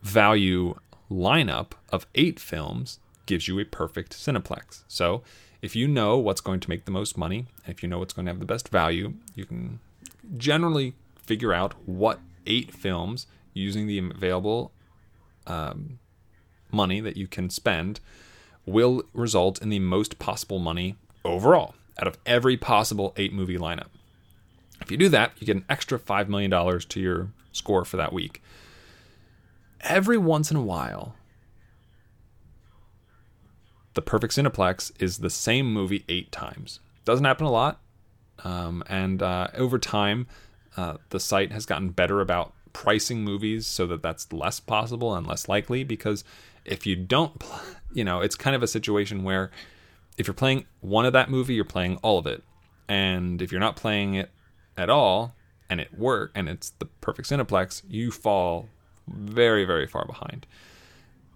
value 0.00 0.76
lineup 1.10 1.72
of 1.90 2.06
eight 2.14 2.38
films 2.38 3.00
gives 3.26 3.48
you 3.48 3.58
a 3.58 3.64
perfect 3.64 4.12
Cineplex. 4.12 4.84
So, 4.86 5.24
if 5.60 5.74
you 5.74 5.88
know 5.88 6.18
what's 6.18 6.40
going 6.40 6.60
to 6.60 6.70
make 6.70 6.84
the 6.84 6.92
most 6.92 7.18
money, 7.18 7.46
if 7.66 7.82
you 7.82 7.88
know 7.88 7.98
what's 7.98 8.12
going 8.12 8.26
to 8.26 8.30
have 8.30 8.38
the 8.38 8.46
best 8.46 8.68
value, 8.68 9.14
you 9.34 9.44
can 9.44 9.80
generally 10.36 10.94
figure 11.16 11.52
out 11.52 11.74
what 11.84 12.20
eight 12.46 12.72
films 12.72 13.26
using 13.54 13.88
the 13.88 13.98
available 13.98 14.70
um, 15.48 15.98
money 16.72 17.00
that 17.00 17.16
you 17.16 17.26
can 17.26 17.50
spend 17.50 18.00
will 18.66 19.02
result 19.12 19.60
in 19.60 19.68
the 19.68 19.78
most 19.78 20.18
possible 20.18 20.58
money 20.58 20.96
overall 21.24 21.74
out 22.00 22.06
of 22.06 22.18
every 22.24 22.56
possible 22.56 23.12
eight 23.16 23.32
movie 23.32 23.58
lineup. 23.58 23.88
If 24.80 24.90
you 24.90 24.96
do 24.96 25.08
that, 25.10 25.32
you 25.38 25.46
get 25.46 25.56
an 25.56 25.64
extra 25.68 25.98
$5 25.98 26.28
million 26.28 26.50
to 26.80 27.00
your 27.00 27.28
score 27.52 27.84
for 27.84 27.96
that 27.96 28.12
week. 28.12 28.42
Every 29.82 30.18
once 30.18 30.50
in 30.50 30.56
a 30.56 30.62
while, 30.62 31.14
the 33.94 34.02
perfect 34.02 34.34
Cineplex 34.34 34.92
is 35.00 35.18
the 35.18 35.30
same 35.30 35.72
movie 35.72 36.04
eight 36.08 36.32
times. 36.32 36.80
Doesn't 37.04 37.24
happen 37.24 37.46
a 37.46 37.50
lot. 37.50 37.80
Um, 38.44 38.82
and 38.88 39.22
uh, 39.22 39.48
over 39.54 39.78
time, 39.78 40.26
uh, 40.76 40.96
the 41.10 41.20
site 41.20 41.52
has 41.52 41.66
gotten 41.66 41.90
better 41.90 42.20
about 42.20 42.52
pricing 42.72 43.22
movies 43.22 43.66
so 43.66 43.86
that 43.86 44.02
that's 44.02 44.32
less 44.32 44.58
possible 44.58 45.14
and 45.14 45.26
less 45.26 45.48
likely 45.48 45.84
because 45.84 46.24
if 46.64 46.86
you 46.86 46.96
don't, 46.96 47.42
you 47.92 48.04
know, 48.04 48.20
it's 48.20 48.36
kind 48.36 48.56
of 48.56 48.62
a 48.62 48.66
situation 48.66 49.24
where 49.24 49.50
if 50.18 50.26
you're 50.26 50.34
playing 50.34 50.66
one 50.80 51.06
of 51.06 51.12
that 51.12 51.30
movie, 51.30 51.54
you're 51.54 51.64
playing 51.64 51.98
all 52.02 52.18
of 52.18 52.26
it. 52.26 52.42
And 52.88 53.40
if 53.40 53.50
you're 53.50 53.60
not 53.60 53.76
playing 53.76 54.14
it 54.14 54.30
at 54.76 54.90
all 54.90 55.34
and 55.70 55.80
it 55.80 55.96
work 55.96 56.32
and 56.34 56.48
it's 56.48 56.70
the 56.70 56.86
perfect 56.86 57.28
Cineplex, 57.28 57.82
you 57.88 58.10
fall 58.10 58.68
very, 59.06 59.64
very 59.64 59.86
far 59.86 60.04
behind. 60.04 60.46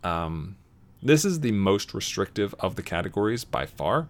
Um, 0.04 0.56
this 1.02 1.24
is 1.24 1.40
the 1.40 1.52
most 1.52 1.94
restrictive 1.94 2.54
of 2.60 2.76
the 2.76 2.82
categories 2.82 3.44
by 3.44 3.66
far 3.66 4.08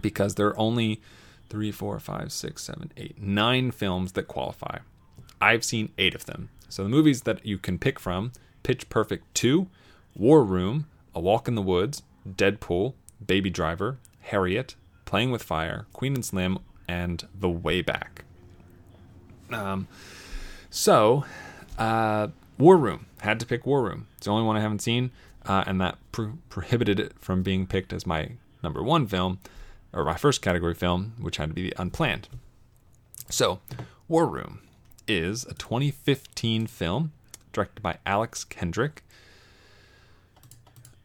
because 0.00 0.34
there 0.34 0.48
are 0.48 0.58
only 0.58 1.00
three, 1.48 1.72
four, 1.72 1.98
five, 1.98 2.32
six, 2.32 2.64
seven, 2.64 2.92
eight, 2.96 3.20
nine 3.20 3.70
films 3.70 4.12
that 4.12 4.28
qualify. 4.28 4.78
I've 5.40 5.64
seen 5.64 5.92
eight 5.98 6.14
of 6.14 6.26
them. 6.26 6.50
So 6.68 6.82
the 6.82 6.88
movies 6.88 7.22
that 7.22 7.44
you 7.46 7.58
can 7.58 7.78
pick 7.78 7.98
from 7.98 8.32
Pitch 8.62 8.88
Perfect 8.88 9.34
2, 9.34 9.68
War 10.18 10.42
Room, 10.42 10.86
A 11.14 11.20
Walk 11.20 11.48
in 11.48 11.54
the 11.54 11.62
Woods, 11.62 12.02
Deadpool, 12.28 12.94
Baby 13.24 13.50
Driver, 13.50 13.98
Harriet, 14.20 14.74
Playing 15.04 15.30
with 15.30 15.42
Fire, 15.42 15.86
Queen 15.94 16.14
and 16.14 16.24
Slim, 16.24 16.58
and 16.86 17.26
The 17.34 17.48
Way 17.48 17.80
Back. 17.80 18.24
Um, 19.50 19.88
so, 20.68 21.24
uh, 21.78 22.28
War 22.58 22.76
Room. 22.76 23.06
Had 23.20 23.40
to 23.40 23.46
pick 23.46 23.64
War 23.64 23.82
Room. 23.82 24.06
It's 24.16 24.26
the 24.26 24.32
only 24.32 24.44
one 24.44 24.56
I 24.56 24.60
haven't 24.60 24.82
seen, 24.82 25.10
uh, 25.46 25.64
and 25.66 25.80
that 25.80 25.96
pro- 26.12 26.38
prohibited 26.50 27.00
it 27.00 27.14
from 27.20 27.42
being 27.42 27.66
picked 27.66 27.92
as 27.92 28.06
my 28.06 28.32
number 28.62 28.82
one 28.82 29.06
film, 29.06 29.38
or 29.92 30.04
my 30.04 30.16
first 30.16 30.42
category 30.42 30.74
film, 30.74 31.14
which 31.20 31.38
had 31.38 31.50
to 31.50 31.54
be 31.54 31.70
the 31.70 31.80
Unplanned. 31.80 32.28
So, 33.30 33.60
War 34.08 34.26
Room 34.26 34.60
is 35.06 35.44
a 35.44 35.54
2015 35.54 36.66
film 36.66 37.12
directed 37.52 37.82
by 37.82 37.98
Alex 38.04 38.44
Kendrick. 38.44 39.02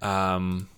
Um, 0.04 0.70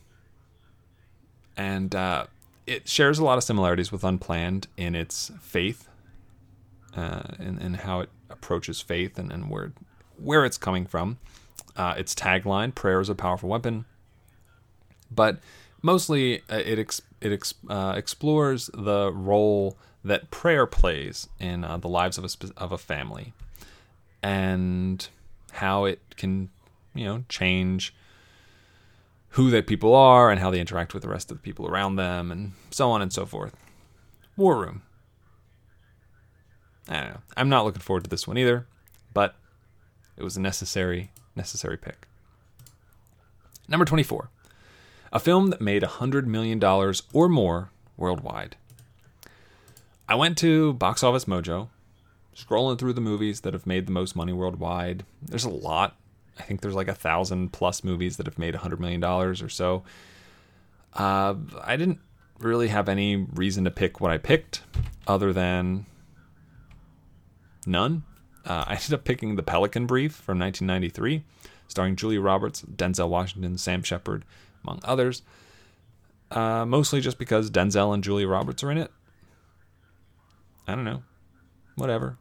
and 1.57 1.93
uh, 1.93 2.27
it 2.67 2.87
shares 2.87 3.19
a 3.19 3.25
lot 3.25 3.37
of 3.37 3.43
similarities 3.43 3.91
with 3.91 4.03
Unplanned 4.03 4.67
in 4.77 4.95
its 4.95 5.31
faith 5.41 5.89
uh, 6.95 7.23
and, 7.39 7.61
and 7.61 7.75
how 7.77 8.01
it 8.01 8.09
approaches 8.29 8.81
faith 8.81 9.17
and, 9.19 9.31
and 9.31 9.49
where 9.49 9.73
where 10.17 10.45
it's 10.45 10.57
coming 10.57 10.85
from. 10.85 11.17
Uh, 11.75 11.95
its 11.97 12.15
tagline: 12.15 12.73
"Prayer 12.73 13.01
is 13.01 13.09
a 13.09 13.15
powerful 13.15 13.49
weapon," 13.49 13.85
but 15.11 15.39
mostly 15.81 16.41
uh, 16.49 16.61
it 16.65 16.79
ex- 16.79 17.01
it 17.19 17.33
ex- 17.33 17.53
uh, 17.69 17.93
explores 17.97 18.69
the 18.73 19.11
role 19.13 19.77
that 20.03 20.31
prayer 20.31 20.65
plays 20.65 21.27
in 21.39 21.63
uh, 21.63 21.77
the 21.77 21.89
lives 21.89 22.17
of 22.17 22.23
a 22.23 22.29
spe- 22.29 22.55
of 22.55 22.71
a 22.71 22.77
family, 22.77 23.33
and 24.23 25.09
how 25.53 25.85
it 25.85 25.99
can 26.15 26.49
you 26.93 27.03
know 27.03 27.23
change 27.27 27.93
who 29.35 29.49
that 29.51 29.67
people 29.67 29.93
are 29.93 30.31
and 30.31 30.39
how 30.39 30.49
they 30.49 30.61
interact 30.61 30.93
with 30.93 31.03
the 31.03 31.09
rest 31.09 31.29
of 31.29 31.37
the 31.37 31.43
people 31.43 31.67
around 31.67 31.97
them, 31.97 32.31
and 32.31 32.53
so 32.71 32.89
on 32.89 33.01
and 33.01 33.11
so 33.11 33.25
forth. 33.25 33.53
War 34.37 34.57
Room. 34.57 34.81
I 36.87 37.01
don't 37.01 37.09
know. 37.09 37.21
I'm 37.35 37.49
not 37.49 37.65
looking 37.65 37.81
forward 37.81 38.05
to 38.05 38.09
this 38.09 38.27
one 38.27 38.37
either, 38.37 38.67
but 39.13 39.35
it 40.17 40.23
was 40.23 40.37
a 40.37 40.41
necessary 40.41 41.11
necessary 41.35 41.77
pick. 41.77 42.07
Number 43.67 43.85
24. 43.85 44.29
A 45.11 45.19
film 45.19 45.49
that 45.49 45.59
made 45.59 45.83
$100 45.83 46.25
million 46.25 46.63
or 46.63 47.29
more 47.29 47.71
worldwide. 47.97 48.55
I 50.07 50.15
went 50.15 50.37
to 50.39 50.73
Box 50.73 51.03
Office 51.03 51.25
Mojo, 51.25 51.69
scrolling 52.35 52.77
through 52.77 52.93
the 52.93 53.01
movies 53.01 53.41
that 53.41 53.53
have 53.53 53.67
made 53.67 53.85
the 53.85 53.91
most 53.91 54.15
money 54.15 54.33
worldwide. 54.33 55.03
There's 55.21 55.45
a 55.45 55.49
lot. 55.49 55.97
I 56.37 56.43
think 56.43 56.61
there's 56.61 56.75
like 56.75 56.87
a 56.87 56.95
thousand 56.95 57.53
plus 57.53 57.83
movies 57.83 58.17
that 58.17 58.25
have 58.25 58.37
made 58.37 58.53
$100 58.53 58.79
million 58.79 59.03
or 59.03 59.49
so. 59.49 59.83
Uh, 60.93 61.35
I 61.63 61.75
didn't 61.77 61.99
really 62.39 62.67
have 62.67 62.89
any 62.89 63.15
reason 63.15 63.63
to 63.63 63.71
pick 63.71 64.01
what 64.01 64.11
I 64.11 64.17
picked 64.17 64.61
other 65.07 65.31
than 65.33 65.85
none. 67.65 68.03
Uh, 68.45 68.65
I 68.67 68.73
ended 68.73 68.93
up 68.93 69.03
picking 69.03 69.35
The 69.35 69.43
Pelican 69.43 69.85
Brief 69.85 70.13
from 70.13 70.39
1993, 70.39 71.23
starring 71.67 71.95
Julia 71.95 72.21
Roberts, 72.21 72.61
Denzel 72.61 73.09
Washington, 73.09 73.57
Sam 73.57 73.83
Shepard, 73.83 74.25
among 74.63 74.79
others. 74.83 75.21
Uh, 76.31 76.65
mostly 76.65 77.01
just 77.01 77.17
because 77.17 77.51
Denzel 77.51 77.93
and 77.93 78.03
Julia 78.03 78.27
Roberts 78.27 78.63
are 78.63 78.71
in 78.71 78.77
it. 78.77 78.91
I 80.67 80.75
don't 80.75 80.83
know. 80.83 81.03
Whatever. 81.75 82.17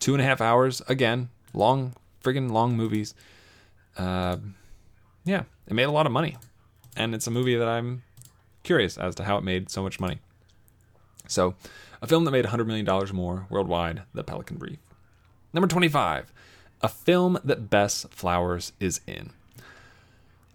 Two 0.00 0.14
and 0.14 0.22
a 0.22 0.24
half 0.24 0.40
hours. 0.40 0.80
Again, 0.88 1.28
long, 1.52 1.94
friggin' 2.22 2.50
long 2.50 2.76
movies. 2.76 3.14
Uh, 3.96 4.38
yeah, 5.24 5.44
it 5.66 5.74
made 5.74 5.84
a 5.84 5.90
lot 5.90 6.06
of 6.06 6.12
money. 6.12 6.36
And 6.96 7.14
it's 7.14 7.26
a 7.26 7.30
movie 7.30 7.56
that 7.56 7.68
I'm 7.68 8.02
curious 8.62 8.98
as 8.98 9.14
to 9.16 9.24
how 9.24 9.38
it 9.38 9.44
made 9.44 9.70
so 9.70 9.82
much 9.82 10.00
money. 10.00 10.18
So, 11.26 11.54
a 12.00 12.06
film 12.06 12.24
that 12.24 12.32
made 12.32 12.44
$100 12.44 12.66
million 12.66 12.88
or 12.88 13.06
more 13.12 13.46
worldwide, 13.48 14.02
The 14.12 14.24
Pelican 14.24 14.56
Brief. 14.56 14.78
Number 15.52 15.68
25, 15.68 16.32
a 16.82 16.88
film 16.88 17.38
that 17.44 17.70
Bess 17.70 18.06
Flowers 18.10 18.72
is 18.80 19.00
in. 19.06 19.30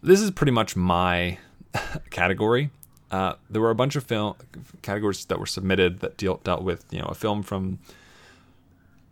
This 0.03 0.21
is 0.21 0.31
pretty 0.31 0.51
much 0.51 0.75
my 0.75 1.37
category. 2.09 2.69
Uh, 3.09 3.33
there 3.49 3.61
were 3.61 3.69
a 3.69 3.75
bunch 3.75 3.95
of 3.95 4.03
film 4.03 4.35
categories 4.81 5.23
that 5.25 5.39
were 5.39 5.45
submitted 5.45 6.01
that 6.01 6.17
deal, 6.17 6.41
dealt 6.43 6.61
with 6.61 6.85
you 6.91 6.99
know 6.99 7.05
a 7.05 7.15
film 7.15 7.41
from 7.41 7.79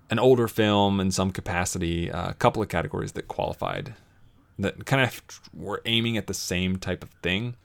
an 0.10 0.20
older 0.20 0.48
film 0.48 1.00
in 1.00 1.12
some 1.12 1.32
capacity. 1.32 2.12
Uh, 2.12 2.30
a 2.30 2.34
couple 2.34 2.62
of 2.62 2.70
categories 2.70 3.14
that 3.14 3.28
qualified 3.28 3.96
that 4.58 4.86
kind 4.86 5.04
of 5.04 5.22
were 5.54 5.82
aiming 5.86 6.18
at 6.18 6.28
the 6.28 6.34
same 6.34 6.78
type 6.78 7.04
of 7.04 7.10
thing. 7.22 7.56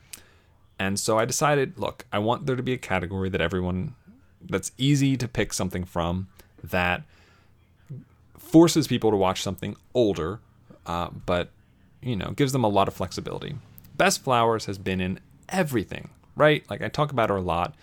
And 0.79 0.99
so 0.99 1.19
I 1.19 1.25
decided, 1.25 1.79
look, 1.79 2.07
I 2.13 2.19
want 2.19 2.47
there 2.47 2.57
to 2.57 2.63
be 2.63 2.73
a 2.73 2.79
category 2.79 3.29
that 3.29 3.41
everyone 3.41 3.95
that's 4.41 4.73
easy 4.79 5.17
to 5.17 5.29
pick 5.29 5.53
something 5.53 5.85
from 5.85 6.29
that 6.65 7.03
forces 8.39 8.87
people 8.89 9.11
to 9.11 9.17
watch 9.17 9.43
something 9.43 9.77
older, 9.95 10.41
uh, 10.87 11.11
but 11.27 11.51
you 12.03 12.17
know 12.17 12.31
gives 12.31 12.53
them 12.53 12.65
a 12.65 12.69
lot 12.69 12.89
of 12.89 12.95
flexibility. 12.95 13.57
Bess 13.97 14.17
Flowers 14.17 14.65
has 14.65 14.79
been 14.79 15.01
in 15.01 15.21
everything, 15.49 16.11
right? 16.35 16.69
Like 16.71 16.83
I 16.83 16.89
talk 16.89 17.13
about 17.13 17.29
her 17.29 17.37
a 17.37 17.43
lot, 17.43 17.75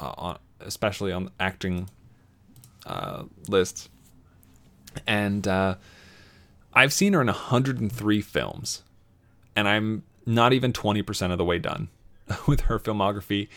uh, 0.00 0.14
on, 0.16 0.38
especially 0.60 1.12
on 1.12 1.30
acting 1.38 1.90
uh, 2.86 3.24
lists, 3.48 3.88
and 5.06 5.46
uh, 5.46 5.76
I've 6.72 6.92
seen 6.92 7.12
her 7.14 7.20
in 7.20 7.26
103 7.26 8.20
films, 8.20 8.82
and 9.54 9.68
I'm 9.68 10.02
not 10.26 10.52
even 10.52 10.72
20% 10.72 11.32
of 11.32 11.38
the 11.38 11.44
way 11.44 11.58
done 11.58 11.88
with 12.46 12.62
her 12.62 12.78
filmography. 12.78 13.48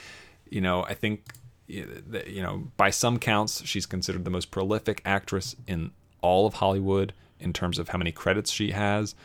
You 0.50 0.62
know, 0.62 0.84
I 0.84 0.94
think 0.94 1.34
you 1.68 2.42
know 2.42 2.72
by 2.78 2.90
some 2.90 3.20
counts 3.20 3.64
she's 3.64 3.86
considered 3.86 4.26
the 4.26 4.32
most 4.32 4.50
prolific 4.50 5.04
actress 5.06 5.56
in 5.68 5.92
all 6.22 6.48
of 6.48 6.56
Hollywood 6.56 7.14
in 7.40 7.54
terms 7.54 7.78
of 7.78 7.90
how 7.90 7.98
many 7.98 8.12
credits 8.12 8.52
she 8.52 8.72
has. 8.72 9.16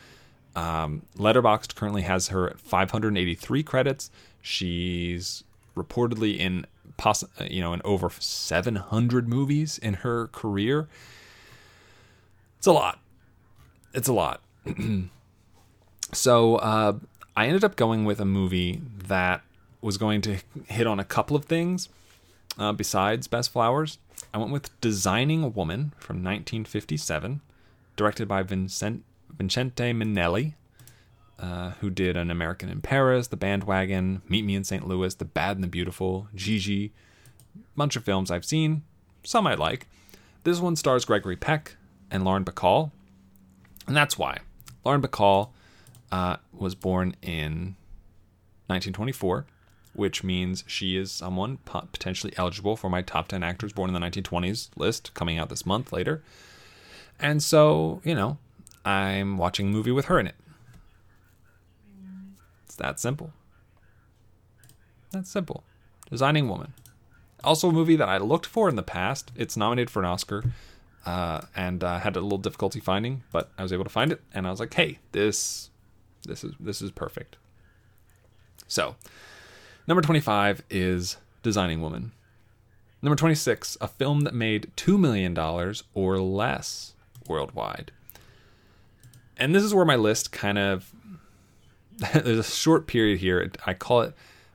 Um, 0.55 1.03
Letterboxd 1.17 1.75
currently 1.75 2.03
has 2.03 2.29
her 2.29 2.49
at 2.51 2.61
583 2.61 3.63
credits. 3.63 4.11
She's 4.41 5.43
reportedly 5.77 6.39
in 6.39 6.67
poss- 6.97 7.25
you 7.51 7.61
know 7.61 7.73
in 7.73 7.83
over 7.85 8.11
700 8.11 9.29
movies 9.29 9.79
in 9.79 9.95
her 9.95 10.29
career. 10.29 10.89
It's 12.65 12.69
a 12.69 12.73
lot. 12.73 12.99
It's 13.93 14.09
a 14.09 14.13
lot. 14.15 14.41
so 16.15 16.57
uh, 16.57 16.95
I 17.37 17.47
ended 17.47 17.63
up 17.63 17.77
going 17.77 18.07
with 18.07 18.21
a 18.21 18.25
movie 18.25 18.81
that 19.07 19.43
was 19.83 19.99
going 19.99 20.23
to 20.23 20.39
hit 20.69 20.87
on 20.87 20.99
a 20.99 21.05
couple 21.05 21.37
of 21.37 21.45
things 21.45 21.91
uh, 22.59 22.73
besides 22.73 23.29
Bess 23.29 23.49
Flowers. 23.49 23.99
I 24.33 24.39
went 24.39 24.51
with 24.51 24.81
Designing 24.81 25.43
a 25.43 25.49
Woman 25.49 25.93
from 25.99 26.25
1957, 26.25 27.43
directed 27.97 28.29
by 28.29 28.43
Vincent, 28.43 29.05
Vincente 29.37 29.93
Minnelli, 29.93 30.55
uh, 31.39 31.73
who 31.81 31.91
did 31.91 32.17
An 32.17 32.31
American 32.31 32.71
in 32.71 32.81
Paris, 32.81 33.27
The 33.27 33.37
Bandwagon, 33.37 34.23
Meet 34.27 34.47
Me 34.47 34.55
in 34.55 34.65
St. 34.65 34.89
Louis, 34.89 35.15
The 35.15 35.27
Bad 35.27 35.59
and 35.59 35.65
the 35.65 35.69
Beautiful, 35.69 36.29
Gigi, 36.35 36.95
bunch 37.77 37.95
of 37.95 38.05
films 38.05 38.31
I've 38.31 38.47
seen, 38.47 38.85
some 39.23 39.47
I 39.47 39.55
like. 39.55 39.87
This 40.45 40.61
one 40.61 40.77
stars 40.77 41.05
Gregory 41.05 41.37
Peck 41.37 41.77
and 42.15 42.25
Lauren 42.25 42.45
Bacall, 42.45 42.93
and 43.87 43.95
that's 43.95 44.17
why. 44.17 44.39
Lauren 44.85 45.03
Bacall 45.03 45.51
uh, 46.11 46.37
was 46.53 46.75
born 46.75 47.17
in 47.23 47.77
1924 48.69 49.47
which 49.95 50.25
means 50.25 50.65
she 50.67 50.97
is 50.97 51.11
someone 51.11 51.57
potentially 51.65 52.33
eligible 52.37 52.77
for 52.77 52.91
my 52.91 53.01
top 53.01 53.29
10 53.29 53.43
actors 53.43 53.73
born 53.73 53.95
in 53.95 53.95
the 53.95 54.07
1920s 54.07 54.69
list 54.77 55.15
coming 55.15 55.39
out 55.39 55.49
this 55.49 55.65
month 55.65 55.93
later. 55.93 56.23
And 57.21 57.43
so, 57.43 58.01
you 58.05 58.15
know, 58.15 58.39
I'm 58.85 59.39
watching 59.39 59.69
a 59.69 59.71
movie 59.71 59.93
with 59.93 60.07
her 60.07 60.19
in 60.19 60.27
it. 60.27 60.35
It's 62.67 62.75
that 62.75 62.99
simple. 62.99 63.33
That's 65.13 65.31
simple. 65.31 65.63
Designing 66.11 66.49
Woman. 66.49 66.75
Also, 67.45 67.69
a 67.69 67.73
movie 67.73 67.97
that 67.97 68.09
I 68.09 68.19
looked 68.19 68.47
for 68.47 68.69
in 68.69 68.75
the 68.75 68.83
past. 68.83 69.31
It's 69.37 69.57
nominated 69.57 69.91
for 69.91 70.01
an 70.01 70.07
Oscar 70.07 70.43
uh, 71.07 71.43
and 71.55 71.83
uh, 71.85 71.99
had 71.99 72.17
a 72.17 72.21
little 72.21 72.39
difficulty 72.39 72.81
finding, 72.81 73.23
but 73.33 73.51
I 73.59 73.63
was 73.63 73.73
able 73.73 73.85
to 73.85 73.91
find 73.91 74.13
it, 74.13 74.21
and 74.33 74.47
I 74.47 74.51
was 74.51 74.61
like, 74.61 74.75
"Hey, 74.75 74.99
this, 75.13 75.71
this 76.25 76.45
is 76.45 76.55
this 76.59 76.81
is 76.83 76.91
perfect." 76.91 77.37
So, 78.67 78.97
Number 79.87 80.01
25 80.01 80.63
is 80.71 81.19
Designing 81.43 81.83
Woman. 81.83 82.13
Number 83.03 83.17
26, 83.17 83.77
a 83.83 83.89
film 83.89 84.21
that 84.21 84.33
made 84.33 84.71
$2 84.77 84.99
million 84.99 85.37
or 85.93 86.19
less 86.19 86.95
worldwide. 87.29 87.93
And 89.37 89.55
this 89.55 89.63
is 89.63 89.75
where 89.75 89.85
my 89.85 89.97
list 89.97 90.33
kind 90.33 90.59
of. 90.59 90.91
there's 92.13 92.39
a 92.39 92.43
short 92.43 92.87
period 92.87 93.21
here. 93.21 93.51
I 93.67 93.75
call 93.75 94.01
it 94.01 94.15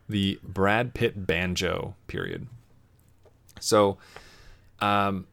the 0.10 0.40
Brad 0.44 0.94
Pitt 0.96 1.28
banjo 1.28 1.96
period. 2.08 2.48
So, 3.60 3.98
um, 4.80 5.28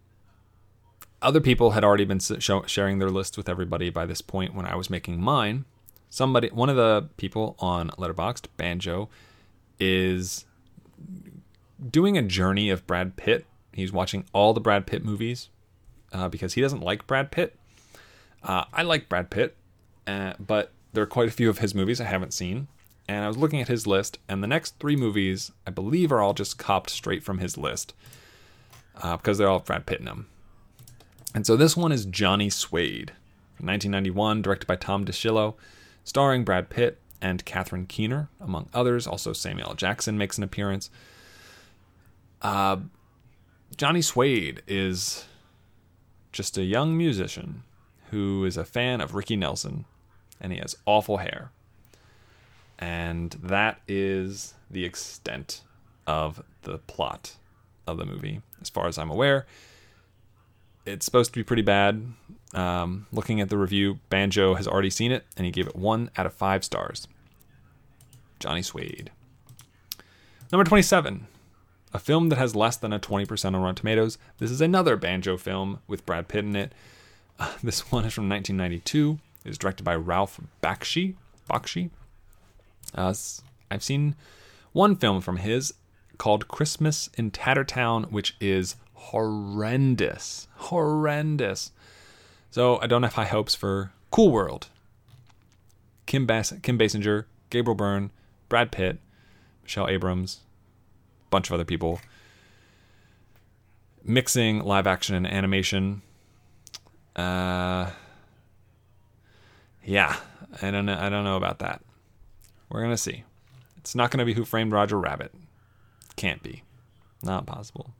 other 1.27 1.41
people 1.41 1.73
had 1.73 1.83
already 1.83 2.05
been 2.05 2.21
sharing 2.21 3.01
their 3.01 3.11
list 3.11 3.37
with 3.37 3.49
everybody 3.49 3.91
by 3.91 4.07
this 4.07 4.21
point 4.21 4.55
when 4.55 4.65
I 4.65 4.77
was 4.77 4.89
making 4.89 5.21
mine. 5.21 5.65
Somebody, 6.09 6.51
one 6.51 6.71
of 6.71 6.77
the 6.77 7.09
people 7.17 7.57
on 7.59 7.91
Letterboxd, 7.91 8.47
Banjo, 8.57 9.09
is 9.81 10.45
doing 11.91 12.17
a 12.17 12.23
journey 12.23 12.71
of 12.71 12.87
Brad 12.87 13.17
Pitt. 13.17 13.45
He's 13.73 13.93
watching 13.93 14.25
all 14.33 14.55
the 14.55 14.61
Brad 14.61 14.87
Pitt 14.87 15.05
movies 15.05 15.49
uh, 16.13 16.29
because 16.29 16.55
he 16.55 16.61
doesn't 16.61 16.81
like 16.81 17.09
Brad 17.09 17.33
Pitt. 17.33 17.57
Uh, 18.45 18.65
I 18.73 18.83
like 18.83 19.09
Brad 19.09 19.29
Pitt, 19.29 19.57
uh, 20.07 20.35
but 20.39 20.71
there 20.93 21.03
are 21.03 21.09
quite 21.09 21.29
a 21.29 21.33
few 21.33 21.51
of 21.51 21.59
his 21.59 21.75
movies 21.75 22.01
I 22.01 22.05
haven't 22.05 22.35
seen. 22.35 22.69
And 23.09 23.25
I 23.25 23.29
was 23.29 23.37
looking 23.37 23.61
at 23.61 23.69
his 23.69 23.85
list, 23.85 24.19
and 24.29 24.45
the 24.45 24.49
next 24.49 24.79
three 24.79 24.97
movies, 24.97 25.51
I 25.67 25.71
believe, 25.73 26.13
are 26.13 26.21
all 26.21 26.35
just 26.35 26.57
copped 26.57 26.91
straight 26.91 27.25
from 27.25 27.39
his 27.39 27.59
list 27.59 27.95
uh, 29.03 29.17
because 29.17 29.39
they're 29.39 29.49
all 29.49 29.59
Brad 29.59 29.87
Pitt 29.87 29.99
in 29.99 30.05
them. 30.05 30.29
And 31.37 31.47
so 31.47 31.55
this 31.55 31.77
one 31.77 31.93
is 31.93 32.07
Johnny 32.07 32.49
Suede, 32.49 33.11
1991, 33.59 34.41
directed 34.41 34.67
by 34.67 34.77
Tom 34.77 35.05
DiCillo, 35.05 35.53
starring 36.03 36.45
Brad 36.45 36.71
Pitt, 36.71 36.99
and 37.21 37.45
Catherine 37.45 37.85
Keener, 37.85 38.31
among 38.41 38.71
others. 38.73 39.07
Also, 39.07 39.35
Samuel 39.35 39.75
Jackson 39.75 40.17
makes 40.17 40.39
an 40.39 40.45
appearance. 40.45 40.89
Uh, 42.41 42.79
Johnny 43.77 44.01
Suede 44.01 44.63
is 44.67 45.27
just 46.33 46.57
a 46.57 46.65
young 46.65 46.97
musician 46.97 47.65
who 48.11 48.47
is 48.47 48.57
a 48.57 48.65
fan 48.65 49.03
of 49.03 49.15
Ricky 49.15 49.37
Nelson, 49.37 49.85
and 50.41 50.55
he 50.55 50.59
has 50.59 50.75
awful 50.87 51.19
hair. 51.19 51.51
And 52.79 53.33
that 53.43 53.83
is 53.87 54.55
the 54.71 54.87
extent 54.87 55.61
of 56.07 56.43
the 56.63 56.79
plot 56.79 57.37
of 57.87 57.99
the 57.99 58.07
movie, 58.07 58.41
as 58.63 58.71
far 58.71 58.89
as 58.89 58.97
I'm 58.97 59.11
aware. 59.11 59.45
It's 60.87 61.05
supposed 61.05 61.33
to 61.33 61.39
be 61.39 61.45
pretty 61.45 61.63
bad. 61.63 62.07
Um, 62.55 63.07
looking 63.13 63.41
at 63.41 63.51
the 63.51 63.59
review, 63.59 63.99
Banjo 64.09 64.55
has 64.55 64.67
already 64.67 64.91
seen 64.91 65.13
it, 65.13 65.25
and 65.37 65.45
he 65.45 65.53
gave 65.53 65.67
it 65.67 65.77
one 65.77 66.11
out 66.17 66.27
of 66.27 66.33
five 66.33 66.65
stars. 66.65 67.09
Johnny 68.39 68.63
Suede. 68.63 69.11
Number 70.53 70.65
27, 70.65 71.27
a 71.93 71.99
film 71.99 72.29
that 72.29 72.37
has 72.39 72.55
less 72.55 72.77
than 72.77 72.93
a 72.93 73.01
20% 73.01 73.47
on 73.47 73.57
Rotten 73.57 73.75
Tomatoes. 73.75 74.17
This 74.39 74.51
is 74.51 74.61
another 74.61 74.97
Banjo 74.97 75.37
film 75.37 75.81
with 75.89 76.07
Brad 76.07 76.29
Pitt 76.29 76.45
in 76.45 76.55
it. 76.55 76.73
Uh, 77.39 77.53
this 77.63 77.91
one 77.91 78.05
is 78.05 78.15
from 78.15 78.29
1992. 78.29 79.19
It 79.45 79.51
is 79.51 79.59
directed 79.59 79.83
by 79.83 79.97
Ralph 79.97 80.41
Bakshi. 80.63 81.15
Bakshi. 81.51 81.91
Uh, 82.95 83.15
I've 83.71 83.83
seen 83.83 84.15
one 84.73 84.97
film 84.97 85.21
from 85.21 85.39
his 85.39 85.75
called 86.19 86.49
Christmas 86.49 87.11
in 87.17 87.31
Tattertown, 87.31 88.05
which 88.05 88.37
is 88.41 88.77
horrendous. 88.97 90.49
Horrendous. 90.57 91.73
So 92.51 92.81
I 92.81 92.87
don't 92.87 93.03
have 93.03 93.15
high 93.15 93.27
hopes 93.27 93.55
for 93.55 93.93
Cool 94.11 94.33
World. 94.33 94.69
Kim, 96.07 96.27
Bas- 96.27 96.55
Kim 96.63 96.79
Basinger, 96.79 97.25
Gabriel 97.51 97.75
Byrne, 97.75 98.11
Brad 98.49 98.73
Pitt, 98.73 98.99
Michele 99.63 99.89
Abrams, 99.89 100.41
bunch 101.31 101.49
of 101.49 101.55
other 101.55 101.65
people. 101.65 102.01
Mixing 104.05 104.61
live 104.61 104.87
action 104.87 105.17
and 105.17 105.27
animation. 105.27 106.03
Uh, 107.17 107.91
yeah, 109.85 110.17
I 110.63 110.71
don't 110.71 110.87
know. 110.87 110.97
I 110.99 111.09
don't 111.09 111.25
know 111.25 111.37
about 111.37 111.59
that. 111.59 111.83
We're 112.69 112.83
gonna 112.83 112.97
see. 112.97 113.25
It's 113.79 113.95
not 113.95 114.11
gonna 114.11 114.25
be 114.25 114.35
Who 114.35 114.45
Framed 114.45 114.73
Roger 114.73 114.99
Rabbit. 114.99 115.35
Can't 116.15 116.43
be. 116.43 116.63
Not 117.23 117.47
possible. 117.47 117.91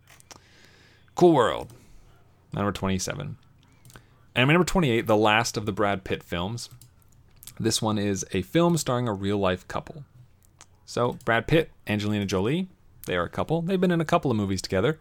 Cool 1.17 1.33
World. 1.33 1.73
Number 2.53 2.71
27. 2.73 3.39
And 4.35 4.49
number 4.49 4.65
28, 4.65 5.07
the 5.07 5.17
last 5.17 5.57
of 5.57 5.65
the 5.65 5.73
Brad 5.73 6.05
Pitt 6.05 6.23
films. 6.23 6.69
This 7.59 7.81
one 7.81 7.97
is 7.97 8.27
a 8.33 8.43
film 8.43 8.77
starring 8.77 9.09
a 9.09 9.15
real 9.15 9.39
life 9.39 9.67
couple. 9.67 10.05
So, 10.85 11.17
Brad 11.25 11.47
Pitt, 11.47 11.71
Angelina 11.87 12.27
Jolie, 12.27 12.69
they 13.07 13.17
are 13.17 13.25
a 13.25 13.31
couple. 13.31 13.63
They've 13.63 13.81
been 13.81 13.91
in 13.91 14.01
a 14.03 14.05
couple 14.05 14.31
of 14.31 14.37
movies 14.37 14.61
together. 14.61 14.99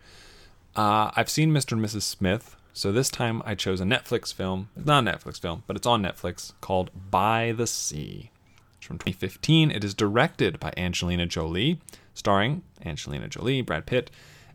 Uh, 0.74 1.12
I've 1.18 1.30
seen 1.30 1.52
Mr. 1.52 1.74
and 1.74 1.84
Mrs. 1.84 2.04
Smith, 2.04 2.56
So 2.72 2.94
this 2.94 3.10
time 3.10 3.42
I 3.46 3.54
chose 3.54 3.82
a 3.82 3.86
Netflix 3.86 4.34
film, 4.34 4.70
It's 4.78 4.86
not 4.86 5.06
a 5.06 5.12
Netflix 5.12 5.38
film, 5.38 5.64
but 5.68 5.76
it's 5.76 5.86
on 5.86 6.02
Netflix 6.02 6.54
called 6.62 6.92
By 7.12 7.52
the 7.52 7.68
Sea. 7.68 8.32
It's 8.78 8.88
from 8.88 9.00
2015. 9.00 9.70
It 9.70 9.84
is 9.84 9.94
directed 9.94 10.62
by 10.62 10.74
Angelina 10.78 11.26
Jolie, 11.26 11.82
starring 12.14 12.64
Angelina 12.86 13.28
Jolie, 13.28 13.62
Brad 13.62 13.86
Pitt, 13.86 14.12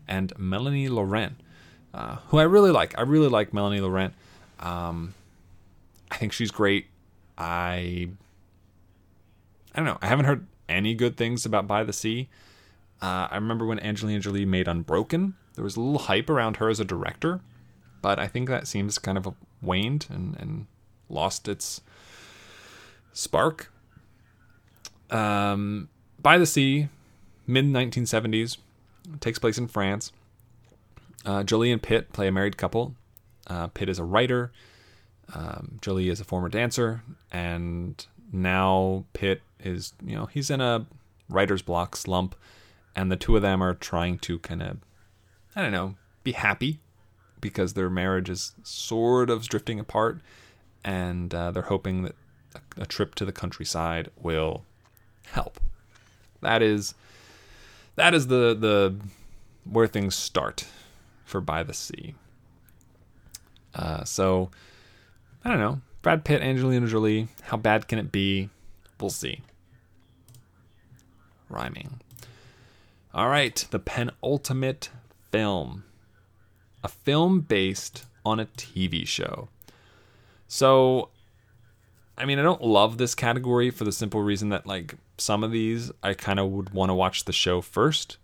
and 0.07 0.33
Melanie 0.37 0.89
Laurent, 0.89 1.39
uh, 1.93 2.17
who 2.27 2.37
I 2.37 2.43
really 2.43 2.71
like. 2.71 2.97
I 2.97 3.01
really 3.01 3.27
like 3.27 3.53
Melanie 3.53 3.81
Laurent. 3.81 4.13
Um, 4.59 5.13
I 6.09 6.17
think 6.17 6.33
she's 6.33 6.51
great. 6.51 6.87
I 7.37 8.09
I 9.73 9.77
don't 9.77 9.85
know. 9.85 9.97
I 10.01 10.07
haven't 10.07 10.25
heard 10.25 10.45
any 10.67 10.93
good 10.93 11.17
things 11.17 11.45
about 11.45 11.67
By 11.67 11.83
the 11.83 11.93
Sea. 11.93 12.29
Uh, 13.01 13.27
I 13.31 13.35
remember 13.35 13.65
when 13.65 13.79
Angelina 13.79 14.19
Jolie 14.19 14.45
made 14.45 14.67
Unbroken, 14.67 15.33
there 15.55 15.63
was 15.63 15.75
a 15.75 15.81
little 15.81 15.99
hype 15.99 16.29
around 16.29 16.57
her 16.57 16.69
as 16.69 16.79
a 16.79 16.85
director, 16.85 17.41
but 18.01 18.19
I 18.19 18.27
think 18.27 18.47
that 18.49 18.67
seems 18.67 18.99
kind 18.99 19.17
of 19.17 19.33
waned 19.61 20.07
and, 20.09 20.35
and 20.39 20.67
lost 21.09 21.47
its 21.47 21.81
spark. 23.13 23.71
Um, 25.09 25.89
By 26.21 26.37
the 26.37 26.45
Sea, 26.45 26.89
mid 27.47 27.65
1970s, 27.65 28.57
takes 29.19 29.39
place 29.39 29.57
in 29.57 29.67
France. 29.67 30.11
Uh, 31.25 31.43
Jolie 31.43 31.71
and 31.71 31.81
Pitt 31.81 32.11
play 32.13 32.27
a 32.27 32.31
married 32.31 32.57
couple. 32.57 32.95
Uh, 33.47 33.67
Pitt 33.67 33.89
is 33.89 33.99
a 33.99 34.03
writer. 34.03 34.51
Um, 35.33 35.79
Jolie 35.81 36.09
is 36.09 36.19
a 36.19 36.25
former 36.25 36.49
dancer, 36.49 37.03
and 37.31 38.05
now 38.31 39.05
Pitt 39.13 39.41
is, 39.59 39.93
you 40.05 40.15
know, 40.15 40.25
he's 40.25 40.49
in 40.49 40.61
a 40.61 40.85
writer's 41.29 41.61
block 41.61 41.95
slump, 41.95 42.35
and 42.95 43.11
the 43.11 43.15
two 43.15 43.35
of 43.35 43.41
them 43.41 43.61
are 43.61 43.73
trying 43.73 44.17
to 44.19 44.39
kind 44.39 44.61
of, 44.61 44.77
I 45.55 45.61
don't 45.61 45.71
know, 45.71 45.95
be 46.23 46.33
happy 46.33 46.79
because 47.39 47.73
their 47.73 47.89
marriage 47.89 48.29
is 48.29 48.53
sort 48.63 49.29
of 49.29 49.47
drifting 49.47 49.79
apart, 49.79 50.19
and 50.83 51.33
uh, 51.33 51.51
they're 51.51 51.63
hoping 51.63 52.03
that 52.03 52.15
a, 52.55 52.81
a 52.81 52.85
trip 52.85 53.15
to 53.15 53.25
the 53.25 53.31
countryside 53.31 54.09
will 54.19 54.65
help. 55.27 55.59
That 56.41 56.61
is, 56.61 56.93
that 57.95 58.13
is 58.13 58.27
the 58.27 58.55
the 58.55 58.95
where 59.63 59.87
things 59.87 60.15
start 60.15 60.65
for 61.31 61.41
By 61.41 61.63
the 61.63 61.73
Sea. 61.73 62.13
Uh, 63.73 64.03
so, 64.03 64.51
I 65.43 65.49
don't 65.49 65.59
know. 65.59 65.81
Brad 66.01 66.25
Pitt, 66.25 66.41
Angelina 66.41 66.87
Jolie. 66.87 67.29
How 67.43 67.57
bad 67.57 67.87
can 67.87 67.97
it 67.97 68.11
be? 68.11 68.49
We'll 68.99 69.09
see. 69.09 69.41
Rhyming. 71.49 72.01
All 73.13 73.29
right, 73.29 73.65
the 73.71 73.79
penultimate 73.79 74.89
film. 75.31 75.85
A 76.83 76.89
film 76.89 77.41
based 77.41 78.05
on 78.25 78.39
a 78.39 78.45
TV 78.45 79.07
show. 79.07 79.47
So, 80.47 81.09
I 82.17 82.25
mean, 82.25 82.39
I 82.39 82.43
don't 82.43 82.63
love 82.63 82.97
this 82.97 83.15
category 83.15 83.69
for 83.69 83.85
the 83.85 83.91
simple 83.91 84.21
reason 84.21 84.49
that, 84.49 84.67
like, 84.67 84.95
some 85.17 85.43
of 85.43 85.51
these 85.51 85.91
I 86.03 86.13
kind 86.13 86.39
of 86.39 86.49
would 86.49 86.71
want 86.71 86.89
to 86.89 86.93
watch 86.93 87.23
the 87.23 87.33
show 87.33 87.61
first. 87.61 88.17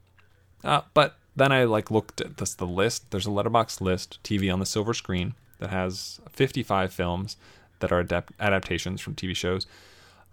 Uh, 0.63 0.81
but 0.93 1.17
then 1.37 1.51
I 1.51 1.63
like 1.63 1.91
looked 1.91 2.19
at 2.19 2.37
this 2.37 2.55
the 2.55 2.67
list. 2.67 3.11
There's 3.11 3.27
a 3.27 3.29
Letterboxd 3.31 3.79
list, 3.79 4.19
TV 4.23 4.51
on 4.51 4.59
the 4.59 4.65
silver 4.65 4.93
screen, 4.93 5.35
that 5.59 5.69
has 5.69 6.19
55 6.31 6.91
films 6.91 7.37
that 7.79 7.91
are 7.91 7.99
adapt- 7.99 8.33
adaptations 8.39 9.01
from 9.01 9.15
TV 9.15 9.35
shows. 9.35 9.67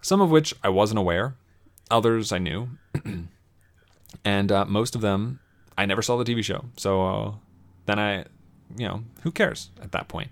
Some 0.01 0.19
of 0.19 0.29
which 0.31 0.53
I 0.63 0.69
wasn't 0.69 0.99
aware, 0.99 1.35
others 1.89 2.31
I 2.31 2.39
knew, 2.39 2.69
and 4.25 4.51
uh, 4.51 4.65
most 4.65 4.95
of 4.95 5.01
them 5.01 5.39
I 5.77 5.85
never 5.85 6.01
saw 6.01 6.17
the 6.17 6.23
TV 6.23 6.43
show. 6.43 6.65
So 6.77 7.05
uh, 7.05 7.31
then 7.85 7.99
I, 7.99 8.25
you 8.77 8.87
know, 8.87 9.03
who 9.21 9.31
cares 9.31 9.69
at 9.81 9.91
that 9.91 10.07
point? 10.07 10.31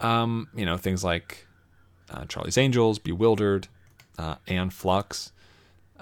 Um, 0.00 0.48
you 0.54 0.64
know, 0.64 0.76
things 0.76 1.02
like 1.02 1.46
uh, 2.10 2.24
Charlie's 2.26 2.58
Angels, 2.58 2.98
Bewildered, 2.98 3.66
uh, 4.16 4.36
Aeon 4.48 4.70
Flux, 4.70 5.32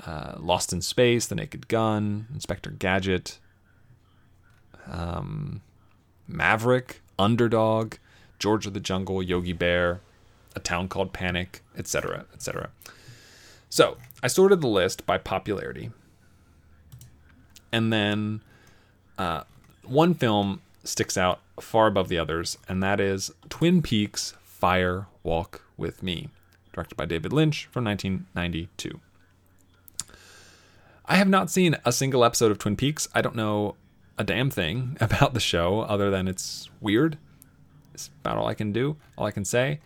uh, 0.06 0.34
Lost 0.38 0.72
in 0.72 0.82
Space, 0.82 1.26
The 1.26 1.34
Naked 1.34 1.68
Gun, 1.68 2.26
Inspector 2.34 2.70
Gadget, 2.72 3.38
um, 4.90 5.60
Maverick, 6.26 7.00
Underdog, 7.18 7.94
George 8.38 8.66
of 8.66 8.74
the 8.74 8.80
Jungle, 8.80 9.22
Yogi 9.22 9.52
Bear, 9.52 10.00
A 10.54 10.60
Town 10.60 10.88
Called 10.88 11.12
Panic, 11.12 11.62
etc., 11.76 12.26
etc. 12.34 12.70
So 13.68 13.96
I 14.22 14.28
sorted 14.28 14.60
the 14.60 14.68
list 14.68 15.06
by 15.06 15.18
popularity, 15.18 15.90
and 17.72 17.92
then 17.92 18.42
uh, 19.18 19.42
one 19.84 20.14
film 20.14 20.62
sticks 20.84 21.16
out 21.16 21.40
far 21.60 21.86
above 21.86 22.08
the 22.08 22.18
others, 22.18 22.58
and 22.68 22.82
that 22.82 23.00
is 23.00 23.32
Twin 23.48 23.82
Peaks: 23.82 24.34
Fire 24.42 25.06
Walk 25.22 25.62
with 25.76 26.02
Me, 26.02 26.28
directed 26.72 26.96
by 26.96 27.06
David 27.06 27.32
Lynch 27.32 27.66
from 27.66 27.84
1992. 27.84 29.00
I 31.08 31.16
have 31.16 31.28
not 31.28 31.50
seen 31.50 31.76
a 31.84 31.92
single 31.92 32.24
episode 32.24 32.50
of 32.50 32.58
Twin 32.58 32.76
Peaks. 32.76 33.08
I 33.14 33.20
don't 33.20 33.36
know 33.36 33.76
a 34.18 34.24
damn 34.24 34.50
thing 34.50 34.96
about 35.00 35.34
the 35.34 35.40
show 35.40 35.80
other 35.80 36.10
than 36.10 36.28
it's 36.28 36.68
weird. 36.80 37.18
It's 37.94 38.10
about 38.20 38.36
all 38.36 38.46
I 38.46 38.54
can 38.54 38.72
do, 38.72 38.96
all 39.16 39.26
I 39.26 39.30
can 39.30 39.44
say. 39.44 39.80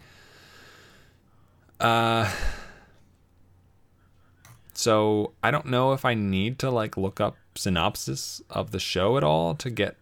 Uh 1.79 2.31
so 4.75 5.33
I 5.43 5.51
don't 5.51 5.67
know 5.67 5.93
if 5.93 6.05
I 6.05 6.15
need 6.15 6.59
to 6.61 6.71
like 6.71 6.97
look 6.97 7.21
up 7.21 7.37
synopsis 7.55 8.43
of 8.51 8.71
the 8.71 8.79
show 8.79 9.17
at 9.17 9.25
all 9.25 9.55
to 9.57 9.71
get 9.71 9.97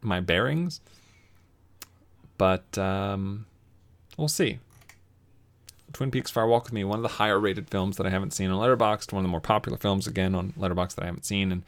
my 0.00 0.20
bearings. 0.20 0.80
But 2.38 2.76
um 2.78 3.46
we'll 4.16 4.28
see. 4.28 4.58
Twin 5.92 6.10
Peaks 6.10 6.30
Fire 6.30 6.46
Walk 6.46 6.64
with 6.64 6.72
Me, 6.74 6.84
one 6.84 6.98
of 6.98 7.02
the 7.02 7.08
higher 7.08 7.40
rated 7.40 7.70
films 7.70 7.96
that 7.96 8.06
I 8.06 8.10
haven't 8.10 8.32
seen 8.32 8.50
on 8.50 8.60
Letterboxd, 8.60 9.12
one 9.12 9.20
of 9.20 9.24
the 9.24 9.30
more 9.30 9.40
popular 9.40 9.78
films 9.78 10.06
again 10.06 10.34
on 10.34 10.52
Letterboxd 10.52 10.96
that 10.96 11.04
I 11.04 11.06
haven't 11.06 11.24
seen, 11.24 11.50
and 11.50 11.62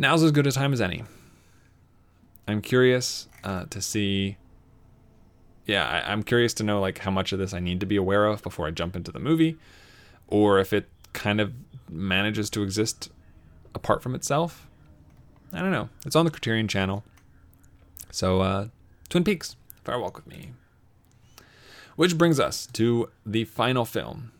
now's 0.00 0.22
as 0.24 0.32
good 0.32 0.46
a 0.46 0.50
time 0.52 0.72
as 0.72 0.80
any. 0.80 1.04
I'm 2.48 2.62
curious 2.62 3.28
uh, 3.44 3.66
to 3.70 3.80
see. 3.80 4.38
Yeah, 5.66 5.86
I, 5.86 6.10
I'm 6.10 6.24
curious 6.24 6.54
to 6.54 6.64
know 6.64 6.80
like 6.80 6.98
how 6.98 7.12
much 7.12 7.32
of 7.32 7.38
this 7.38 7.54
I 7.54 7.60
need 7.60 7.78
to 7.80 7.86
be 7.86 7.96
aware 7.96 8.26
of 8.26 8.42
before 8.42 8.66
I 8.66 8.72
jump 8.72 8.96
into 8.96 9.12
the 9.12 9.20
movie, 9.20 9.56
or 10.26 10.58
if 10.58 10.72
it 10.72 10.88
kind 11.12 11.40
of 11.40 11.52
manages 11.88 12.50
to 12.50 12.62
exist 12.62 13.10
apart 13.74 14.02
from 14.02 14.14
itself. 14.14 14.66
I 15.52 15.60
don't 15.60 15.72
know. 15.72 15.90
It's 16.06 16.16
on 16.16 16.24
the 16.24 16.30
Criterion 16.30 16.66
Channel, 16.66 17.04
so 18.10 18.40
uh, 18.40 18.68
Twin 19.08 19.22
Peaks 19.22 19.56
Fire 19.84 19.98
Walk 19.98 20.16
with 20.16 20.26
Me. 20.26 20.52
Which 21.96 22.16
brings 22.16 22.40
us 22.40 22.66
to 22.72 23.10
the 23.26 23.44
final 23.44 23.84
film 23.84 24.32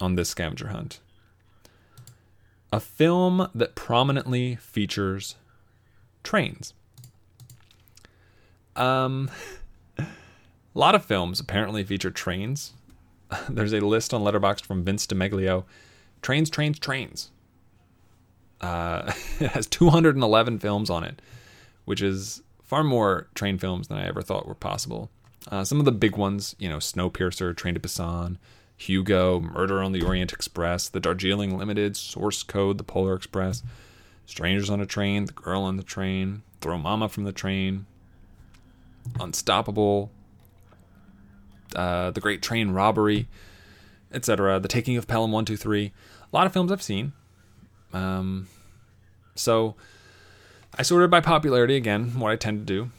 on 0.00 0.14
this 0.14 0.28
scavenger 0.28 0.68
hunt. 0.68 1.00
A 2.72 2.80
film 2.80 3.48
that 3.54 3.74
prominently 3.74 4.56
features 4.56 5.36
trains. 6.22 6.72
Um, 8.74 9.30
a 9.98 10.06
lot 10.74 10.94
of 10.94 11.04
films 11.04 11.38
apparently 11.38 11.84
feature 11.84 12.10
trains. 12.10 12.72
There's 13.48 13.74
a 13.74 13.80
list 13.80 14.14
on 14.14 14.22
Letterboxd 14.22 14.64
from 14.64 14.84
Vince 14.84 15.06
DeMeglio. 15.06 15.64
Trains, 16.22 16.48
trains, 16.48 16.78
trains. 16.78 17.30
Uh, 18.62 19.12
it 19.40 19.50
has 19.50 19.66
211 19.66 20.58
films 20.58 20.88
on 20.88 21.04
it, 21.04 21.20
which 21.84 22.00
is 22.00 22.42
far 22.62 22.82
more 22.82 23.28
train 23.34 23.58
films 23.58 23.88
than 23.88 23.98
I 23.98 24.06
ever 24.06 24.22
thought 24.22 24.46
were 24.46 24.54
possible. 24.54 25.10
Uh, 25.50 25.64
some 25.64 25.78
of 25.78 25.84
the 25.84 25.92
big 25.92 26.16
ones, 26.16 26.54
you 26.58 26.68
know, 26.68 26.78
Snowpiercer, 26.78 27.54
Train 27.56 27.74
to 27.74 27.80
Busan, 27.80 28.38
Hugo, 28.86 29.40
Murder 29.40 29.82
on 29.82 29.92
the 29.92 30.02
Orient 30.02 30.32
Express, 30.32 30.88
The 30.88 31.00
Darjeeling 31.00 31.56
Limited, 31.56 31.96
Source 31.96 32.42
Code, 32.42 32.78
The 32.78 32.84
Polar 32.84 33.14
Express, 33.14 33.62
Strangers 34.26 34.70
on 34.70 34.80
a 34.80 34.86
Train, 34.86 35.26
The 35.26 35.32
Girl 35.32 35.62
on 35.62 35.76
the 35.76 35.82
Train, 35.82 36.42
Throw 36.60 36.78
Mama 36.78 37.08
from 37.08 37.24
the 37.24 37.32
Train, 37.32 37.86
Unstoppable, 39.20 40.10
uh, 41.74 42.10
The 42.10 42.20
Great 42.20 42.42
Train 42.42 42.70
Robbery, 42.70 43.28
etc. 44.12 44.60
The 44.60 44.68
Taking 44.68 44.96
of 44.96 45.06
Pelham 45.06 45.32
123. 45.32 45.86
A 45.86 46.36
lot 46.36 46.46
of 46.46 46.52
films 46.52 46.72
I've 46.72 46.82
seen. 46.82 47.12
Um, 47.92 48.48
so 49.34 49.74
I 50.78 50.82
sorted 50.82 51.10
by 51.10 51.20
popularity 51.20 51.76
again, 51.76 52.18
what 52.18 52.30
I 52.30 52.36
tend 52.36 52.66
to 52.66 52.74
do 52.74 52.90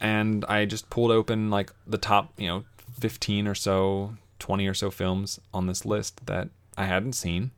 and 0.00 0.44
I 0.46 0.64
just 0.64 0.90
pulled 0.90 1.10
open 1.10 1.50
like 1.50 1.72
the 1.86 1.98
top, 1.98 2.32
you 2.36 2.48
know, 2.48 2.64
15 3.00 3.46
or 3.46 3.54
so, 3.54 4.14
20 4.38 4.66
or 4.66 4.74
so 4.74 4.90
films 4.90 5.40
on 5.52 5.66
this 5.66 5.84
list 5.84 6.26
that 6.26 6.48
I 6.76 6.84
hadn't 6.84 7.14
seen. 7.14 7.50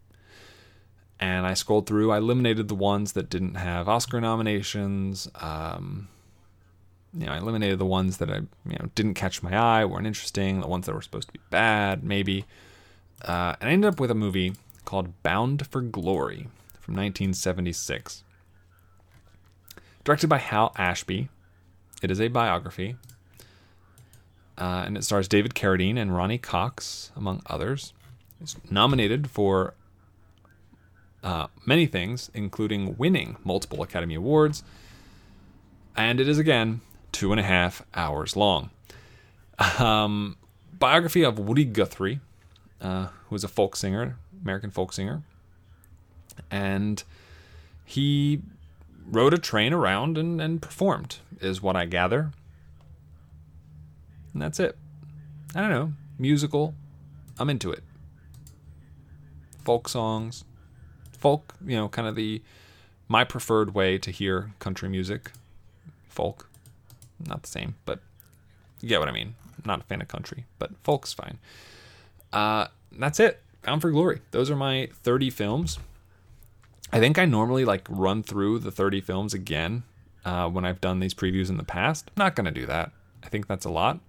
And 1.21 1.47
I 1.47 1.55
scrolled 1.55 1.87
through, 1.87 2.13
I 2.13 2.19
eliminated 2.19 2.69
the 2.69 2.77
ones 2.77 3.13
that 3.13 3.29
didn't 3.29 3.57
have 3.57 3.89
Oscar 3.89 4.21
nominations. 4.21 5.29
Um, 5.35 6.09
you 7.13 7.27
know, 7.27 7.33
I 7.33 7.39
eliminated 7.39 7.79
the 7.79 7.87
ones 7.87 8.19
that 8.19 8.31
I, 8.31 8.37
you 8.37 8.79
know, 8.79 8.91
didn't 8.95 9.15
catch 9.15 9.43
my 9.43 9.57
eye, 9.57 9.85
weren't 9.85 10.07
interesting, 10.07 10.61
the 10.61 10.69
ones 10.69 10.87
that 10.87 10.95
were 10.95 11.03
supposed 11.03 11.29
to 11.29 11.33
be 11.33 11.41
bad, 11.51 12.05
maybe. 12.05 12.45
Uh, 13.23 13.57
and 13.61 13.69
I 13.69 13.73
ended 13.73 13.93
up 13.93 13.99
with 13.99 14.11
a 14.11 14.15
movie 14.15 14.53
called 14.85 15.23
Bound 15.23 15.67
for 15.67 15.81
Glory 15.81 16.49
from 16.79 16.95
1976. 16.95 18.23
Directed 20.05 20.29
by 20.29 20.39
Hal 20.39 20.73
Ashby, 20.77 21.29
It 22.01 22.11
is 22.11 22.21
a 22.21 22.29
biography. 22.29 22.97
Uh, 24.59 24.83
and 24.85 24.97
it 24.97 25.05
stars 25.05 25.29
David 25.29 25.55
Carradine 25.55 25.97
and 25.97 26.15
Ronny 26.15 26.37
Cox, 26.37 27.13
among 27.15 27.43
others. 27.47 27.93
It's 28.41 28.57
nominated 28.71 29.31
for 29.31 29.75
uh, 31.23 31.47
many 31.65 31.87
things, 31.87 32.31
including 32.35 32.97
winning 32.99 33.37
multiple 33.45 33.83
Academy 33.83 34.17
Awards. 34.17 34.65
And 35.97 36.21
it 36.21 36.29
is, 36.29 36.39
again, 36.39 36.81
two 37.13 37.33
and 37.33 37.41
a 37.41 37.45
half 37.45 37.83
hours 37.95 38.37
long. 38.37 38.71
Um, 39.79 40.37
biography 40.77 41.25
of 41.25 41.39
Woody 41.39 41.65
Guthrie, 41.65 42.21
uh, 42.81 43.07
who 43.29 43.35
was 43.35 43.45
a 43.45 43.49
folk 43.49 43.77
singer, 43.77 44.17
American 44.43 44.71
folk 44.71 44.93
singer. 44.93 45.23
And 46.51 47.03
he 47.85 48.43
rode 49.11 49.35
a 49.35 49.39
train 49.39 49.73
around 49.73 50.19
and, 50.19 50.41
and 50.41 50.63
performed, 50.63 51.19
is 51.41 51.63
what 51.63 51.77
I 51.77 51.87
gather. 51.87 52.33
And 54.33 54.43
that's 54.43 54.61
it. 54.61 54.77
I 55.55 55.61
don't 55.61 55.71
know. 55.71 55.93
Musical. 56.19 56.75
I'm 57.39 57.51
into 57.51 57.71
it. 57.71 57.83
Folk 59.65 59.89
songs. 59.89 60.45
Folk, 61.19 61.55
you 61.65 61.77
know, 61.77 61.89
kind 61.89 62.07
of 62.07 62.15
the 62.15 62.43
my 63.09 63.25
preferred 63.25 63.75
way 63.75 63.99
to 63.99 64.11
hear 64.11 64.53
country 64.59 64.89
music. 64.89 65.33
Folk. 66.09 66.49
Not 67.27 67.43
the 67.43 67.49
same, 67.49 67.75
but 67.85 68.01
you 68.81 68.89
get 68.89 69.01
what 69.01 69.09
I 69.09 69.13
mean. 69.13 69.35
I'm 69.57 69.65
not 69.67 69.81
a 69.81 69.85
fan 69.85 70.01
of 70.01 70.09
country, 70.09 70.47
but 70.59 70.71
folk's 70.85 71.13
fine. 71.13 71.39
Uh, 72.33 72.69
that's 72.93 73.19
it. 73.19 73.43
Bound 73.63 73.83
for 73.83 73.91
Glory. 73.91 74.21
Those 74.31 74.51
are 74.51 74.57
my 74.57 74.89
30 75.03 75.31
films. 75.31 75.79
I 76.93 77.01
think 77.01 77.19
I 77.19 77.25
normally 77.25 77.65
like 77.65 77.87
run 77.91 78.23
through 78.23 78.61
the 78.61 78.71
30 78.71 79.01
films 79.01 79.35
again 79.35 79.83
uh, 80.25 80.49
when 80.49 80.65
I've 80.65 80.81
done 80.81 81.01
these 81.01 81.15
previews 81.15 81.51
in 81.51 81.57
the 81.57 81.65
past. 81.65 82.11
I'm 82.17 82.25
not 82.25 82.37
going 82.37 82.47
to 82.47 82.51
do 82.51 82.67
that. 82.67 82.93
I 83.23 83.29
think 83.29 83.47
that's 83.47 83.65
a 83.65 83.71
lot. 83.71 84.01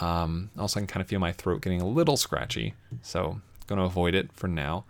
Um, 0.00 0.50
also, 0.58 0.78
I 0.78 0.82
can 0.82 0.86
kind 0.88 1.00
of 1.00 1.08
feel 1.08 1.20
my 1.20 1.32
throat 1.32 1.62
getting 1.62 1.80
a 1.80 1.86
little 1.86 2.16
scratchy, 2.16 2.74
so 3.02 3.40
going 3.66 3.78
to 3.78 3.84
avoid 3.84 4.14
it 4.14 4.32
for 4.32 4.48
now. 4.48 4.84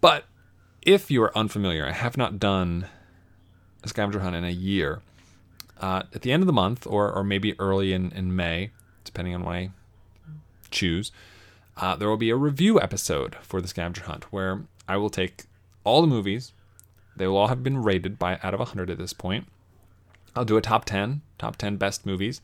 But 0.00 0.24
if 0.82 1.10
you 1.10 1.22
are 1.22 1.36
unfamiliar, 1.36 1.86
I 1.86 1.92
have 1.92 2.16
not 2.16 2.38
done 2.38 2.86
a 3.82 3.88
scavenger 3.88 4.20
hunt 4.20 4.36
in 4.36 4.44
a 4.44 4.50
year. 4.50 5.00
Uh, 5.80 6.02
at 6.14 6.22
the 6.22 6.32
end 6.32 6.42
of 6.42 6.46
the 6.46 6.52
month, 6.52 6.86
or 6.86 7.12
or 7.12 7.22
maybe 7.22 7.58
early 7.60 7.92
in, 7.92 8.10
in 8.12 8.34
May, 8.34 8.70
depending 9.04 9.34
on 9.34 9.44
when 9.44 9.56
I 9.56 9.70
choose, 10.70 11.12
uh, 11.76 11.96
there 11.96 12.08
will 12.08 12.16
be 12.16 12.30
a 12.30 12.36
review 12.36 12.80
episode 12.80 13.36
for 13.42 13.60
the 13.60 13.68
scavenger 13.68 14.02
hunt 14.02 14.32
where 14.32 14.62
I 14.88 14.96
will 14.96 15.10
take 15.10 15.44
all 15.84 16.00
the 16.00 16.08
movies. 16.08 16.52
They 17.16 17.26
will 17.26 17.36
all 17.36 17.48
have 17.48 17.62
been 17.62 17.82
rated 17.82 18.18
by 18.18 18.38
out 18.42 18.54
of 18.54 18.60
100 18.60 18.90
at 18.90 18.98
this 18.98 19.12
point. 19.12 19.46
I'll 20.34 20.44
do 20.44 20.56
a 20.56 20.60
top 20.60 20.84
10, 20.84 21.22
top 21.38 21.56
10 21.56 21.76
best 21.76 22.06
movies 22.06 22.40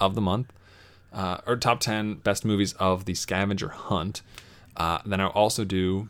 of 0.00 0.14
the 0.14 0.20
month, 0.20 0.52
uh, 1.12 1.38
or 1.46 1.56
top 1.56 1.80
10 1.80 2.14
best 2.16 2.44
movies 2.44 2.72
of 2.74 3.04
the 3.04 3.14
scavenger 3.14 3.68
hunt. 3.68 4.22
Uh, 4.76 4.98
then 5.06 5.20
I'll 5.20 5.28
also 5.28 5.64
do 5.64 6.08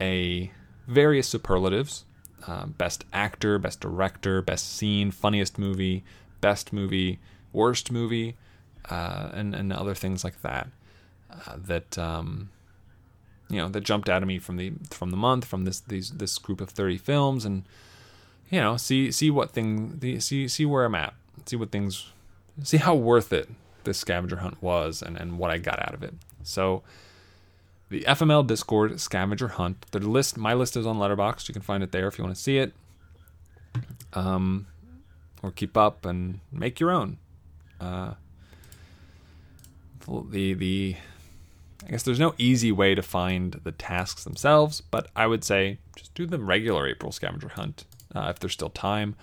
a 0.00 0.50
various 0.86 1.28
superlatives 1.28 2.04
uh, 2.46 2.66
best 2.66 3.04
actor, 3.12 3.58
best 3.58 3.80
director, 3.80 4.40
best 4.40 4.76
scene, 4.76 5.10
funniest 5.10 5.58
movie, 5.58 6.04
best 6.40 6.72
movie, 6.72 7.18
worst 7.52 7.90
movie, 7.90 8.36
uh, 8.88 9.30
and, 9.32 9.54
and 9.54 9.72
other 9.72 9.94
things 9.94 10.24
like 10.24 10.40
that. 10.42 10.68
Uh, 11.30 11.56
that 11.58 11.98
um, 11.98 12.48
you 13.50 13.58
know 13.58 13.68
that 13.68 13.82
jumped 13.82 14.08
out 14.08 14.22
of 14.22 14.28
me 14.28 14.38
from 14.38 14.56
the 14.56 14.72
from 14.90 15.10
the 15.10 15.16
month 15.16 15.44
from 15.44 15.64
this 15.64 15.80
these 15.80 16.10
this 16.12 16.38
group 16.38 16.60
of 16.60 16.70
30 16.70 16.96
films 16.96 17.44
and 17.44 17.64
you 18.48 18.58
know 18.58 18.78
see 18.78 19.12
see 19.12 19.30
what 19.30 19.50
thing 19.50 20.00
see 20.20 20.48
see 20.48 20.64
where 20.64 20.86
I'm 20.86 20.94
at 20.94 21.12
see 21.44 21.56
what 21.56 21.70
things 21.70 22.06
see 22.62 22.78
how 22.78 22.94
worth 22.94 23.30
it 23.30 23.50
this 23.84 23.98
scavenger 23.98 24.36
hunt 24.36 24.62
was 24.62 25.02
and 25.02 25.16
and 25.16 25.38
what 25.38 25.50
I 25.50 25.58
got 25.58 25.80
out 25.80 25.94
of 25.94 26.02
it. 26.02 26.14
So 26.42 26.82
the 27.88 28.02
FML 28.02 28.46
Discord 28.46 29.00
scavenger 29.00 29.48
hunt 29.48 29.86
the 29.90 30.00
list 30.00 30.36
my 30.36 30.54
list 30.54 30.76
is 30.76 30.86
on 30.86 30.98
Letterboxd. 30.98 31.48
You 31.48 31.52
can 31.52 31.62
find 31.62 31.82
it 31.82 31.92
there 31.92 32.06
if 32.08 32.18
you 32.18 32.24
want 32.24 32.36
to 32.36 32.42
see 32.42 32.58
it. 32.58 32.72
Um 34.12 34.66
or 35.42 35.50
keep 35.50 35.76
up 35.76 36.04
and 36.04 36.40
make 36.52 36.80
your 36.80 36.90
own. 36.90 37.18
Uh 37.80 38.14
the 40.30 40.54
the 40.54 40.96
I 41.86 41.90
guess 41.90 42.02
there's 42.02 42.18
no 42.18 42.34
easy 42.38 42.72
way 42.72 42.94
to 42.94 43.02
find 43.02 43.60
the 43.62 43.72
tasks 43.72 44.24
themselves, 44.24 44.80
but 44.80 45.08
I 45.14 45.26
would 45.26 45.44
say 45.44 45.78
just 45.96 46.12
do 46.14 46.26
the 46.26 46.38
regular 46.38 46.88
April 46.88 47.12
scavenger 47.12 47.48
hunt 47.48 47.84
uh, 48.14 48.26
if 48.30 48.40
there's 48.40 48.52
still 48.52 48.70
time, 48.70 49.14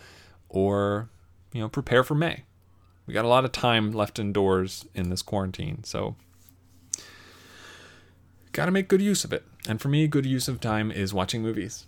or 0.48 1.10
you 1.52 1.62
know 1.62 1.68
prepare 1.68 2.04
for 2.04 2.16
May. 2.16 2.44
We 3.06 3.14
got 3.14 3.26
a 3.26 3.30
lot 3.30 3.46
of 3.46 3.52
time 3.52 3.92
left 3.92 4.20
indoors 4.20 4.86
in 4.96 5.10
this 5.10 5.22
quarantine, 5.22 5.84
so 5.84 6.16
got 8.52 8.66
to 8.66 8.72
make 8.72 8.88
good 8.88 9.02
use 9.02 9.24
of 9.24 9.34
it. 9.34 9.44
And 9.68 9.82
for 9.82 9.90
me, 9.90 10.08
good 10.08 10.26
use 10.26 10.48
of 10.48 10.60
time 10.60 10.92
is 10.92 11.14
watching 11.14 11.42
movies. 11.42 11.86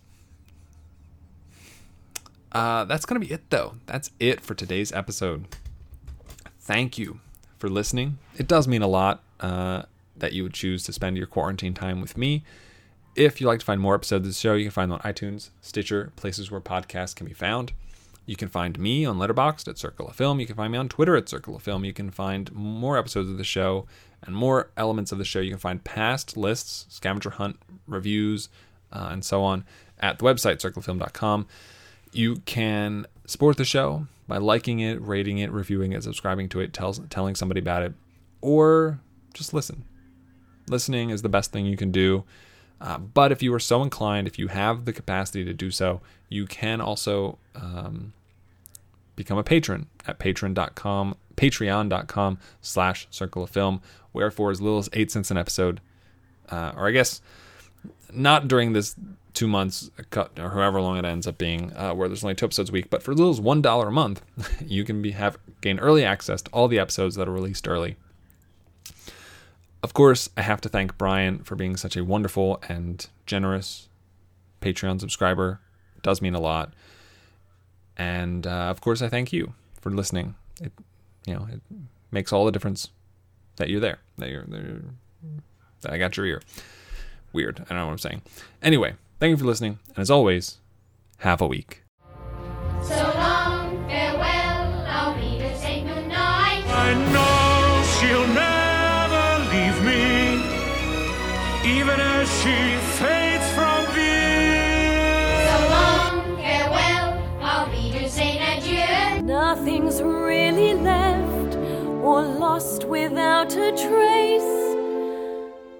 Uh, 2.52 2.86
that's 2.86 3.06
gonna 3.06 3.20
be 3.20 3.32
it, 3.32 3.50
though. 3.50 3.76
That's 3.86 4.12
it 4.20 4.42
for 4.42 4.54
today's 4.56 4.92
episode. 4.92 5.46
Thank 6.60 6.98
you 6.98 7.20
for 7.58 7.70
listening. 7.70 8.20
It 8.36 8.48
does 8.48 8.68
mean 8.68 8.82
a 8.82 8.88
lot. 8.88 9.22
Uh, 9.40 9.84
that 10.20 10.34
you 10.34 10.44
would 10.44 10.54
choose 10.54 10.84
to 10.84 10.94
spend 10.94 11.18
your 11.18 11.28
quarantine 11.28 11.74
time 11.74 12.02
with 12.02 12.18
me. 12.18 12.44
If 13.16 13.40
you'd 13.42 13.48
like 13.48 13.60
to 13.60 13.66
find 13.66 13.82
more 13.82 13.96
episodes 13.96 14.28
of 14.28 14.34
the 14.34 14.40
show, 14.40 14.54
you 14.54 14.66
can 14.66 14.72
find 14.72 14.92
them 14.92 15.00
on 15.04 15.12
iTunes, 15.12 15.50
Stitcher, 15.62 16.12
places 16.16 16.52
where 16.52 16.62
podcasts 16.62 17.16
can 17.16 17.26
be 17.26 17.34
found. 17.34 17.74
You 18.28 18.36
can 18.36 18.48
find 18.48 18.78
me 18.78 19.04
on 19.06 19.18
Letterboxd 19.18 19.68
at 19.68 19.80
Circle 19.80 20.08
of 20.08 20.16
Film. 20.16 20.40
You 20.40 20.46
can 20.46 20.56
find 20.56 20.72
me 20.72 20.78
on 20.78 20.88
Twitter 20.88 21.16
at 21.16 21.28
Circle 21.28 21.56
of 21.56 21.64
Film. 21.64 21.84
You 21.84 21.94
can 21.94 22.12
find 22.12 22.52
more 22.54 22.96
episodes 22.96 23.30
of 23.30 23.40
the 23.40 23.44
show 23.44 23.88
and 24.22 24.36
more 24.36 24.70
elements 24.78 25.12
of 25.12 25.18
the 25.18 25.26
show. 25.26 25.40
You 25.40 25.50
can 25.50 25.60
find 25.60 25.84
past 25.84 26.38
lists, 26.38 26.86
scavenger 26.90 27.32
hunt 27.32 27.58
reviews, 27.88 28.50
uh, 28.94 29.10
and 29.12 29.26
so 29.26 29.42
on 29.42 29.66
at 30.00 30.20
the 30.20 30.26
website 30.26 30.58
circleoffilm.com. 30.58 31.48
You 32.12 32.36
can 32.46 33.08
support 33.26 33.58
the 33.58 33.66
show 33.66 34.06
by 34.28 34.38
liking 34.38 34.82
it, 34.82 35.02
rating 35.02 35.40
it, 35.40 35.52
reviewing 35.52 35.94
it, 35.94 36.04
subscribing 36.04 36.50
to 36.50 36.60
it, 36.60 36.74
tells, 36.74 37.00
telling 37.10 37.34
somebody 37.34 37.60
about 37.62 37.82
it, 37.82 37.94
or 38.42 39.00
just 39.34 39.54
listen 39.56 39.84
listening 40.70 41.10
is 41.10 41.22
the 41.22 41.30
best 41.30 41.52
thing 41.52 41.66
you 41.66 41.78
can 41.78 41.92
do. 41.92 42.24
Uh, 42.80 42.98
but 42.98 43.32
if 43.32 43.42
you 43.42 43.54
are 43.54 43.60
so 43.60 43.82
inclined, 43.82 44.28
if 44.28 44.38
you 44.38 44.48
have 44.48 44.86
the 44.86 44.94
capacity 44.94 45.44
to 45.44 45.54
do 45.54 45.72
so, 45.72 46.02
you 46.30 46.46
can 46.46 46.80
also 46.80 47.38
um, 47.56 48.14
become 49.18 49.38
a 49.38 49.44
patron 49.44 49.88
at 50.08 50.18
patron.com, 50.18 51.16
patreon.com 51.36 52.38
slash 52.62 53.08
circle 53.12 53.44
of 53.44 53.50
film, 53.50 53.82
where 54.14 54.32
for 54.32 54.50
as 54.50 54.62
little 54.62 54.80
as 54.80 54.90
eight 54.94 55.12
cents 55.12 55.30
an 55.30 55.38
episode, 55.38 55.82
uh, 56.50 56.72
or 56.78 56.88
I 56.88 56.92
guess 56.92 57.20
not 58.14 58.48
during 58.48 58.72
this 58.72 58.96
two 59.34 59.48
months 59.48 59.92
cut 60.10 60.40
or 60.40 60.52
however 60.52 60.80
long 60.80 60.98
it 60.98 61.04
ends 61.04 61.28
up 61.28 61.38
being, 61.38 61.76
uh, 61.76 61.94
where 61.94 62.08
there's 62.08 62.24
only 62.24 62.36
two 62.36 62.46
episodes 62.46 62.70
a 62.70 62.74
week, 62.74 62.90
but 62.90 63.04
for 63.04 63.12
as 63.12 63.18
little 63.18 63.34
as 63.34 63.42
one 63.42 63.62
dollar 63.62 63.90
a 63.90 63.92
month, 63.92 64.22
you 64.66 64.86
can 64.86 65.02
be 65.02 65.12
have 65.12 65.38
gain 65.60 65.78
early 65.80 66.06
access 66.06 66.42
to 66.42 66.52
all 66.52 66.70
the 66.70 66.80
episodes 66.80 67.16
that 67.16 67.28
are 67.28 67.34
released 67.34 67.68
early 67.68 67.98
of 69.84 69.94
course, 69.94 70.30
I 70.36 70.42
have 70.42 70.62
to 70.62 70.70
thank 70.70 70.98
Brian 70.98 71.40
for 71.40 71.56
being 71.56 71.78
such 71.78 71.96
a 71.96 72.04
wonderful 72.04 72.62
and 72.68 73.08
generous 73.26 73.90
Patreon 74.62 75.00
subscriber. 75.00 75.62
It 75.96 76.04
does 76.04 76.22
mean 76.22 76.36
a 76.36 76.42
lot. 76.42 76.74
And 77.98 78.46
uh, 78.46 78.70
of 78.70 78.80
course, 78.80 79.02
I 79.02 79.10
thank 79.10 79.34
you 79.34 79.54
for 79.82 79.90
listening. 79.90 80.36
It, 80.62 80.72
you 81.26 81.34
know, 81.34 81.48
it 81.52 81.62
makes 82.12 82.32
all 82.32 82.46
the 82.46 82.52
difference 82.52 82.90
that 83.58 83.70
you're 83.70 83.80
there. 83.80 84.00
That 84.18 84.30
you're, 84.30 84.44
that, 84.46 84.62
you're, 84.62 84.82
that 85.82 85.92
I 85.92 85.98
got 85.98 86.16
your 86.16 86.26
ear. 86.26 86.42
Weird. 87.34 87.60
I 87.62 87.64
don't 87.70 87.78
know 87.80 87.86
what 87.88 87.92
I'm 87.94 87.98
saying. 87.98 88.22
Anyway, 88.62 88.94
thank 89.20 89.32
you 89.32 89.38
for 89.38 89.46
listening. 89.46 89.80
And 89.90 90.00
as 90.00 90.12
always, 90.12 90.58
have 91.20 91.42
a 91.42 91.48
week. 91.48 91.82
So 92.84 92.96
long, 92.96 93.88
farewell, 93.88 94.86
I'll 94.88 95.16
be 95.16 95.40
to 95.40 95.58
say 95.58 95.82
goodnight. 95.82 96.64
I 96.68 96.94
know 97.12 97.84
she'll 97.98 98.28
never 98.28 99.44
leave 99.52 99.82
me, 99.84 100.38
even 101.82 102.00
as 102.00 102.30
she 102.42 102.78
fades 102.98 103.27
Nothing's 109.98 110.16
really 110.16 110.74
left 110.76 111.56
or 112.04 112.22
lost 112.22 112.84
without 112.84 113.52
a 113.54 113.72
trace. 113.72 114.76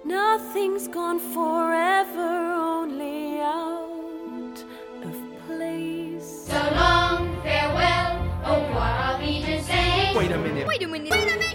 Nothing's 0.04 0.88
gone 0.88 1.20
forever, 1.20 2.52
only 2.52 3.38
out 3.38 4.58
of 5.04 5.14
place. 5.46 6.46
So 6.48 6.58
long, 6.74 7.40
farewell, 7.42 8.18
au 8.44 8.60
revoir, 8.60 8.80
I'll 8.80 9.20
be 9.20 9.40
to 9.42 9.62
say. 9.62 10.12
Wait 10.16 10.32
a 10.32 10.38
minute. 10.38 10.66
Wait 10.66 10.82
a 10.82 10.88
minute. 10.88 11.47